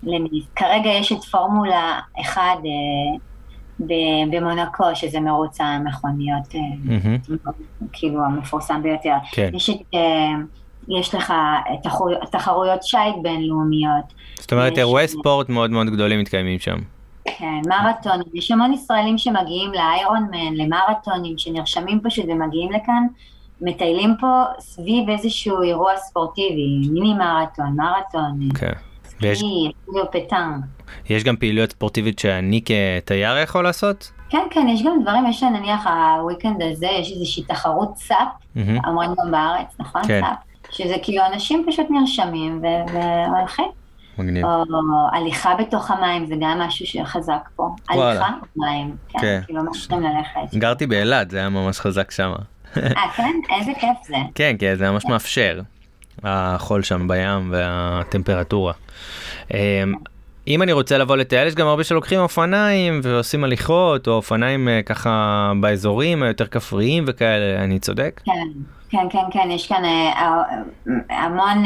לניס. 0.02 0.44
כרגע 0.56 0.90
יש 0.90 1.12
את 1.12 1.24
פורמולה 1.24 2.00
1 2.20 2.42
אה, 2.42 3.86
במונקו, 4.30 4.84
שזה 4.94 5.20
מרוץ 5.20 5.60
המכוניות, 5.60 6.48
mm-hmm. 6.52 7.50
כאילו 7.92 8.24
המפורסם 8.24 8.82
ביותר. 8.82 9.14
כן. 9.32 9.50
יש 9.54 9.70
את... 9.70 9.76
אה, 9.94 10.34
יש 10.88 11.14
לך 11.14 11.34
תחרויות 12.30 12.82
שיט 12.82 13.16
בינלאומיות. 13.22 14.12
זאת 14.38 14.52
אומרת, 14.52 14.78
אירועי 14.78 15.08
ספורט 15.08 15.48
מאוד 15.48 15.70
מאוד 15.70 15.86
גדולים 15.86 16.20
מתקיימים 16.20 16.58
שם. 16.58 16.76
כן, 17.24 17.60
מרתונים. 17.68 18.26
יש 18.34 18.50
המון 18.50 18.72
ישראלים 18.72 19.18
שמגיעים 19.18 19.72
לאיירון 19.72 20.28
מן, 20.30 20.54
למרתונים, 20.54 21.38
שנרשמים 21.38 22.00
פשוט 22.02 22.24
ומגיעים 22.28 22.72
לכאן, 22.72 23.06
מטיילים 23.60 24.14
פה 24.20 24.42
סביב 24.58 25.10
איזשהו 25.10 25.62
אירוע 25.62 25.96
ספורטיבי, 25.96 26.88
מיני 26.92 27.14
מרתון, 27.14 27.76
מרתון. 27.76 28.48
כן. 28.58 28.72
ויש... 29.20 29.42
יש 31.08 31.24
גם 31.24 31.36
פעילויות 31.36 31.70
ספורטיבית 31.70 32.18
שאני 32.18 32.60
כתייר 32.64 33.38
יכול 33.38 33.64
לעשות? 33.64 34.12
כן, 34.30 34.46
כן, 34.50 34.68
יש 34.68 34.82
גם 34.82 35.02
דברים, 35.02 35.26
יש 35.26 35.42
נניח 35.42 35.86
ה 35.86 35.96
weekend 35.96 36.62
הזה, 36.62 36.86
יש 36.86 37.12
איזושהי 37.12 37.42
תחרות 37.42 37.96
סאפ, 37.96 38.28
אומרים 38.86 39.10
גם 39.18 39.30
בארץ, 39.30 39.76
נכון? 39.78 40.02
כן. 40.06 40.20
סאפ, 40.20 40.36
שזה 40.72 40.94
כאילו 41.02 41.22
אנשים 41.32 41.64
פשוט 41.68 41.86
נרשמים 41.90 42.62
והולכים. 42.62 43.70
מגניב. 44.18 44.46
או 44.46 44.62
הליכה 45.12 45.54
בתוך 45.54 45.90
המים, 45.90 46.26
זה 46.26 46.34
גם 46.40 46.58
משהו 46.58 46.86
שחזק 46.86 47.48
פה. 47.56 47.68
וואלה. 47.90 48.10
הליכה 48.10 48.34
במים, 48.56 48.96
כן, 49.08 49.18
כן. 49.18 49.40
כאילו 49.46 49.62
ממשיכים 49.62 50.02
ללכת. 50.02 50.54
גרתי 50.54 50.86
באילת, 50.86 51.30
זה 51.30 51.38
היה 51.38 51.48
ממש 51.48 51.80
חזק 51.80 52.10
שם. 52.10 52.32
אה, 52.76 53.10
כן? 53.16 53.32
איזה 53.58 53.72
כיף 53.80 53.96
זה. 54.06 54.16
כן, 54.34 54.56
כן, 54.58 54.74
זה 54.74 54.90
ממש 54.90 55.04
מאפשר. 55.04 55.60
החול 56.24 56.82
שם 56.82 57.08
בים 57.08 57.48
והטמפרטורה. 57.52 58.72
אם 60.48 60.62
אני 60.62 60.72
רוצה 60.72 60.98
לבוא 60.98 61.16
לטייל, 61.16 61.48
יש 61.48 61.54
גם 61.54 61.66
הרבה 61.66 61.84
שלוקחים 61.84 62.20
אופניים 62.20 63.00
ועושים 63.02 63.44
הליכות, 63.44 64.08
או 64.08 64.12
אופניים 64.12 64.68
אה, 64.68 64.82
ככה 64.82 65.52
באזורים 65.60 66.22
היותר 66.22 66.46
כפריים 66.46 67.04
וכאלה, 67.06 67.64
אני 67.64 67.78
צודק? 67.78 68.20
כן, 68.24 68.32
כן, 68.90 69.06
כן, 69.10 69.18
כן, 69.32 69.50
יש 69.50 69.68
כאן 69.68 69.84
אה, 69.84 70.42
המון... 71.10 71.64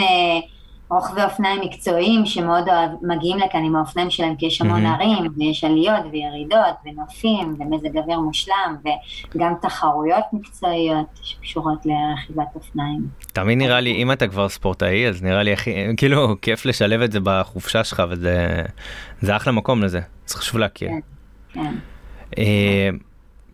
רוכבי 0.88 1.22
אופניים 1.22 1.60
מקצועיים 1.60 2.26
שמאוד 2.26 2.68
אוהב, 2.68 2.90
מגיעים 3.02 3.38
לכאן 3.38 3.64
עם 3.64 3.76
האופניים 3.76 4.10
שלהם 4.10 4.36
כי 4.36 4.46
יש 4.46 4.60
המון 4.60 4.86
ערים 4.86 5.32
ויש 5.36 5.64
עליות 5.64 6.04
וירידות 6.12 6.74
ונופים 6.84 7.54
ומזג 7.58 7.96
אוויר 7.96 8.20
מושלם 8.20 8.76
וגם 9.34 9.54
תחרויות 9.62 10.24
מקצועיות 10.32 11.06
שקשורות 11.22 11.78
לרכיבת 11.86 12.46
אופניים. 12.54 13.06
תמיד 13.32 13.58
נראה 13.58 13.80
לי 13.80 14.02
אם 14.02 14.12
אתה 14.12 14.28
כבר 14.28 14.48
ספורטאי 14.48 15.08
אז 15.08 15.22
נראה 15.22 15.42
לי 15.42 15.52
הכי 15.52 15.74
כאילו 15.96 16.36
כיף 16.42 16.66
לשלב 16.66 17.00
את 17.00 17.12
זה 17.12 17.18
בחופשה 17.22 17.84
שלך 17.84 18.02
וזה 18.10 18.62
זה 19.20 19.36
אחלה 19.36 19.52
מקום 19.52 19.82
לזה 19.82 20.00
זה 20.26 20.36
חשוב 20.36 20.58
להכיר. 20.58 20.88
כן, 20.88 21.00
כן. 21.52 21.74
אה, 22.38 22.90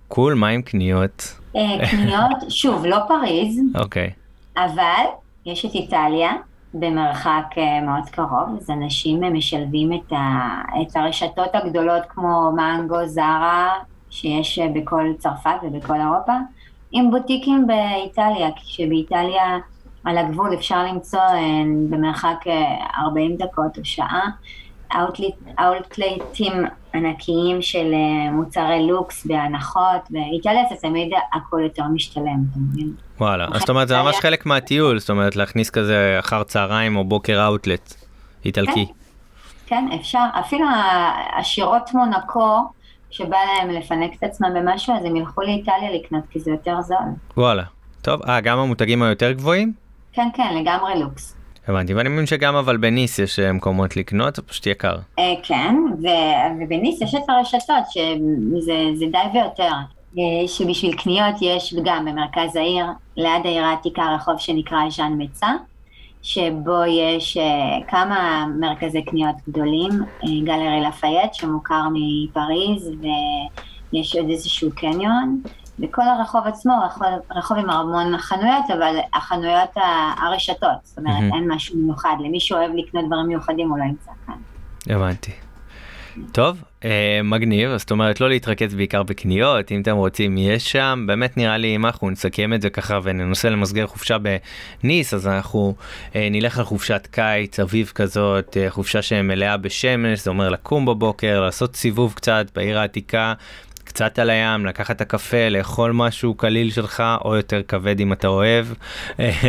קול 0.08 0.34
מה 0.34 0.48
עם 0.48 0.62
קניות? 0.62 1.38
אה, 1.56 1.90
קניות 1.90 2.36
שוב 2.48 2.86
לא 2.86 2.98
פריז. 3.08 3.60
אוקיי. 3.82 4.10
אבל 4.56 5.04
יש 5.46 5.64
את 5.64 5.74
איטליה. 5.74 6.32
במרחק 6.74 7.44
אה, 7.58 7.80
מאוד 7.80 8.08
קרוב, 8.10 8.56
אז 8.60 8.70
אנשים 8.70 9.34
משלבים 9.34 9.92
את, 9.92 10.12
ה, 10.12 10.48
את 10.82 10.96
הרשתות 10.96 11.54
הגדולות 11.54 12.02
כמו 12.08 12.52
מנגו, 12.56 13.06
זרה, 13.06 13.70
שיש 14.10 14.58
אה, 14.58 14.68
בכל 14.74 15.04
צרפת 15.18 15.56
ובכל 15.62 16.00
אירופה, 16.00 16.32
עם 16.92 17.10
בוטיקים 17.10 17.66
באיטליה, 17.66 18.48
כשבאיטליה 18.56 19.58
על 20.04 20.18
הגבול 20.18 20.54
אפשר 20.54 20.84
למצוא 20.84 21.20
אה, 21.20 21.62
במרחק 21.90 22.44
40 22.98 23.36
דקות 23.36 23.78
או 23.78 23.84
שעה 23.84 24.28
אאוטלייטים 25.60 26.52
ענקיים 26.94 27.62
של 27.62 27.92
מוצרי 28.32 28.86
לוקס 28.86 29.26
בהנחות, 29.26 30.10
באיטליה 30.10 30.62
זה 30.70 30.76
תמיד 30.80 31.10
הכל 31.32 31.60
יותר 31.64 31.84
משתלם, 31.84 32.44
אתה 32.50 32.58
מבין? 32.58 32.92
וואלה, 33.20 33.48
אז 33.52 33.60
זאת 33.60 33.70
אומרת 33.70 33.88
זה 33.88 33.96
ממש 34.02 34.16
חלק 34.16 34.46
מהטיול, 34.46 34.98
זאת 34.98 35.10
אומרת 35.10 35.36
להכניס 35.36 35.70
כזה 35.70 36.16
אחר 36.18 36.44
צהריים 36.44 36.96
או 36.96 37.04
בוקר 37.04 37.46
אאוטלט 37.46 37.94
איטלקי. 38.44 38.86
כן, 38.86 38.92
כן, 39.66 39.88
אפשר, 40.00 40.24
אפילו 40.40 40.66
השירות 41.38 41.90
מונקו, 41.94 42.58
שבא 43.10 43.36
להם 43.36 43.70
לפנק 43.70 44.14
את 44.18 44.22
עצמם 44.22 44.48
במשהו, 44.54 44.94
אז 44.96 45.04
הם 45.04 45.16
ילכו 45.16 45.40
לאיטליה 45.40 45.92
לקנות, 45.94 46.24
כי 46.30 46.40
זה 46.40 46.50
יותר 46.50 46.80
זול. 46.80 46.98
וואלה, 47.36 47.62
טוב, 48.02 48.22
אה, 48.28 48.40
גם 48.40 48.58
המותגים 48.58 49.02
היותר 49.02 49.32
גבוהים? 49.32 49.72
כן, 50.12 50.28
כן, 50.34 50.54
לגמרי 50.60 51.00
לוקס. 51.00 51.36
הבנתי, 51.68 51.94
ואני 51.94 52.08
מבין 52.08 52.26
שגם 52.26 52.56
אבל 52.56 52.76
בניס 52.76 53.18
יש 53.18 53.38
אה, 53.38 53.52
מקומות 53.52 53.96
לקנות, 53.96 54.36
זה 54.36 54.42
פשוט 54.42 54.66
יקר. 54.66 54.96
אה, 55.18 55.34
כן, 55.42 55.76
ובניס 56.60 57.02
יש 57.02 57.14
את 57.14 57.22
הרשתות, 57.28 57.84
שזה 57.92 59.06
די 59.12 59.38
ויותר. 59.38 59.72
שבשביל 60.46 60.96
קניות 60.96 61.34
יש 61.40 61.74
גם 61.84 62.04
במרכז 62.04 62.56
העיר, 62.56 62.86
ליד 63.16 63.40
העיר 63.44 63.64
העתיקה 63.64 64.14
רחוב 64.14 64.38
שנקרא 64.38 64.78
ז'אן 64.90 65.12
מצה, 65.18 65.48
שבו 66.22 66.84
יש 66.88 67.38
כמה 67.88 68.46
מרכזי 68.60 69.02
קניות 69.02 69.34
גדולים, 69.48 69.90
גלרי 70.44 70.80
לפייט 70.88 71.34
שמוכר 71.34 71.82
מפריז 71.92 72.90
ויש 73.92 74.16
עוד 74.16 74.30
איזשהו 74.30 74.70
קניון, 74.74 75.42
וכל 75.78 76.02
הרחוב 76.02 76.46
עצמו 76.46 76.72
רחוב, 76.84 77.06
רחוב 77.30 77.58
עם 77.58 77.70
המון 77.70 78.18
חנויות, 78.18 78.70
אבל 78.78 78.96
החנויות 79.14 79.70
הרשתות, 80.16 80.78
זאת 80.82 80.98
אומרת 80.98 81.16
mm-hmm. 81.16 81.36
אין 81.36 81.52
משהו 81.52 81.76
מיוחד, 81.78 82.16
למי 82.20 82.40
שאוהב 82.40 82.70
לקנות 82.74 83.06
דברים 83.06 83.26
מיוחדים 83.26 83.70
הוא 83.70 83.78
לא 83.78 83.84
ימצא 83.84 84.10
כאן. 84.26 84.34
הבנתי. 84.94 85.32
טוב, 86.32 86.62
אה, 86.84 87.20
מגניב, 87.24 87.76
זאת 87.76 87.90
אומרת 87.90 88.20
לא 88.20 88.28
להתרכז 88.28 88.74
בעיקר 88.74 89.02
בקניות, 89.02 89.72
אם 89.72 89.80
אתם 89.82 89.96
רוצים 89.96 90.38
יש 90.38 90.72
שם, 90.72 91.04
באמת 91.06 91.36
נראה 91.36 91.56
לי 91.56 91.76
אם 91.76 91.86
אנחנו 91.86 92.10
נסכם 92.10 92.52
את 92.52 92.62
זה 92.62 92.70
ככה 92.70 92.98
וננסה 93.02 93.50
למסגר 93.50 93.86
חופשה 93.86 94.16
בניס, 94.18 95.14
אז 95.14 95.26
אנחנו 95.26 95.74
אה, 96.16 96.28
נלך 96.30 96.58
על 96.58 96.64
חופשת 96.64 97.08
קיץ, 97.10 97.60
אביב 97.60 97.92
כזאת, 97.94 98.56
אה, 98.56 98.70
חופשה 98.70 99.02
שמלאה 99.02 99.56
בשמש, 99.56 100.24
זה 100.24 100.30
אומר 100.30 100.48
לקום 100.48 100.86
בבוקר, 100.86 101.40
לעשות 101.40 101.76
סיבוב 101.76 102.12
קצת 102.14 102.46
בעיר 102.54 102.78
העתיקה, 102.78 103.34
קצת 103.84 104.18
על 104.18 104.30
הים, 104.30 104.66
לקחת 104.66 104.96
את 104.96 105.00
הקפה, 105.00 105.48
לאכול 105.48 105.92
משהו 105.92 106.34
קליל 106.34 106.70
שלך, 106.70 107.02
או 107.24 107.36
יותר 107.36 107.62
כבד 107.68 108.00
אם 108.00 108.12
אתה 108.12 108.28
אוהב, 108.28 108.66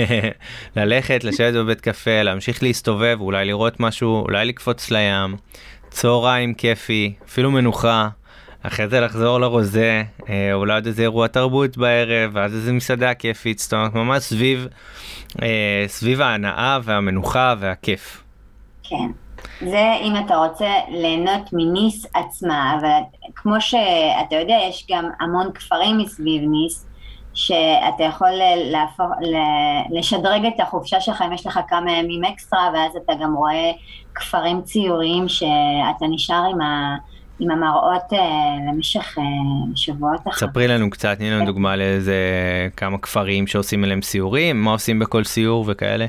ללכת, 0.76 1.24
לשבת 1.24 1.54
בבית 1.54 1.82
קפה, 1.82 2.22
להמשיך 2.22 2.64
להסתובב, 2.64 3.18
אולי 3.20 3.46
לראות 3.46 3.80
משהו, 3.80 4.22
אולי 4.22 4.46
לקפוץ 4.46 4.92
לים. 4.92 5.36
צהריים 5.90 6.54
כיפי, 6.54 7.14
אפילו 7.26 7.52
מנוחה, 7.52 8.10
אחרי 8.64 8.88
זה 8.88 9.00
לחזור 9.00 9.40
לרוזה, 9.40 10.04
אה, 10.30 10.54
אולי 10.54 10.74
עוד 10.74 10.86
איזה 10.86 11.02
אירוע 11.02 11.28
תרבות 11.28 11.78
בערב, 11.78 12.32
ואז 12.34 12.54
איזה 12.54 12.74
מסעדה 12.74 13.14
כיפית, 13.14 13.60
זאת 13.60 13.74
אומרת 13.74 13.94
ממש 13.94 14.24
סביב, 14.24 14.68
אה, 15.42 15.86
סביב 15.88 16.22
ההנאה 16.22 16.80
והמנוחה 16.84 17.56
והכיף. 17.60 18.24
כן, 18.84 18.96
זה 19.60 19.94
אם 20.02 20.14
אתה 20.26 20.36
רוצה 20.36 20.70
ליהנות 20.90 21.50
מניס 21.54 22.06
עצמה, 22.14 22.78
אבל 22.80 23.00
כמו 23.36 23.62
שאתה 23.62 24.36
יודע, 24.36 24.58
יש 24.70 24.88
גם 24.92 25.10
המון 25.20 25.52
כפרים 25.54 25.98
מסביב 25.98 26.42
ניס, 26.42 26.86
שאתה 27.34 28.04
יכול 28.04 28.30
להפוך, 28.72 29.08
לשדרג 29.92 30.46
את 30.46 30.60
החופשה 30.60 31.02
שלך 31.02 31.22
אם 31.22 31.34
יש 31.34 31.48
לך 31.48 31.60
כמה 31.68 31.92
ימים 31.92 32.24
אקסטרה, 32.24 32.70
ואז 32.74 32.96
אתה 32.96 33.14
גם 33.22 33.34
רואה 33.34 33.72
כפרים 34.16 34.62
ציוריים 34.62 35.28
שאתה 35.28 36.06
נשאר 36.10 36.44
עם, 36.52 36.62
ה, 36.62 36.96
עם 37.40 37.52
המראות 37.52 38.14
אה, 38.14 38.20
למשך 38.68 39.18
אה, 39.18 39.24
שבועות 39.76 40.22
אחר. 40.28 40.48
ספרי 40.48 40.68
לנו 40.68 40.90
קצת, 40.90 41.18
תני 41.18 41.32
לנו 41.32 41.46
דוגמה 41.46 41.76
לאיזה 41.76 42.16
כמה 42.78 42.98
כפרים 42.98 43.48
שעושים 43.48 43.84
אליהם 43.84 44.02
סיורים, 44.02 44.64
מה 44.64 44.72
עושים 44.72 45.00
בכל 45.00 45.24
סיור 45.24 45.66
וכאלה. 45.68 46.06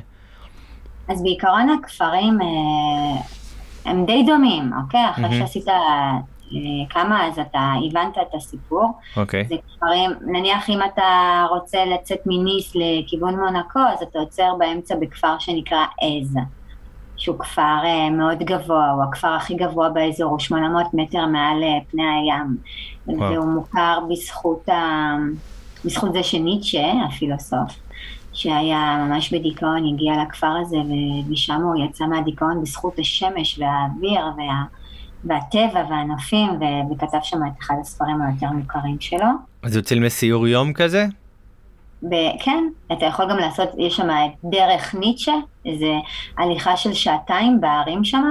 אז 1.08 1.22
בעיקרון 1.22 1.70
הכפרים 1.70 2.38
אה, 2.42 3.20
הם 3.84 4.06
די 4.06 4.24
דומים, 4.26 4.70
אוקיי? 4.82 5.10
אחרי 5.10 5.24
mm-hmm. 5.24 5.32
שעשית 5.32 5.66
כמה 6.90 7.26
אז 7.26 7.38
אתה 7.38 7.72
הבנת 7.86 8.18
את 8.18 8.34
הסיפור. 8.34 8.92
אוקיי. 9.16 9.42
Okay. 9.42 9.48
זה 9.48 9.54
כפרים, 9.68 10.10
נניח 10.20 10.70
אם 10.70 10.78
אתה 10.94 11.46
רוצה 11.50 11.84
לצאת 11.84 12.18
מניס 12.26 12.72
לכיוון 12.74 13.40
מונקו, 13.40 13.78
אז 13.78 14.02
אתה 14.02 14.18
עוצר 14.18 14.54
באמצע 14.58 14.94
בכפר 15.00 15.38
שנקרא 15.38 15.84
עז, 16.00 16.36
שהוא 17.16 17.38
כפר 17.38 17.78
uh, 17.82 18.10
מאוד 18.12 18.38
גבוה, 18.38 18.90
הוא 18.90 19.02
הכפר 19.02 19.28
הכי 19.28 19.54
גבוה 19.54 19.88
באזור, 19.88 20.30
הוא 20.30 20.38
800 20.38 20.86
מטר 20.94 21.26
מעל 21.26 21.62
פני 21.90 22.02
הים. 22.02 22.56
Wow. 23.08 23.22
והוא 23.22 23.46
מוכר 23.46 23.98
בזכות, 24.10 24.68
ה... 24.68 25.16
בזכות 25.84 26.12
זה 26.12 26.22
שניטשה, 26.22 26.92
הפילוסוף, 27.08 27.78
שהיה 28.34 29.06
ממש 29.08 29.34
בדיכאון, 29.34 29.86
הגיע 29.94 30.12
לכפר 30.22 30.56
הזה 30.62 30.76
ומשם 30.76 31.62
הוא 31.62 31.84
יצא 31.84 32.04
מהדיכאון 32.04 32.62
בזכות 32.62 32.98
השמש 32.98 33.58
והאוויר 33.58 34.24
וה... 34.36 34.62
והטבע 35.24 35.84
והנופים, 35.90 36.50
וכתב 36.92 37.18
שם 37.22 37.38
את 37.46 37.52
אחד 37.62 37.74
הספרים 37.80 38.22
היותר 38.22 38.46
מוכרים 38.46 38.96
שלו. 39.00 39.26
אז 39.62 39.76
יוצאים 39.76 40.02
לסיור 40.02 40.48
יום 40.48 40.72
כזה? 40.72 41.06
ב- 42.02 42.42
כן, 42.44 42.64
אתה 42.92 43.06
יכול 43.06 43.30
גם 43.30 43.38
לעשות, 43.38 43.68
יש 43.78 43.96
שם 43.96 44.10
את 44.10 44.50
דרך 44.50 44.94
ניטשה, 44.94 45.32
זה 45.78 45.92
הליכה 46.38 46.76
של 46.76 46.92
שעתיים 46.92 47.60
בערים 47.60 48.04
שם, 48.04 48.24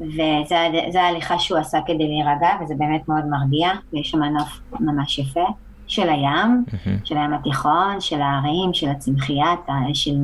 וזו 0.00 0.98
ההליכה 0.98 1.38
שהוא 1.38 1.58
עשה 1.58 1.78
כדי 1.86 2.08
להירגע, 2.08 2.48
וזה 2.62 2.74
באמת 2.78 3.08
מאוד 3.08 3.24
מרגיע, 3.30 3.70
ויש 3.92 4.10
שם 4.10 4.22
נוף 4.22 4.60
ממש 4.80 5.18
יפה. 5.18 5.46
של 5.86 6.08
הים, 6.08 6.64
mm-hmm. 6.68 6.90
של 7.04 7.16
הים 7.16 7.32
התיכון, 7.34 8.00
של 8.00 8.20
הערים, 8.20 8.74
של 8.74 8.88
הצמחייה, 8.88 9.54
של, 9.94 10.16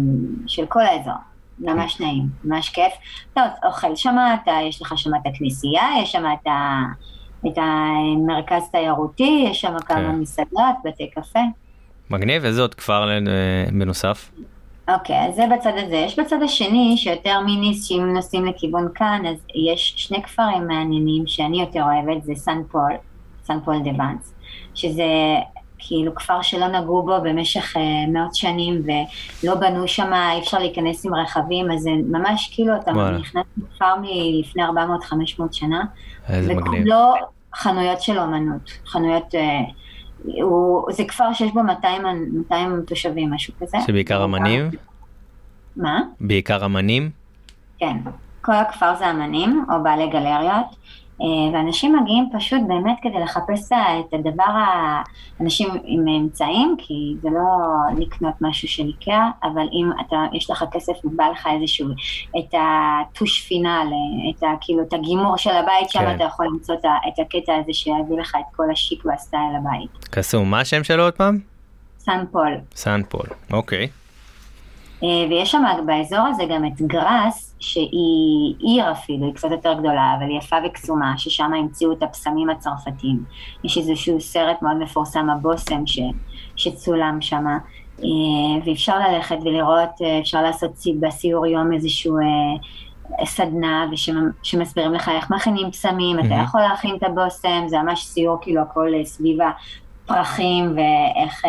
של 0.47 0.67
כל 0.67 0.81
האזור. 0.81 1.15
ממש 1.59 2.01
נעים, 2.01 2.27
ממש 2.45 2.69
כיף. 2.69 2.93
אתה 3.33 3.43
אוכל 3.65 3.97
שם, 3.97 4.17
אתה, 4.43 4.53
יש 4.69 4.83
לך 4.83 4.99
שם 4.99 5.11
את 5.15 5.27
הכנסייה, 5.27 5.89
יש 6.03 6.13
שם 6.13 6.25
את, 6.33 6.47
ה, 6.47 6.83
את 7.47 7.59
המרכז 7.59 8.63
תיירותי, 8.73 9.45
יש 9.51 9.61
שם 9.61 9.77
כמה 9.87 9.99
כן. 9.99 10.21
מסעדות, 10.21 10.77
בתי 10.85 11.11
קפה. 11.11 11.41
מגניב, 12.11 12.45
איזה 12.45 12.61
עוד 12.61 12.75
כפר 12.75 13.11
אה, 13.11 13.19
בנוסף? 13.73 14.31
אוקיי, 14.89 15.29
אז 15.29 15.35
זה 15.35 15.45
בצד 15.57 15.73
הזה. 15.77 15.97
יש 15.97 16.19
בצד 16.19 16.43
השני, 16.43 16.95
שיוצאים 16.97 17.41
מניס, 17.41 17.89
שאם 17.89 18.15
נוסעים 18.15 18.47
לכיוון 18.47 18.89
כאן, 18.95 19.23
אז 19.29 19.37
יש 19.71 19.95
שני 19.97 20.23
כפרים 20.23 20.67
מעניינים 20.67 21.27
שאני 21.27 21.61
יותר 21.61 21.83
אוהבת, 21.83 22.25
זה 22.25 22.33
סן 22.35 22.63
פול, 22.71 22.93
סן 23.45 23.61
פול 23.65 23.79
דה 23.85 23.91
ואנס, 23.99 24.35
שזה 24.75 25.05
כאילו 25.87 26.15
כפר 26.15 26.43
שלא 26.43 26.69
נגעו 26.69 27.03
בו 27.03 27.21
במשך 27.23 27.77
uh, 27.77 27.81
מאות 28.13 28.35
שנים 28.35 28.83
ולא 28.85 29.55
בנו 29.55 29.89
שם, 29.89 30.13
אי 30.13 30.39
אפשר 30.39 30.59
להיכנס 30.59 31.07
עם 31.07 31.15
רכבים, 31.15 31.73
אז 31.73 31.81
זה 31.81 31.91
ממש 32.11 32.51
כאילו 32.55 32.77
אתה 32.77 32.91
וואלה. 32.91 33.19
נכנס 33.19 33.45
לכפר 33.57 33.95
מלפני 34.01 34.63
400-500 34.65 35.43
שנה, 35.53 35.85
וכולו 36.29 37.15
חנויות 37.55 38.01
של 38.01 38.19
אומנות, 38.19 38.71
חנויות, 38.87 39.35
uh, 39.35 39.39
הוא, 40.43 40.93
זה 40.93 41.05
כפר 41.05 41.33
שיש 41.33 41.53
בו 41.53 41.63
200, 41.63 42.03
200 42.33 42.83
תושבים, 42.87 43.31
משהו 43.31 43.55
כזה. 43.61 43.79
שבעיקר 43.87 44.25
אמנים? 44.25 44.71
מה? 45.77 46.01
בעיקר 46.21 46.65
אמנים? 46.65 47.11
כן, 47.79 47.97
כל 48.41 48.53
הכפר 48.55 48.95
זה 48.99 49.11
אמנים 49.11 49.65
או 49.71 49.83
בעלי 49.83 50.09
גלריות. 50.09 50.67
אה, 51.21 51.27
ואנשים 51.53 51.97
מגיעים 51.97 52.29
פשוט 52.33 52.61
באמת 52.69 52.97
כדי 53.03 53.21
לחפש 53.23 53.73
את 53.73 54.15
הדבר, 54.15 54.45
האנשים 55.39 55.69
עם 55.85 56.09
אמצעים, 56.09 56.75
כי 56.79 57.15
זה 57.23 57.29
לא 57.31 57.49
לקנות 57.99 58.35
משהו 58.41 58.69
של 58.69 58.87
איקאה, 58.87 59.31
אבל 59.43 59.67
אם 59.73 59.91
אתה, 60.01 60.17
יש 60.33 60.51
לך 60.51 60.65
כסף 60.73 60.93
ובא 61.05 61.25
לך 61.29 61.49
איזשהו, 61.61 61.89
את 62.39 62.55
הטוש 62.55 63.41
פינאל, 63.41 63.87
את 64.31 64.43
ה, 64.43 64.47
כאילו, 64.61 64.83
את 64.83 64.93
הגימור 64.93 65.37
של 65.37 65.51
הבית, 65.51 65.91
שם 65.91 66.01
כן. 66.01 66.15
אתה 66.15 66.25
יכול 66.25 66.47
למצוא 66.47 66.75
את 67.09 67.19
הקטע 67.19 67.53
הזה 67.55 67.73
שיביא 67.73 68.19
לך 68.21 68.37
את 68.41 68.57
כל 68.57 68.71
השיק 68.73 69.07
והסטייל 69.07 69.51
לבית. 69.59 70.09
קסום, 70.11 70.51
מה 70.51 70.61
השם 70.61 70.85
שלו 70.85 71.03
עוד 71.03 71.15
פעם? 71.15 71.39
סן 71.99 72.25
פול. 72.33 72.55
סן 72.75 73.01
פול, 73.09 73.27
אוקיי. 73.53 73.83
אה, 73.83 74.02
ויש 75.03 75.51
שם 75.51 75.63
באזור 75.87 76.21
הזה 76.21 76.45
גם 76.49 76.67
את 76.67 76.83
גראס, 76.83 77.55
שהיא 77.61 78.55
עיר 78.59 78.93
אפילו, 78.93 79.27
היא 79.27 79.35
קצת 79.35 79.51
יותר 79.51 79.73
גדולה, 79.73 80.17
אבל 80.19 80.31
יפה 80.31 80.57
וקסומה, 80.67 81.15
ששם 81.17 81.55
המציאו 81.55 81.93
את 81.93 82.03
הפסמים 82.03 82.51
הצרפתיים. 82.51 83.25
יש 83.65 83.79
איזשהו 83.79 84.21
סרט 84.21 84.63
מאוד 84.63 84.77
מפורסם, 84.77 85.31
הבושם, 85.31 85.87
ש, 85.87 86.01
שצולם 86.57 87.19
שם, 87.21 87.47
אה, 88.01 88.07
ואפשר 88.65 88.99
ללכת 88.99 89.37
ולראות, 89.45 90.03
אה, 90.03 90.19
אפשר 90.19 90.43
לעשות 90.43 90.71
בסיור 91.01 91.47
יום 91.47 91.73
איזשהו 91.73 92.17
סדנה, 93.25 93.87
שמסבירים 94.43 94.95
לך 94.95 95.09
איך 95.09 95.31
מכינים 95.31 95.71
פסמים, 95.71 96.19
אתה 96.19 96.35
יכול 96.45 96.61
להכין 96.61 96.97
את 96.97 97.03
הבושם, 97.03 97.65
זה 97.67 97.79
ממש 97.79 98.05
סיור 98.05 98.39
כאילו 98.41 98.63
הכל 98.63 98.89
סביב 99.05 99.39
הפרחים 100.05 100.77
ואיך, 100.77 101.45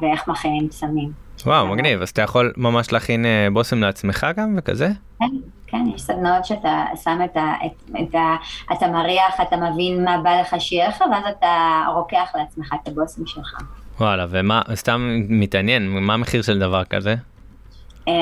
ואיך 0.00 0.28
מכינים 0.28 0.68
פסמים. 0.68 1.29
וואו, 1.46 1.66
מגניב, 1.66 2.02
אז 2.02 2.08
אתה 2.08 2.22
יכול 2.22 2.52
ממש 2.56 2.92
להכין 2.92 3.26
אה, 3.26 3.48
בושם 3.52 3.80
לעצמך 3.80 4.26
גם 4.36 4.54
וכזה? 4.58 4.88
כן, 5.18 5.26
כן, 5.66 5.84
יש 5.94 6.02
סדנאות 6.02 6.44
שאתה 6.44 6.84
שם 7.02 7.18
את 7.24 7.36
ה... 7.36 7.52
את, 7.66 7.90
את 8.02 8.14
ה 8.14 8.36
אתה 8.72 8.88
מריח, 8.88 9.40
אתה 9.48 9.56
מבין 9.56 10.04
מה 10.04 10.18
בא 10.18 10.40
לך 10.40 10.54
שיהיה 10.58 10.88
לך, 10.88 11.04
ואז 11.12 11.24
אתה 11.38 11.82
רוקח 11.94 12.30
לעצמך 12.34 12.74
את 12.82 12.88
הבושם 12.88 13.26
שלך. 13.26 13.62
וואלה, 14.00 14.26
ומה, 14.30 14.62
סתם 14.74 15.20
מתעניין, 15.28 15.88
מה 15.88 16.14
המחיר 16.14 16.42
של 16.42 16.58
דבר 16.58 16.84
כזה? 16.84 17.14
אה, 18.08 18.14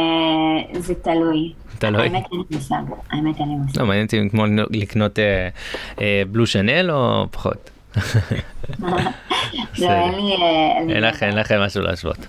זה 0.73 0.95
תלוי. 0.95 1.53
תלוי? 1.79 2.03
האמת 2.03 2.25
אין 2.33 2.41
לי 2.51 2.57
מושג, 2.57 2.75
האמת 3.11 3.41
אין 3.41 3.49
לי 3.49 3.55
מושג. 3.55 3.81
לא, 3.81 3.87
מעניין 3.87 4.07
אותי 4.07 4.31
כמו 4.31 4.45
לקנות 4.71 5.19
אה, 6.01 6.23
בלו 6.31 6.47
שנל 6.47 6.91
או 6.91 7.27
פחות? 7.31 7.71
לא, 9.79 9.91
אין 9.91 10.15
לי... 10.15 10.95
אין 10.95 11.05
לך, 11.05 11.23
אין 11.23 11.37
לכם 11.37 11.61
משהו 11.61 11.83
להשוות. 11.83 12.27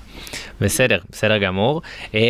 בסדר, 0.62 1.00
בסדר 1.10 1.38
גמור. 1.38 1.82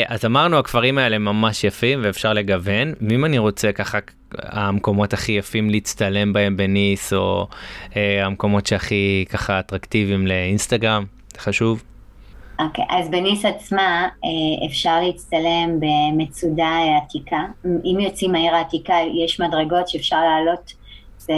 אז 0.08 0.26
אמרנו 0.26 0.58
הכפרים 0.58 0.98
האלה 0.98 1.18
ממש 1.18 1.64
יפים 1.64 2.00
ואפשר 2.04 2.34
לגוון, 2.34 2.94
ואם 3.10 3.26
אני 3.26 3.38
רוצה 3.38 3.72
ככה 3.72 3.98
המקומות 4.38 5.14
הכי 5.14 5.32
יפים 5.32 5.70
להצטלם 5.70 6.34
בהם 6.34 6.58
בניס, 6.58 7.14
או 7.14 7.48
המקומות 7.96 8.68
שהכי 8.68 9.26
ככה 9.30 9.60
אטרקטיביים 9.60 10.28
לאינסטגרם, 10.28 11.06
זה 11.34 11.40
חשוב? 11.40 11.84
אוקיי, 12.60 12.84
okay, 12.84 12.94
אז 12.94 13.10
בניס 13.10 13.46
עצמה 13.46 14.08
אפשר 14.66 15.02
להצטלם 15.02 15.80
במצודה 15.80 16.80
עתיקה. 16.98 17.44
אם 17.66 18.00
יוצאים 18.00 18.32
מהעיר 18.32 18.56
העתיקה 18.56 18.94
יש 19.24 19.40
מדרגות 19.40 19.88
שאפשר 19.88 20.18
לעלות 20.18 20.74
זה 21.30 21.36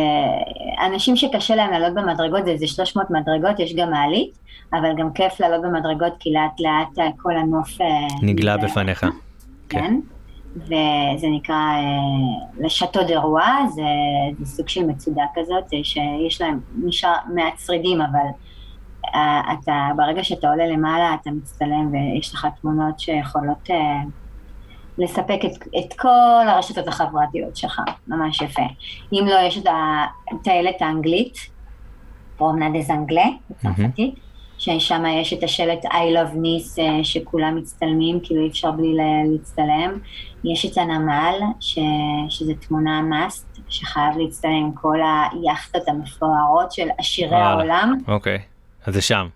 אנשים 0.85 1.15
שקשה 1.15 1.55
להם 1.55 1.71
לעלות 1.71 1.93
במדרגות, 1.93 2.45
זה 2.45 2.51
איזה 2.51 2.67
300 2.67 3.09
מדרגות, 3.09 3.59
יש 3.59 3.75
גם 3.75 3.91
מעלית, 3.91 4.37
אבל 4.73 4.89
גם 4.97 5.13
כיף 5.13 5.39
לעלות 5.39 5.61
במדרגות, 5.61 6.13
כי 6.19 6.33
לאט 6.33 6.59
לאט 6.59 7.05
כל 7.17 7.37
הנוף... 7.37 7.81
אה, 7.81 7.87
נגלה 8.21 8.57
בפניך. 8.57 8.99
כן. 8.99 9.09
כן, 9.69 9.99
וזה 10.55 11.27
נקרא 11.35 11.75
לשאטו 12.59 13.03
דה 13.07 13.19
רואה, 13.19 13.57
זה, 13.69 13.81
זה 14.39 14.45
סוג 14.45 14.69
של 14.69 14.85
מצודה 14.85 15.23
כזאת, 15.35 15.63
שיש 15.83 16.41
להם, 16.41 16.59
נשאר 16.83 17.13
מעט 17.33 17.59
שרידים, 17.65 18.01
אבל 18.01 18.27
אה, 19.15 19.41
אתה, 19.53 19.89
ברגע 19.95 20.23
שאתה 20.23 20.49
עולה 20.49 20.67
למעלה, 20.67 21.15
אתה 21.21 21.31
מצטלם 21.31 21.91
ויש 21.91 22.33
לך 22.33 22.47
תמונות 22.61 22.99
שיכולות... 22.99 23.69
אה, 23.69 24.01
לספק 25.01 25.39
את, 25.45 25.67
את 25.77 25.93
כל 25.93 26.47
הרשתות 26.47 26.87
החברתיות 26.87 27.55
שלך, 27.55 27.81
ממש 28.07 28.41
יפה. 28.41 28.61
אם 29.13 29.25
לא, 29.27 29.39
יש 29.47 29.57
את 29.57 29.63
הטיילת 30.31 30.81
האנגלית, 30.81 31.37
פרומנה 32.37 32.69
דה 32.69 32.81
זנגלה, 32.81 33.25
בצרפתית, 33.49 34.15
ששם 34.57 35.03
יש 35.21 35.33
את 35.33 35.43
השלט 35.43 35.85
I 35.85 35.87
love 35.87 36.35
Nice 36.35 36.79
אה, 36.79 37.03
שכולם 37.03 37.55
מצטלמים, 37.55 38.19
כאילו 38.23 38.41
אי 38.41 38.47
אפשר 38.47 38.71
בלי 38.71 38.93
להצטלם. 39.31 39.99
יש 40.43 40.65
את 40.65 40.77
הנמל, 40.77 41.35
ש, 41.59 41.79
שזה 42.29 42.53
תמונה 42.53 43.01
מאסט, 43.01 43.59
שחייב 43.69 44.17
להצטלם 44.17 44.51
עם 44.51 44.71
כל 44.71 44.99
היאכטות 45.31 45.87
המפוארות 45.87 46.71
של 46.71 46.87
עשירי 46.97 47.35
העולם. 47.35 47.97
אוקיי, 48.07 48.39
אז 48.85 48.93
זה 48.93 49.01
שם. 49.01 49.27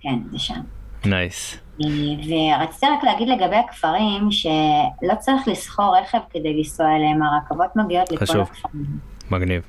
כן, 0.00 0.18
זה 0.30 0.38
שם. 0.38 0.60
נייס. 1.06 1.56
Nice. 1.80 1.84
ורציתי 2.28 2.86
רק 2.86 3.04
להגיד 3.04 3.28
לגבי 3.28 3.56
הכפרים, 3.56 4.30
שלא 4.30 5.14
צריך 5.20 5.48
לסחור 5.48 5.96
רכב 5.98 6.18
כדי 6.30 6.56
לנסוע 6.58 6.96
אליהם, 6.96 7.22
הרכבות 7.22 7.76
מגיעות 7.76 8.12
לכל 8.12 8.26
חשוב. 8.26 8.42
הכפרים. 8.42 8.84
מגניב. 9.30 9.62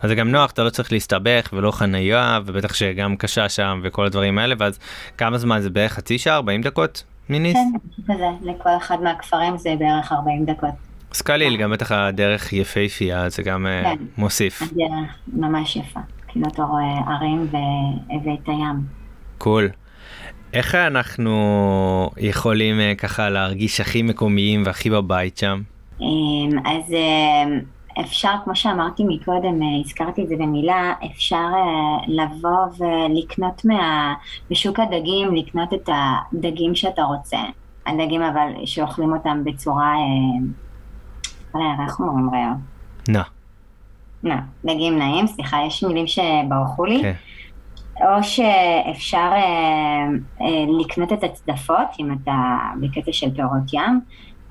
אז 0.00 0.08
זה 0.08 0.14
גם 0.14 0.28
נוח, 0.30 0.50
אתה 0.50 0.64
לא 0.64 0.70
צריך 0.70 0.92
להסתבך 0.92 1.48
ולא 1.52 1.70
חנייה, 1.70 2.38
ובטח 2.46 2.74
שגם 2.74 3.16
קשה 3.16 3.48
שם 3.48 3.80
וכל 3.84 4.06
הדברים 4.06 4.38
האלה, 4.38 4.54
ואז 4.58 4.78
כמה 5.18 5.38
זמן 5.38 5.60
זה 5.60 5.70
בערך 5.70 5.92
חצי 5.92 6.18
שעה, 6.18 6.34
40 6.36 6.62
דקות 6.62 7.04
מניס? 7.28 7.56
כן, 8.06 8.12
כזה, 8.14 8.28
לכל 8.42 8.70
אחד 8.76 9.02
מהכפרים 9.02 9.58
זה 9.58 9.74
בערך 9.78 10.12
40 10.12 10.44
דקות. 10.44 10.70
אז 11.14 11.22
קליל, 11.22 11.56
גם 11.56 11.70
בטח 11.70 11.92
הדרך 11.92 12.52
יפהפייה, 12.52 13.28
זה 13.28 13.42
גם 13.42 13.66
אה, 13.66 13.82
כן, 13.82 14.04
מוסיף. 14.16 14.62
הדרך 14.62 15.16
ממש 15.32 15.76
יפה, 15.76 16.00
כאילו 16.28 16.46
אתה 16.46 16.62
רואה 16.62 17.14
ערים 17.14 17.46
ואת 18.24 18.48
הים. 18.48 18.76
קול. 19.38 19.68
Cool. 19.68 19.81
איך 20.52 20.74
אנחנו 20.74 22.10
יכולים 22.18 22.80
אה, 22.80 22.94
ככה 22.94 23.30
להרגיש 23.30 23.80
הכי 23.80 24.02
מקומיים 24.02 24.62
והכי 24.66 24.90
בבית 24.90 25.38
שם? 25.38 25.62
אמ, 26.00 26.58
אז 26.58 26.92
אמ, 26.92 27.60
אפשר, 28.00 28.34
כמו 28.44 28.56
שאמרתי 28.56 29.02
מקודם, 29.08 29.62
אה, 29.62 29.80
הזכרתי 29.84 30.22
את 30.22 30.28
זה 30.28 30.34
במילה, 30.36 30.92
אפשר 31.06 31.36
אה, 31.36 32.06
לבוא 32.08 32.66
ולקנות 32.78 33.64
מה... 33.64 34.14
בשוק 34.50 34.80
הדגים, 34.80 35.34
לקנות 35.34 35.74
את 35.74 35.88
הדגים 35.88 36.74
שאתה 36.74 37.02
רוצה. 37.02 37.38
הדגים 37.86 38.22
אבל 38.22 38.48
שאוכלים 38.64 39.12
אותם 39.12 39.44
בצורה... 39.44 39.94
איך 41.54 42.00
אומרים 42.00 42.30
ראו? 42.30 42.54
נא. 43.08 43.22
נא, 44.22 44.36
דגים 44.64 44.98
נעים, 44.98 45.26
סליחה, 45.26 45.58
יש 45.66 45.84
מילים 45.84 46.06
שברחו 46.06 46.84
לי. 46.84 47.02
כן. 47.02 47.12
או 48.02 48.22
שאפשר 48.22 49.30
אה, 49.32 49.38
אה, 50.40 50.64
לקנות 50.80 51.12
את 51.12 51.24
הצדפות, 51.24 51.88
אם 52.00 52.12
אתה 52.12 52.56
בקטע 52.80 53.12
של 53.12 53.30
פירות 53.36 53.72
ים, 53.72 54.00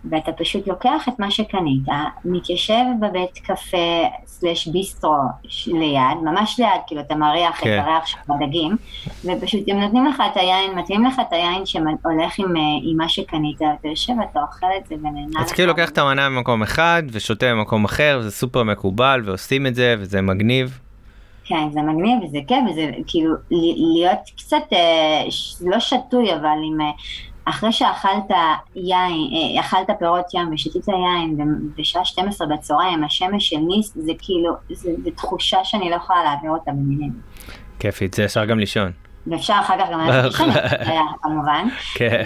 ואתה 0.09 0.31
פשוט 0.31 0.67
לוקח 0.67 1.09
את 1.09 1.19
מה 1.19 1.31
שקנית, 1.31 1.83
מתיישב 2.25 2.83
בבית 3.01 3.37
קפה 3.43 4.03
סלש 4.25 4.67
ביסטרו 4.67 5.15
ליד, 5.67 6.17
ממש 6.23 6.59
ליד, 6.59 6.81
כאילו 6.87 7.01
אתה 7.01 7.15
מריח 7.15 7.59
כן. 7.61 7.79
את 7.79 7.87
הריח 7.87 8.05
של 8.05 8.17
הדגים, 8.29 8.75
ופשוט 9.25 9.61
הם 9.67 9.79
נותנים 9.79 10.05
לך 10.05 10.23
את 10.31 10.37
היין, 10.37 10.75
מתאים 10.75 11.05
לך 11.05 11.19
את 11.27 11.33
היין 11.33 11.65
שהולך 11.65 12.39
עם, 12.39 12.57
אה, 12.57 12.61
עם 12.83 12.97
מה 12.97 13.09
שקנית, 13.09 13.57
אתה 13.57 13.87
יושב, 13.87 14.13
אתה 14.31 14.39
אוכל 14.41 14.67
את 14.77 14.87
זה 14.87 14.95
ונהנה. 14.95 15.41
אז 15.41 15.51
כאילו 15.51 15.67
לוקח 15.67 15.89
את 15.89 15.97
המנה 15.97 16.29
במקום 16.29 16.61
אחד 16.61 17.03
ושותה 17.11 17.45
במקום 17.51 17.85
אחר, 17.85 18.21
זה 18.21 18.31
סופר 18.31 18.63
מקובל 18.63 19.21
ועושים 19.25 19.67
את 19.67 19.75
זה 19.75 19.95
וזה 19.99 20.21
מגניב. 20.21 20.79
כן, 21.51 21.71
זה 21.71 21.81
מגניב 21.81 22.23
וזה 22.23 22.37
כיף, 22.47 22.59
וזה 22.69 22.89
כאילו 23.07 23.33
להיות 23.95 24.19
קצת, 24.37 24.63
אה, 24.73 25.23
לא 25.61 25.79
שתוי, 25.79 26.33
אבל 26.33 26.57
עם... 26.65 26.81
אה, 26.81 26.91
אחרי 27.45 27.71
שאכלת 27.71 28.31
יין, 28.75 29.29
אה, 29.55 29.59
אכלת 29.59 29.89
פירות 29.99 30.33
ים 30.33 30.53
ושתית 30.53 30.87
יין 30.87 31.37
בשעה 31.77 32.05
12 32.05 32.47
בצהריים, 32.47 33.03
השמש 33.03 33.49
של 33.49 33.57
ניס, 33.57 33.93
זה 33.95 34.11
כאילו, 34.19 34.53
זה, 34.69 34.91
זה 35.03 35.11
תחושה 35.11 35.57
שאני 35.63 35.89
לא 35.89 35.95
יכולה 35.95 36.23
להעביר 36.23 36.51
אותה 36.51 36.71
במילים. 36.71 37.11
כיפית, 37.79 38.13
זה 38.13 38.25
אפשר 38.25 38.45
גם 38.45 38.59
לישון. 38.59 38.91
ואפשר 39.27 39.53
אחר 39.61 39.73
כך 39.79 39.89
גם 39.91 39.99
ללכת 39.99 40.23
לישון, 40.25 40.49
כמובן. 41.21 41.67
כן. 41.95 42.23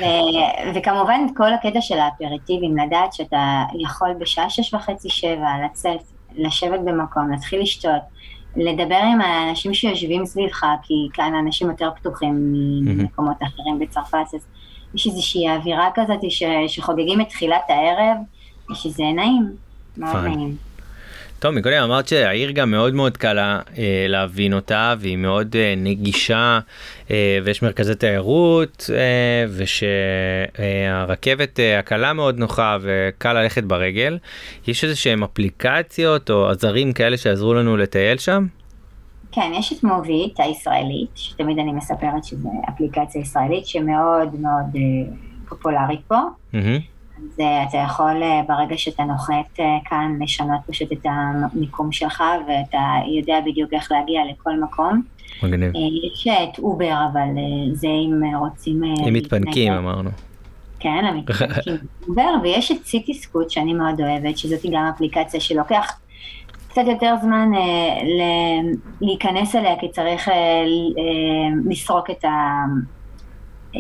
וכמובן 0.76 1.20
כל 1.36 1.54
הקטע 1.54 1.82
של 1.82 1.98
האפריטיבים, 2.00 2.78
לדעת 2.78 3.14
שאתה 3.14 3.64
יכול 3.80 4.10
בשעה 4.20 4.50
שש 4.50 4.74
וחצי 4.74 5.10
שבע 5.10 5.50
לצאת, 5.66 6.02
לשבת 6.36 6.80
במקום, 6.80 7.32
להתחיל 7.32 7.62
לשתות. 7.62 8.15
לדבר 8.56 9.00
עם 9.14 9.22
האנשים 9.22 9.74
שיושבים 9.74 10.26
סביבך, 10.26 10.66
כי 10.84 10.94
כאן 11.14 11.34
האנשים 11.36 11.70
יותר 11.70 11.90
פתוחים 11.96 12.54
ממקומות 12.86 13.38
אחרים 13.44 13.80
בצרפת, 13.80 14.18
אז 14.36 14.46
יש 14.96 15.08
איזושהי 15.08 15.50
אווירה 15.50 15.90
כזאת 15.96 16.32
ש, 16.32 16.44
שחוגגים 16.68 17.22
את 17.22 17.30
תחילת 17.30 17.64
הערב, 17.70 18.18
ושזה 18.72 19.04
נעים, 19.16 19.52
מאוד 19.98 20.16
נעים. 20.16 20.56
טוב, 21.46 21.56
מקודם 21.56 21.84
אמרת 21.84 22.08
שהעיר 22.08 22.52
גם 22.52 22.72
מאוד 22.72 22.94
מאוד 22.94 23.18
קלה 23.18 23.60
אה, 23.78 24.06
להבין 24.10 24.54
אותה 24.54 24.94
והיא 25.00 25.18
מאוד 25.18 25.56
אה, 25.56 25.74
נגישה 25.78 26.60
אה, 27.12 27.40
ויש 27.44 27.64
מרכזי 27.64 27.96
תיירות 27.96 28.90
אה, 28.94 29.46
ושהרכבת 30.88 31.60
אה, 31.60 31.80
הקלה 31.80 32.14
מאוד 32.14 32.38
נוחה 32.38 32.78
וקל 32.82 33.34
ללכת 33.34 33.64
ברגל. 33.64 34.18
יש 34.68 34.84
איזה 34.84 34.96
שהם 34.96 35.24
אפליקציות 35.24 36.30
או 36.30 36.50
עזרים 36.50 36.94
כאלה 36.94 37.18
שעזרו 37.18 37.54
לנו 37.54 37.78
לטייל 37.78 38.18
שם? 38.18 38.48
כן, 39.32 39.52
יש 39.60 39.74
את 39.74 39.84
מובית 39.84 40.40
הישראלית, 40.40 41.10
שתמיד 41.16 41.60
אני 41.60 41.72
מספרת 41.72 42.24
שזו 42.24 42.50
אפליקציה 42.70 43.22
ישראלית 43.22 43.66
שמאוד 43.66 44.40
מאוד 44.40 44.76
אה, 44.76 44.82
פופולרית 45.50 46.02
פה. 46.08 46.20
Mm-hmm. 46.54 46.95
Uh, 47.38 47.70
אתה 47.70 47.78
יכול 47.78 48.22
uh, 48.24 48.48
ברגע 48.48 48.78
שאתה 48.78 49.04
נוחת 49.04 49.60
uh, 49.60 49.90
כאן 49.90 50.18
לשנות 50.22 50.60
פשוט 50.68 50.92
את 50.92 51.06
המיקום 51.06 51.92
שלך 51.92 52.24
ואתה 52.48 52.82
יודע 53.18 53.40
בדיוק 53.46 53.74
איך 53.74 53.92
להגיע 53.92 54.22
לכל 54.32 54.60
מקום. 54.60 55.02
מגניב. 55.44 55.74
Uh, 55.74 55.78
יש 56.14 56.28
את 56.28 56.60
Uber 56.60 56.98
אבל 57.14 57.28
זה 57.74 57.88
אם 57.88 58.36
רוצים... 58.36 58.84
אם 58.84 59.14
מתפנקים 59.14 59.74
אמרנו. 59.74 60.10
כן, 60.80 61.06
המתפנקים 61.06 61.78
Uber 62.08 62.30
ויש 62.44 62.72
את 62.72 62.86
סיטי 62.86 63.14
סקוט 63.14 63.50
שאני 63.50 63.74
מאוד 63.74 64.02
אוהבת 64.02 64.38
שזאת 64.38 64.66
גם 64.72 64.92
אפליקציה 64.96 65.40
שלוקח 65.40 66.00
קצת 66.70 66.88
יותר 66.88 67.16
זמן 67.22 67.50
uh, 67.54 68.04
ל- 68.04 68.76
להיכנס 69.02 69.56
אליה 69.56 69.80
כי 69.80 69.90
צריך 69.90 70.28
uh, 70.28 70.32
uh, 70.32 71.70
לסרוק 71.70 72.10
את, 72.10 72.26
ה- 72.26 72.66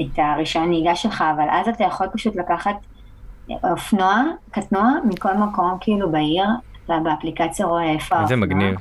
את 0.01 0.19
הרישיון 0.19 0.69
נהיגה 0.69 0.95
שלך 0.95 1.23
אבל 1.35 1.45
אז 1.51 1.67
אתה 1.67 1.83
יכול 1.83 2.07
פשוט 2.13 2.35
לקחת 2.35 2.75
אופנוע, 3.63 4.23
קטנוע, 4.51 4.91
מכל 5.09 5.33
מקום 5.33 5.77
כאילו 5.81 6.11
בעיר, 6.11 6.45
אתה 6.85 6.93
באפליקציה 7.03 7.65
רואה 7.65 7.83
איפה 7.83 8.15
האופנוע. 8.15 8.21
איזה 8.23 8.35
מגניב. 8.35 8.75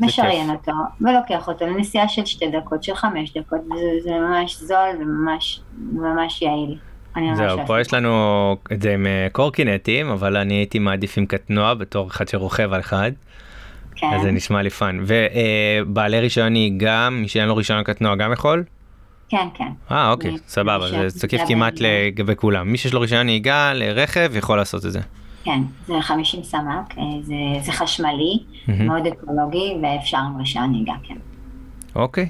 משריין 0.00 0.50
אותו, 0.50 0.72
ולוקח 1.00 1.48
אותו 1.48 1.66
לנסיעה 1.66 2.08
של 2.08 2.24
שתי 2.24 2.50
דקות, 2.50 2.82
של 2.84 2.94
חמש 2.94 3.36
דקות, 3.36 3.60
וזה 3.60 4.10
ממש 4.10 4.56
זול 4.56 4.88
וממש 5.00 5.60
ממש 5.92 6.42
יעיל. 6.42 6.78
זהו, 7.34 7.66
פה 7.66 7.80
יש 7.80 7.94
לנו 7.94 8.56
את 8.72 8.82
זה 8.82 8.94
עם 8.94 9.06
אה, 9.06 9.26
קורקינטים, 9.32 10.08
אבל 10.08 10.36
אני 10.36 10.54
הייתי 10.54 10.78
מעדיף 10.78 11.18
עם 11.18 11.26
קטנוע 11.26 11.74
בתור 11.74 12.08
אחד 12.08 12.28
שרוכב 12.28 12.72
על 12.72 12.80
אחד. 12.80 13.10
כן. 13.96 14.06
אז 14.14 14.22
זה 14.22 14.30
נשמע 14.30 14.62
לי 14.62 14.70
fun. 14.70 15.04
ובעלי 15.06 16.20
רישיון 16.20 16.52
נהיגה, 16.52 17.08
מי 17.10 17.28
שאין 17.28 17.48
לו 17.48 17.56
רישיון 17.56 17.82
קטנוע 17.82 18.14
גם 18.14 18.32
יכול? 18.32 18.64
כן, 19.28 19.48
כן. 19.54 19.68
אה, 19.90 20.10
אוקיי, 20.10 20.34
סבבה, 20.46 21.08
זה 21.08 21.20
תקיף 21.20 21.40
כמעט 21.48 21.74
לגבי 21.80 22.36
כולם. 22.36 22.72
מי 22.72 22.78
שיש 22.78 22.94
לו 22.94 23.00
רישיון 23.00 23.26
נהיגה 23.26 23.72
לרכב 23.74 24.32
יכול 24.36 24.56
לעשות 24.56 24.86
את 24.86 24.92
זה. 24.92 25.00
כן, 25.44 25.60
זה 25.86 25.94
50 26.00 26.42
סמ"ק, 26.42 26.98
אה, 26.98 27.02
זה, 27.22 27.34
זה 27.62 27.72
חשמלי, 27.72 28.38
mm-hmm. 28.38 28.82
מאוד 28.82 29.06
אקולוגי, 29.06 29.74
ואפשר 29.82 30.18
עם 30.18 30.36
רישיון 30.38 30.70
נהיגה, 30.70 30.92
כן. 31.02 31.14
אוקיי. 31.94 32.28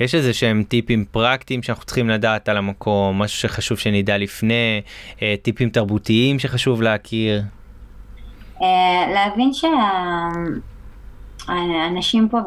יש 0.00 0.14
איזה 0.14 0.32
שהם 0.34 0.62
טיפים 0.68 1.04
פרקטיים 1.10 1.62
שאנחנו 1.62 1.84
צריכים 1.84 2.08
לדעת 2.08 2.48
על 2.48 2.56
המקום, 2.56 3.22
משהו 3.22 3.38
שחשוב 3.38 3.78
שנדע 3.78 4.18
לפני, 4.18 4.80
אה, 5.22 5.34
טיפים 5.42 5.70
תרבותיים 5.70 6.38
שחשוב 6.38 6.82
להכיר. 6.82 7.42
אה, 8.62 9.12
להבין 9.14 9.50
שהאנשים 11.46 12.28
פה 12.28 12.38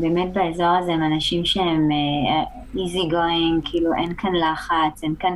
באמת 0.00 0.32
באזור 0.32 0.66
הזה 0.66 0.92
הם 0.92 1.02
אנשים 1.02 1.44
שהם 1.44 1.88
easy 2.74 3.12
going, 3.12 3.70
כאילו 3.70 3.94
אין 3.94 4.14
כאן 4.18 4.30
לחץ, 4.34 5.02
אין 5.02 5.14
כאן, 5.18 5.34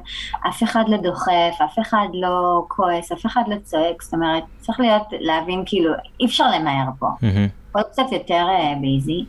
אף 0.49 0.63
אחד 0.63 0.85
לא 0.89 0.97
דוחף, 0.97 1.55
אף 1.65 1.79
אחד 1.79 2.07
לא 2.13 2.65
כועס, 2.69 3.13
אף 3.13 3.27
אחד 3.27 3.43
לא 3.49 3.57
צועק, 3.63 4.03
זאת 4.03 4.15
אומרת, 4.15 4.43
צריך 4.59 4.81
להיות, 4.81 5.03
להבין 5.21 5.63
כאילו, 5.67 5.93
אי 6.21 6.27
אפשר 6.27 6.51
למהר 6.51 6.89
פה. 6.99 7.07
Mm-hmm. 7.07 7.83
קצת 7.91 8.13
יותר 8.13 8.47
ביזי. 8.81 9.25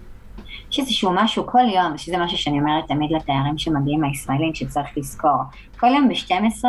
יש 0.71 0.79
איזשהו 0.79 1.11
משהו 1.13 1.47
כל 1.47 1.69
יום, 1.75 1.97
שזה 1.97 2.17
משהו 2.17 2.37
שאני 2.37 2.59
אומרת 2.59 2.87
תמיד 2.87 3.11
לתיירים 3.11 3.57
שמגיעים 3.57 4.03
הישראלים 4.03 4.55
שצריך 4.55 4.87
לזכור. 4.97 5.43
כל 5.79 5.87
יום 5.87 6.09
ב-12 6.09 6.65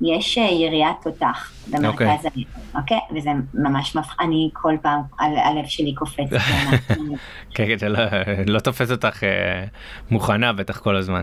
יש 0.00 0.38
אה, 0.38 0.42
יריית 0.42 0.96
תותח 1.02 1.52
במרכז 1.70 1.98
okay. 1.98 2.14
אוקיי. 2.14 2.30
העיר, 2.34 2.46
אוקיי? 2.74 2.98
וזה 3.16 3.30
ממש 3.54 3.96
מפח... 3.96 4.16
אני 4.20 4.50
כל 4.52 4.74
פעם, 4.82 5.00
הלב 5.18 5.66
שלי 5.66 5.94
קופץ. 5.94 6.30
כן, 7.54 7.64
כן, 7.78 7.92
לא, 7.92 8.00
לא 8.46 8.58
תופס 8.58 8.90
אותך 8.90 9.24
אה, 9.24 9.64
מוכנה 10.10 10.52
בטח 10.52 10.78
כל 10.78 10.96
הזמן. 10.96 11.22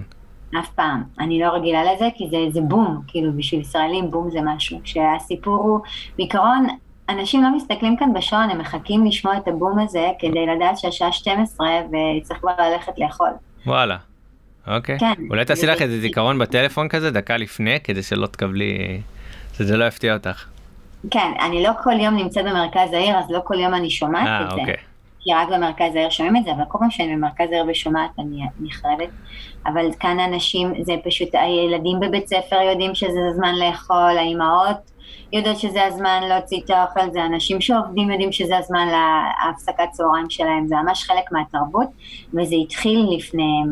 אף 0.59 0.69
פעם. 0.75 1.03
אני 1.19 1.39
לא 1.39 1.47
רגילה 1.47 1.93
לזה, 1.93 2.09
כי 2.15 2.27
זה, 2.29 2.37
זה 2.49 2.61
בום, 2.61 3.01
כאילו 3.07 3.33
בשביל 3.37 3.61
ישראלים 3.61 4.11
בום 4.11 4.29
זה 4.31 4.39
משהו. 4.43 4.79
שהסיפור 4.83 5.55
הוא, 5.55 5.79
בעיקרון, 6.17 6.67
אנשים 7.09 7.43
לא 7.43 7.55
מסתכלים 7.55 7.97
כאן 7.97 8.13
בשעון, 8.13 8.49
הם 8.49 8.57
מחכים 8.57 9.05
לשמוע 9.05 9.37
את 9.37 9.47
הבום 9.47 9.79
הזה 9.79 10.07
כדי 10.19 10.45
לדעת 10.45 10.77
שהשעה 10.77 11.11
12 11.11 11.67
וצריך 11.87 12.39
כבר 12.39 12.51
ללכת 12.59 12.93
לאכול. 12.97 13.29
וואלה. 13.65 13.97
אוקיי. 14.67 14.99
כן. 14.99 15.13
אולי 15.29 15.45
תעשי 15.45 15.65
לך 15.65 15.81
איזה 15.81 15.99
זיכרון 15.99 16.39
בטלפון 16.39 16.87
כזה 16.87 17.11
דקה 17.11 17.37
לפני 17.37 17.79
כדי 17.83 18.03
שלא 18.03 18.27
תקבלי, 18.27 19.01
שזה 19.57 19.77
לא 19.77 19.85
יפתיע 19.85 20.13
אותך. 20.13 20.45
כן, 21.11 21.31
אני 21.41 21.63
לא 21.63 21.71
כל 21.83 21.99
יום 21.99 22.15
נמצאת 22.15 22.45
במרכז 22.45 22.93
העיר, 22.93 23.17
אז 23.17 23.31
לא 23.31 23.39
כל 23.43 23.59
יום 23.59 23.73
אני 23.73 23.89
שומעת 23.89 24.25
아, 24.25 24.29
אה, 24.29 24.45
את 24.45 24.49
זה. 24.49 24.55
אוקיי. 24.55 24.75
כי 25.19 25.33
רק 25.33 25.47
במרכז 25.47 25.95
העיר 25.95 26.09
שומעים 26.09 26.37
את 26.37 26.43
זה, 26.43 26.51
אבל 26.51 26.63
כל 26.67 26.77
פעם 26.79 26.91
שאני 26.91 27.15
במרכז 27.15 27.51
העיר 27.51 27.65
ושומעת 27.67 28.09
אני 28.19 28.41
נחרדת. 28.59 29.09
אבל 29.65 29.85
כאן 29.99 30.19
אנשים, 30.19 30.73
זה 30.81 30.93
פשוט, 31.03 31.29
הילדים 31.33 31.99
בבית 31.99 32.27
ספר 32.27 32.61
יודעים 32.71 32.95
שזה 32.95 33.19
זמן 33.35 33.55
לאכול, 33.55 34.17
האימהות 34.17 34.91
יודעות 35.33 35.59
שזה 35.59 35.85
הזמן 35.85 36.21
להוציא 36.29 36.61
את 36.65 36.69
האוכל, 36.69 37.11
זה 37.11 37.25
אנשים 37.25 37.61
שעובדים 37.61 38.11
יודעים 38.11 38.31
שזה 38.31 38.57
הזמן 38.57 38.87
להפסקת 38.87 39.89
צהריים 39.91 40.29
שלהם, 40.29 40.67
זה 40.67 40.75
ממש 40.75 41.03
חלק 41.03 41.31
מהתרבות, 41.31 41.87
וזה 42.33 42.55
התחיל 42.55 43.07
לפני 43.17 43.63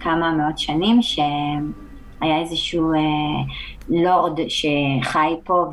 כמה 0.00 0.30
מאות 0.32 0.58
שנים, 0.58 1.02
שהיה 1.02 2.40
איזשהו 2.40 2.92
אה, 2.92 2.98
לורד 3.88 4.40
שחי 4.48 5.34
פה 5.44 5.64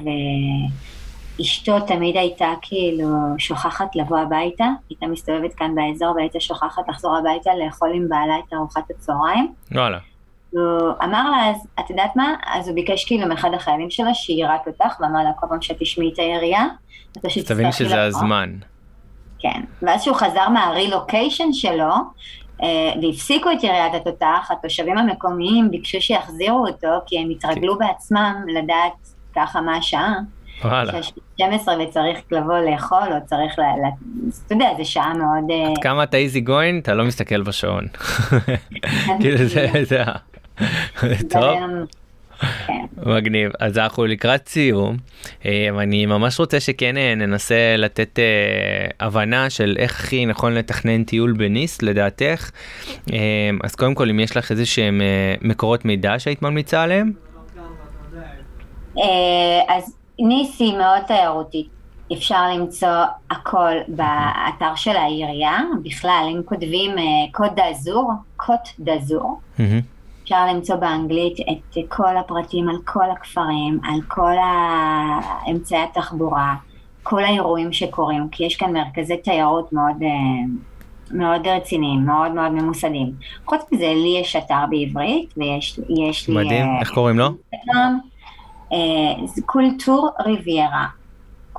ואשתו 1.40 1.80
תמיד 1.80 2.18
הייתה 2.18 2.54
כאילו 2.62 3.08
שוכחת 3.38 3.96
לבוא 3.96 4.20
הביתה, 4.20 4.66
הייתה 4.90 5.08
מסתובבת 5.08 5.54
כאן 5.54 5.76
באזור 5.76 6.16
והייתה 6.16 6.40
שוכחת 6.40 6.90
לחזור 6.90 7.18
הביתה 7.18 7.52
לאכול 7.66 7.90
עם 7.94 8.10
בעלה 8.10 8.40
את 8.48 8.54
ארוחת 8.54 8.92
הצהריים. 8.92 9.54
וואלה. 9.72 9.98
הוא 10.50 10.92
אמר 11.04 11.32
לה, 11.32 11.50
אז 11.50 11.68
את 11.80 11.90
יודעת 11.90 12.16
מה? 12.16 12.36
אז 12.46 12.68
הוא 12.68 12.76
ביקש 12.76 13.06
כאילו 13.06 13.28
מאחד 13.28 13.50
החיילים 13.54 13.90
שלו 13.90 14.14
שיירק 14.14 14.68
אותך, 14.68 15.00
ואמר 15.00 15.24
לה 15.24 15.32
כל 15.40 15.48
פעם 15.50 15.62
שתשמעי 15.62 16.12
את 16.14 16.20
הירייה, 16.20 16.66
אתה 17.12 17.20
פשוט 17.20 17.46
תבין 17.46 17.72
שזה 17.72 18.04
הזמן. 18.04 18.50
כן, 19.40 19.62
ואז 19.82 20.04
שהוא 20.04 20.16
חזר 20.16 20.50
מהרילוקיישן 20.50 21.54
שלו, 21.54 21.94
אה, 22.64 22.94
והפסיקו 23.02 23.52
את 23.52 23.64
יריית 23.64 23.94
התותח, 23.94 24.52
התושבים 24.52 24.98
המקומיים 24.98 25.72
ביקשו 25.72 26.02
שיחזירו 26.02 26.68
אותו, 26.68 26.88
כי 27.06 27.20
הם 27.20 27.30
התרגלו 27.30 27.78
בעצמם 27.78 28.36
לדעת 28.48 28.94
ככה 29.36 29.62
מה 29.62 29.78
השעה. 29.78 30.14
וואלה. 30.66 30.94
12 31.36 31.76
וצריך 31.84 32.20
לבוא 32.32 32.58
לאכול, 32.58 33.08
או 33.12 33.26
צריך, 33.26 33.60
ל... 33.60 33.62
אתה 34.46 34.54
יודע, 34.54 34.70
זו 34.78 34.92
שעה 34.92 35.14
מאוד... 35.14 35.52
אה, 35.52 35.70
עד 35.70 35.84
כמה 35.84 36.04
אתה 36.04 36.18
איזי 36.18 36.42
גוין, 36.42 36.80
אתה 36.80 36.94
לא 36.94 37.06
מסתכל 37.06 37.42
בשעון. 37.42 37.86
כאילו 39.22 39.38
זה, 39.38 39.68
זה, 39.84 40.04
טוב. 41.34 41.58
כן. 42.68 42.86
מגניב 43.06 43.52
אז 43.60 43.78
אנחנו 43.78 44.06
לקראת 44.06 44.48
סיום 44.48 44.98
אה, 45.46 45.68
אני 45.80 46.06
ממש 46.06 46.40
רוצה 46.40 46.60
שכן 46.60 46.98
אה, 46.98 47.16
ננסה 47.16 47.76
לתת 47.78 48.20
אה, 48.20 48.26
הבנה 49.08 49.50
של 49.50 49.76
איך 49.80 50.00
הכי 50.00 50.26
נכון 50.26 50.54
לתכנן 50.54 51.04
טיול 51.04 51.34
בניס 51.34 51.82
לדעתך 51.82 52.52
אז 53.64 53.76
קודם 53.76 53.96
כל 53.96 54.10
אם 54.10 54.20
יש 54.20 54.38
לך 54.38 54.52
איזה 54.52 54.66
שהם 54.66 55.02
מקורות 55.42 55.86
מידע 55.86 56.20
שהיית 56.20 56.42
ממליצה 56.42 56.84
עליהם. 56.84 57.12
אז 59.68 59.96
ניס 60.20 60.60
היא 60.60 60.78
מאוד 60.78 61.02
תיירותית 61.08 61.68
אפשר 62.14 62.50
למצוא 62.56 63.04
הכל 63.32 63.72
באתר 63.88 64.76
של 64.76 64.96
העירייה, 64.96 65.60
בכלל 65.84 66.30
אם 66.36 66.42
כותבים 66.46 66.92
קוד 67.32 67.50
דאזור, 67.56 68.12
קוט 68.36 68.70
דאזור, 68.80 69.40
אפשר 70.30 70.46
למצוא 70.46 70.76
באנגלית 70.76 71.38
את 71.40 71.78
כל 71.88 72.18
הפרטים 72.18 72.70
על 72.70 72.76
כל 72.86 73.12
הכפרים, 73.12 73.80
על 73.84 74.02
כל 74.08 74.34
אמצעי 75.52 75.84
התחבורה, 75.84 76.56
כל 77.04 77.24
האירועים 77.24 77.74
שקורים, 77.74 78.30
כי 78.32 78.44
יש 78.44 78.56
כאן 78.56 78.74
מרכזי 78.74 79.18
תיירות 79.18 79.74
מאוד, 79.74 80.04
אה, 80.04 80.10
מאוד 81.12 81.48
רציניים, 81.48 82.06
מאוד 82.06 82.32
מאוד 82.32 82.52
ממוסדים. 82.52 83.12
חוץ 83.46 83.62
מזה, 83.72 83.94
לי 83.96 84.18
יש 84.22 84.36
אתר 84.36 84.64
בעברית, 84.70 85.34
ויש 85.38 85.80
לי... 86.28 86.36
מדהים, 86.36 86.66
אה, 86.66 86.80
איך 86.80 86.92
קוראים 86.94 87.20
לו? 87.20 87.30
אה, 88.74 89.42
קולטור 89.46 90.10
ריביירה. 90.26 90.86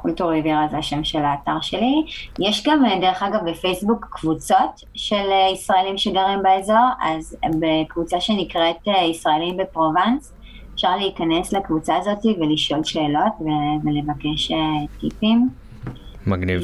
קולטור 0.03 0.31
ריביירה 0.31 0.69
זה 0.71 0.79
השם 0.79 1.05
של 1.05 1.23
האתר 1.25 1.61
שלי. 1.63 2.03
יש 2.39 2.67
גם, 2.67 2.83
דרך 3.01 3.23
אגב, 3.23 3.51
בפייסבוק 3.51 4.07
קבוצות 4.11 4.85
של 4.95 5.15
אה, 5.17 5.51
ישראלים 5.53 5.99
שגרים 5.99 6.43
באזור, 6.43 6.89
אז 7.03 7.37
בקבוצה 7.61 8.21
שנקראת 8.21 8.89
אה, 8.89 9.05
ישראלים 9.05 9.57
בפרובנס, 9.57 10.33
אפשר 10.75 10.97
להיכנס 10.97 11.53
לקבוצה 11.53 11.97
הזאת 11.97 12.27
ולשאול 12.41 12.85
שאלות 12.85 13.33
ולבקש 13.85 14.51
אה, 14.51 14.57
טיפים. 15.01 15.49
מגניב. 16.27 16.63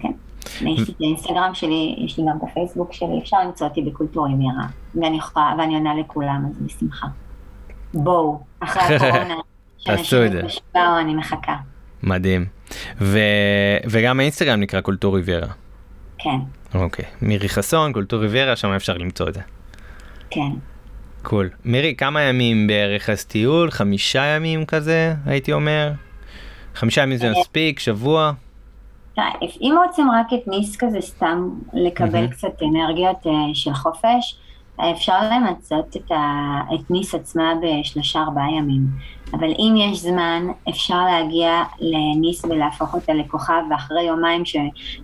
כן. 0.00 0.12
יש 0.60 0.60
לי 0.60 0.94
את 0.94 1.00
האינסטגרם 1.00 1.54
שלי, 1.54 1.96
יש 1.98 2.18
לי 2.18 2.24
גם 2.30 2.36
את 2.36 2.42
הפייסבוק 2.42 2.92
שלי, 2.92 3.18
אפשר 3.18 3.36
למצוא 3.44 3.66
אותי 3.66 3.82
ב 3.82 3.87
Cooltour 3.87 4.26
Riviera, 4.26 4.66
ואני 4.94 5.16
יכולה, 5.16 5.54
ואני 5.58 5.74
עונה 5.74 5.94
לכולם, 5.94 6.46
אז 6.50 6.58
בשמחה. 6.62 7.06
בואו, 7.94 8.40
אחרי 8.60 8.82
הקורונה, 8.96 9.34
שאנשים 9.78 10.18
בשבוע, 10.44 11.00
אני 11.00 11.14
מחכה. 11.14 11.56
מדהים. 12.02 12.44
ו... 13.00 13.18
וגם 13.90 14.20
האינסטגרם 14.20 14.60
נקרא 14.60 14.80
Cooltour 14.80 15.16
Riviera. 15.16 15.48
כן. 16.18 16.38
אוקיי. 16.74 17.04
מירי 17.22 17.48
חסון, 17.48 17.92
Cooltour 17.92 18.20
Riviera, 18.20 18.56
שם 18.56 18.68
אפשר 18.68 18.96
למצוא 18.96 19.28
את 19.28 19.34
זה. 19.34 19.40
כן. 20.30 20.50
Cool. 21.22 21.50
מירי, 21.64 21.94
כמה 21.96 22.22
ימים 22.22 22.66
בערך 22.66 23.10
אז 23.10 23.24
טיול? 23.24 23.70
חמישה 23.70 24.24
ימים 24.24 24.66
כזה, 24.66 25.14
הייתי 25.26 25.52
אומר? 25.52 25.92
חמישה 26.74 27.02
ימים 27.02 27.18
זה 27.18 27.26
אה, 27.26 27.40
מספיק? 27.40 27.78
שבוע? 27.78 28.32
אם 29.60 29.74
רוצים 29.86 30.10
רק 30.10 30.26
את 30.34 30.48
ניס 30.48 30.76
כזה 30.76 31.00
סתם 31.00 31.48
לקבל 31.72 32.26
קצת 32.26 32.62
אנרגיות 32.62 33.26
אה, 33.26 33.32
של 33.54 33.74
חופש, 33.74 34.36
אפשר 34.80 35.18
למצות 35.30 35.96
את, 35.96 36.10
ה... 36.10 36.60
את 36.74 36.90
ניס 36.90 37.14
עצמה 37.14 37.52
בשלושה 37.62 38.18
ארבעה 38.18 38.50
ימים. 38.58 38.86
אבל 39.32 39.48
אם 39.58 39.74
יש 39.76 39.98
זמן, 39.98 40.46
אפשר 40.68 41.04
להגיע 41.04 41.62
לניס 41.80 42.44
ולהפוך 42.44 42.94
אותה 42.94 43.12
לכוכב, 43.12 43.62
ואחרי 43.70 44.02
יומיים 44.02 44.44
ש... 44.44 44.56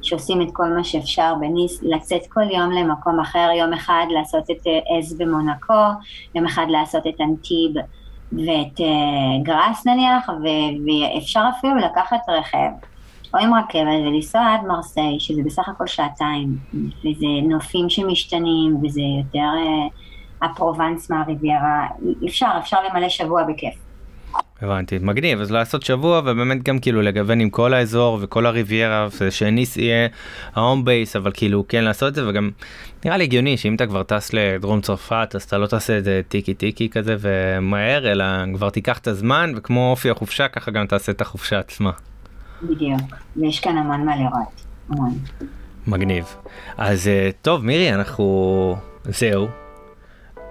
שעושים 0.03 0.43
את 0.43 0.49
כל 0.53 0.68
מה 0.68 0.85
שאפשר 0.85 1.35
בניס, 1.41 1.83
לצאת 1.83 2.22
כל 2.29 2.51
יום 2.51 2.70
למקום 2.70 3.20
אחר, 3.20 3.49
יום 3.59 3.72
אחד 3.72 4.07
לעשות 4.11 4.51
את 4.51 4.66
עז 4.99 5.18
במונקו, 5.18 5.85
יום 6.35 6.47
אחד 6.47 6.66
לעשות 6.68 7.07
את 7.07 7.20
אנטיב 7.20 7.72
ואת 8.33 8.81
uh, 8.81 9.43
גראס 9.43 9.87
נניח, 9.87 10.29
ו... 10.29 10.47
ואפשר 10.87 11.45
אפילו 11.59 11.76
לקחת 11.76 12.29
רכב. 12.29 12.70
או 13.35 13.39
עם 13.39 13.55
רכבת 13.55 14.07
ולנסוע 14.07 14.55
עד 14.55 14.66
מרסיי, 14.66 15.20
שזה 15.20 15.43
בסך 15.45 15.68
הכל 15.68 15.87
שעתיים, 15.87 16.57
וזה 16.74 17.26
נופים 17.49 17.91
שמשתנים, 17.91 18.76
וזה 18.83 19.01
יותר 19.01 19.51
uh, 19.64 20.47
הפרובנס 20.47 21.11
מהריביירה, 21.11 21.87
אפשר, 22.26 22.51
אפשר 22.59 22.79
למלא 22.83 23.09
שבוע 23.09 23.43
בכיף. 23.43 23.88
הבנתי, 24.63 24.99
מגניב, 25.03 25.41
אז 25.41 25.51
לעשות 25.51 25.83
שבוע 25.83 26.19
ובאמת 26.19 26.63
גם 26.63 26.79
כאילו 26.79 27.03
לגוון 27.03 27.41
עם 27.41 27.51
כל 27.51 27.75
האזור 27.75 28.19
וכל 28.21 28.47
הריביירה, 28.47 29.09
שניס 29.31 29.77
יהיה 29.77 30.09
ה 30.55 30.61
home 30.61 30.85
base, 30.85 31.16
אבל 31.17 31.31
כאילו 31.35 31.65
כן 31.69 31.85
לעשות 31.85 32.09
את 32.09 32.15
זה 32.15 32.29
וגם 32.29 32.51
נראה 33.05 33.17
לי 33.17 33.25
הגיוני 33.25 33.57
שאם 33.57 33.75
אתה 33.75 33.87
כבר 33.87 34.03
טס 34.03 34.33
לדרום 34.33 34.81
צרפת 34.81 35.33
אז 35.35 35.43
אתה 35.43 35.59
לא 35.59 35.67
תעשה 35.67 35.99
את 35.99 36.05
זה 36.05 36.21
טיקי 36.29 36.55
טיקי 36.55 36.89
כזה 36.89 37.17
ומהר, 37.21 38.13
אלא 38.13 38.25
כבר 38.55 38.71
תיקח 38.71 38.99
את 38.99 39.07
הזמן 39.07 39.53
וכמו 39.57 39.91
אופי 39.91 40.11
החופשה 40.11 40.49
ככה 40.49 40.71
גם 40.71 40.87
תעשה 40.87 41.13
את 41.13 41.21
החופשה 41.21 41.59
עצמה. 41.59 41.91
בדיוק, 42.63 43.01
ויש 43.37 43.61
כאן 43.61 43.77
המון 43.77 44.05
מה 44.05 44.17
לראות, 44.17 44.65
המון. 44.91 45.19
מגניב. 45.87 46.25
אז 46.77 47.11
טוב, 47.43 47.65
מירי, 47.65 47.95
אנחנו... 47.95 48.77
זהו. 49.05 49.49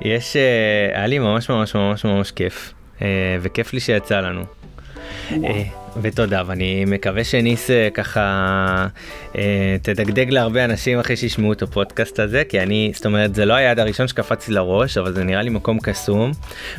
יש... 0.02 0.36
היה 0.94 1.08
לי 1.08 1.20
ממש 1.20 1.50
ממש 1.50 1.76
ממש 1.76 2.06
ממש 2.06 2.32
כיף, 2.32 2.74
וכיף 3.42 3.74
לי 3.74 3.80
שיצא 3.80 4.20
לנו. 4.20 4.44
ותודה, 6.02 6.44
ואני 6.46 6.86
מקווה 6.86 7.24
שניס 7.24 7.72
אה, 7.72 7.90
ככה 7.94 8.88
אה, 9.38 9.76
תדגדג 9.82 10.30
להרבה 10.30 10.66
אנשים 10.66 11.00
אחרי 11.00 11.16
שישמעו 11.16 11.54
את 11.54 11.62
הפודקאסט 11.62 12.20
הזה, 12.20 12.44
כי 12.50 12.60
אני, 12.60 12.92
זאת 12.96 13.06
אומרת, 13.06 13.36
זה 13.36 13.46
לא 13.46 13.54
היעד 13.54 13.80
הראשון 13.80 14.08
שקפצתי 14.08 14.52
לראש, 14.52 14.98
אבל 14.98 15.14
זה 15.14 15.24
נראה 15.24 15.42
לי 15.42 15.50
מקום 15.50 15.80
קסום, 15.80 16.32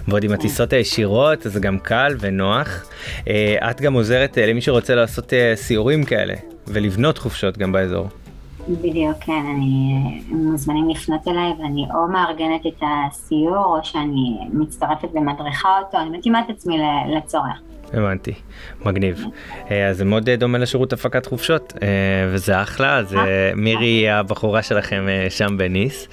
ועוד 0.08 0.24
עם 0.24 0.32
הטיסות 0.32 0.72
הישירות, 0.72 1.38
זה 1.42 1.60
גם 1.60 1.78
קל 1.78 2.16
ונוח. 2.20 2.90
אה, 3.28 3.70
את 3.70 3.80
גם 3.80 3.94
עוזרת 3.94 4.38
למי 4.38 4.60
שרוצה 4.60 4.94
לעשות 4.94 5.32
סיורים 5.54 6.04
כאלה, 6.04 6.34
ולבנות 6.66 7.18
חופשות 7.18 7.58
גם 7.58 7.72
באזור. 7.72 8.08
בדיוק, 8.68 9.16
כן, 9.20 9.42
אני 9.56 9.94
מוזמנים 10.28 10.88
לפנות 10.88 11.28
אליי 11.28 11.52
ואני 11.58 11.86
או 11.94 12.08
מארגנת 12.08 12.66
את 12.66 12.82
הסיור 12.82 13.64
או 13.64 13.78
שאני 13.82 14.38
מצטרפת 14.52 15.08
ומדריכה 15.14 15.78
אותו, 15.78 15.98
אני 15.98 16.18
מתאימה 16.18 16.40
את 16.40 16.50
עצמי 16.50 16.78
לצורך. 17.16 17.60
הבנתי, 17.92 18.32
מגניב. 18.84 19.24
אה, 19.70 19.88
אז 19.88 19.96
זה 19.96 20.04
מאוד 20.04 20.30
דומה 20.30 20.58
לשירות 20.58 20.92
הפקת 20.92 21.26
חופשות, 21.26 21.72
אה, 21.82 21.88
וזה 22.32 22.62
אחלה, 22.62 22.96
אז 22.96 23.14
אה, 23.14 23.52
מירי 23.56 23.86
היא 23.86 24.10
הבחורה 24.10 24.62
שלכם 24.62 25.06
שם 25.28 25.58
בניס. 25.58 26.08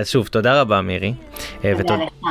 אז 0.00 0.08
שוב, 0.08 0.26
תודה 0.26 0.60
רבה 0.60 0.80
מירי. 0.80 1.14
תודה 1.62 1.96
לך. 1.96 2.28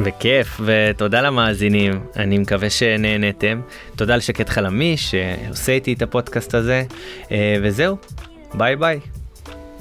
וכיף, 0.00 0.60
ותודה 0.64 1.20
למאזינים, 1.20 2.00
אני 2.16 2.38
מקווה 2.38 2.70
שנהנתם. 2.70 3.60
תודה 3.96 4.16
לשקד 4.16 4.48
חלמי 4.48 4.96
שעושה 4.96 5.72
איתי 5.72 5.92
את 5.92 6.02
הפודקאסט 6.02 6.54
הזה, 6.54 6.82
וזהו, 7.62 7.96
ביי 8.54 8.76
ביי. 8.76 9.00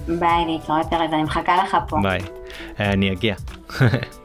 ביי, 0.08 0.46
להתראות 0.48 0.94
ארז, 0.94 1.14
אני 1.14 1.24
מחכה 1.24 1.64
לך 1.64 1.78
פה. 1.88 1.98
ביי, 2.04 2.20
אני 2.80 3.12
אגיע. 3.12 3.36